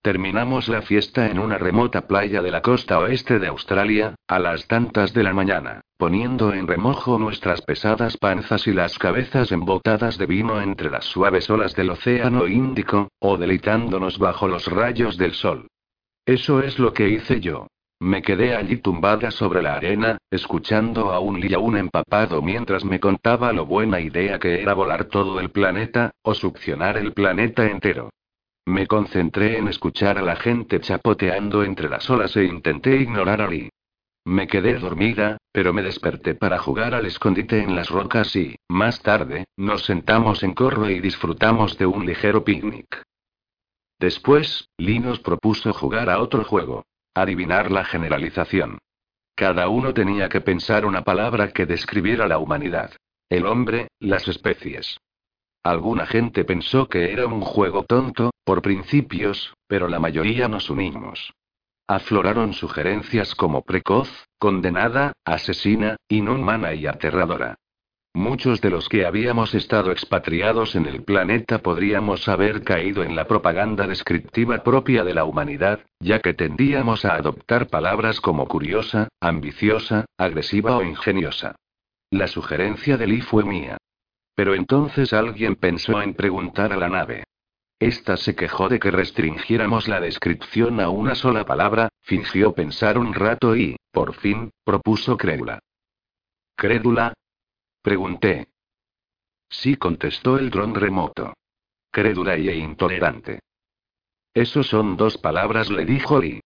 Terminamos 0.08 0.70
la 0.70 0.82
fiesta 0.82 1.28
en 1.28 1.38
una 1.38 1.58
remota 1.58 2.08
playa 2.08 2.42
de 2.42 2.50
la 2.50 2.62
costa 2.62 2.98
oeste 2.98 3.40
de 3.40 3.48
Australia, 3.48 4.16
a 4.26 4.40
las 4.40 4.66
tantas 4.66 5.14
de 5.14 5.22
la 5.22 5.34
mañana, 5.34 5.82
poniendo 5.98 6.54
en 6.54 6.66
remojo 6.66 7.20
nuestras 7.20 7.62
pesadas 7.62 8.16
panzas 8.16 8.68
y 8.68 8.72
las 8.72 8.98
cabezas 8.98 9.52
embotadas 9.52 10.18
de 10.18 10.26
vino 10.26 10.62
entre 10.62 10.90
las 10.90 11.04
suaves 11.04 11.50
olas 11.50 11.76
del 11.76 11.90
océano 11.90 12.48
Índico, 12.48 13.10
o 13.20 13.36
deleitándonos 13.36 14.18
bajo 14.18 14.48
los 14.48 14.68
rayos 14.68 15.18
del 15.18 15.34
sol. 15.34 15.68
Eso 16.26 16.62
es 16.62 16.80
lo 16.80 16.94
que 16.94 17.10
hice 17.10 17.42
yo. 17.42 17.68
Me 18.00 18.22
quedé 18.22 18.56
allí 18.56 18.78
tumbada 18.78 19.30
sobre 19.30 19.62
la 19.62 19.74
arena, 19.74 20.20
escuchando 20.32 21.12
a 21.12 21.20
un 21.20 21.54
aún 21.54 21.76
empapado 21.76 22.42
mientras 22.42 22.86
me 22.86 23.02
contaba 23.02 23.52
lo 23.52 23.66
buena 23.66 24.00
idea 24.00 24.40
que 24.40 24.62
era 24.62 24.74
volar 24.74 25.04
todo 25.10 25.42
el 25.42 25.50
planeta, 25.50 26.12
o 26.22 26.34
succionar 26.34 26.96
el 26.96 27.12
planeta 27.12 27.66
entero. 27.66 28.10
Me 28.68 28.86
concentré 28.86 29.58
en 29.58 29.70
escuchar 29.70 30.18
a 30.18 30.22
la 30.22 30.36
gente 30.36 30.82
chapoteando 30.82 31.64
entre 31.64 31.88
las 31.88 32.10
olas 32.10 32.36
e 32.36 32.44
intenté 32.44 32.98
ignorar 32.98 33.40
a 33.40 33.48
Lee. 33.48 33.70
Me 34.26 34.46
quedé 34.46 34.78
dormida, 34.78 35.38
pero 35.54 35.72
me 35.72 35.82
desperté 35.82 36.36
para 36.36 36.58
jugar 36.58 36.94
al 36.94 37.06
escondite 37.06 37.62
en 37.62 37.78
las 37.78 37.90
rocas 37.90 38.36
y, 38.36 38.58
más 38.68 39.02
tarde, 39.02 39.46
nos 39.56 39.86
sentamos 39.86 40.44
en 40.44 40.54
corro 40.54 40.90
y 40.90 41.00
disfrutamos 41.00 41.78
de 41.78 41.86
un 41.86 42.06
ligero 42.06 42.44
picnic. 42.44 43.04
Después, 44.00 44.68
Lee 44.78 45.00
nos 45.00 45.22
propuso 45.22 45.72
jugar 45.72 46.10
a 46.10 46.20
otro 46.20 46.44
juego. 46.44 46.84
Adivinar 47.16 47.72
la 47.72 47.86
generalización. 47.86 48.80
Cada 49.34 49.70
uno 49.70 49.94
tenía 49.94 50.28
que 50.28 50.42
pensar 50.42 50.86
una 50.86 51.06
palabra 51.06 51.54
que 51.54 51.66
describiera 51.66 52.28
la 52.28 52.38
humanidad. 52.38 52.92
El 53.30 53.46
hombre, 53.46 53.88
las 54.02 54.28
especies. 54.28 54.98
Alguna 55.68 56.06
gente 56.06 56.46
pensó 56.46 56.88
que 56.88 57.12
era 57.12 57.28
un 57.28 57.42
juego 57.42 57.84
tonto, 57.84 58.32
por 58.46 58.62
principios, 58.62 59.54
pero 59.68 59.90
la 59.90 60.00
mayoría 60.00 60.48
nos 60.48 60.70
unimos. 60.70 61.34
Afloraron 61.90 62.54
sugerencias 62.54 63.36
como 63.36 63.64
precoz, 63.64 64.10
condenada, 64.40 65.12
asesina, 65.26 65.98
inhumana 66.08 66.74
y 66.74 66.88
aterradora. 66.88 67.56
Muchos 68.14 68.62
de 68.62 68.70
los 68.70 68.88
que 68.88 69.06
habíamos 69.06 69.54
estado 69.56 69.92
expatriados 69.92 70.78
en 70.78 70.86
el 70.86 71.04
planeta 71.04 71.58
podríamos 71.58 72.30
haber 72.30 72.64
caído 72.64 73.04
en 73.04 73.18
la 73.18 73.28
propaganda 73.28 73.88
descriptiva 73.88 74.64
propia 74.64 75.04
de 75.04 75.16
la 75.16 75.26
humanidad, 75.26 75.82
ya 76.00 76.22
que 76.22 76.34
tendíamos 76.34 77.04
a 77.04 77.16
adoptar 77.16 77.68
palabras 77.68 78.22
como 78.22 78.48
curiosa, 78.48 79.10
ambiciosa, 79.20 80.06
agresiva 80.18 80.78
o 80.78 80.84
ingeniosa. 80.84 81.58
La 82.10 82.28
sugerencia 82.28 82.96
de 82.96 83.08
Lee 83.08 83.20
fue 83.20 83.44
mía. 83.44 83.78
Pero 84.38 84.54
entonces 84.54 85.14
alguien 85.14 85.56
pensó 85.56 86.00
en 86.00 86.14
preguntar 86.14 86.72
a 86.72 86.78
la 86.78 86.90
nave. 86.90 87.24
Esta 87.80 88.18
se 88.18 88.36
quejó 88.36 88.70
de 88.70 88.80
que 88.80 88.92
restringiéramos 88.92 89.88
la 89.88 90.00
descripción 90.00 90.80
a 90.80 90.90
una 90.90 91.16
sola 91.16 91.44
palabra, 91.44 91.90
fingió 92.04 92.54
pensar 92.54 93.00
un 93.00 93.16
rato 93.16 93.56
y, 93.56 93.78
por 93.92 94.14
fin, 94.14 94.52
propuso 94.64 95.18
crédula. 95.18 95.58
¿Crédula? 96.56 97.14
Pregunté. 97.82 98.50
Sí, 99.50 99.76
contestó 99.76 100.38
el 100.38 100.52
dron 100.52 100.76
remoto. 100.76 101.34
Crédula 101.90 102.38
y 102.38 102.50
intolerante. 102.52 103.40
Esos 104.36 104.68
son 104.68 104.98
dos 104.98 105.18
palabras, 105.18 105.72
le 105.72 105.84
dijo 105.84 106.20
Lee. 106.20 106.42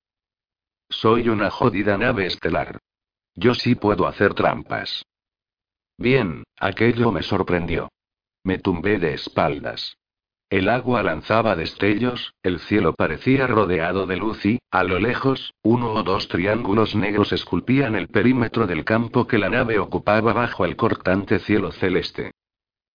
Soy 0.89 1.27
una 1.27 1.49
jodida 1.49 1.97
nave 1.97 2.27
estelar. 2.27 2.79
Yo 3.35 3.53
sí 3.53 3.75
puedo 3.75 4.07
hacer 4.07 4.33
trampas. 4.33 5.03
Bien, 6.01 6.43
aquello 6.59 7.11
me 7.11 7.21
sorprendió. 7.21 7.91
Me 8.43 8.57
tumbé 8.57 8.97
de 8.97 9.13
espaldas. 9.13 9.97
El 10.49 10.67
agua 10.67 11.03
lanzaba 11.03 11.55
destellos, 11.55 12.33
el 12.41 12.59
cielo 12.59 12.93
parecía 12.93 13.45
rodeado 13.45 14.07
de 14.07 14.17
luz 14.17 14.43
y, 14.43 14.57
a 14.71 14.83
lo 14.83 14.99
lejos, 14.99 15.53
uno 15.61 15.93
o 15.93 16.01
dos 16.01 16.27
triángulos 16.27 16.95
negros 16.95 17.31
esculpían 17.31 17.95
el 17.95 18.07
perímetro 18.07 18.65
del 18.65 18.83
campo 18.83 19.27
que 19.27 19.37
la 19.37 19.49
nave 19.49 19.77
ocupaba 19.77 20.33
bajo 20.33 20.65
el 20.65 20.75
cortante 20.75 21.37
cielo 21.37 21.71
celeste. 21.71 22.31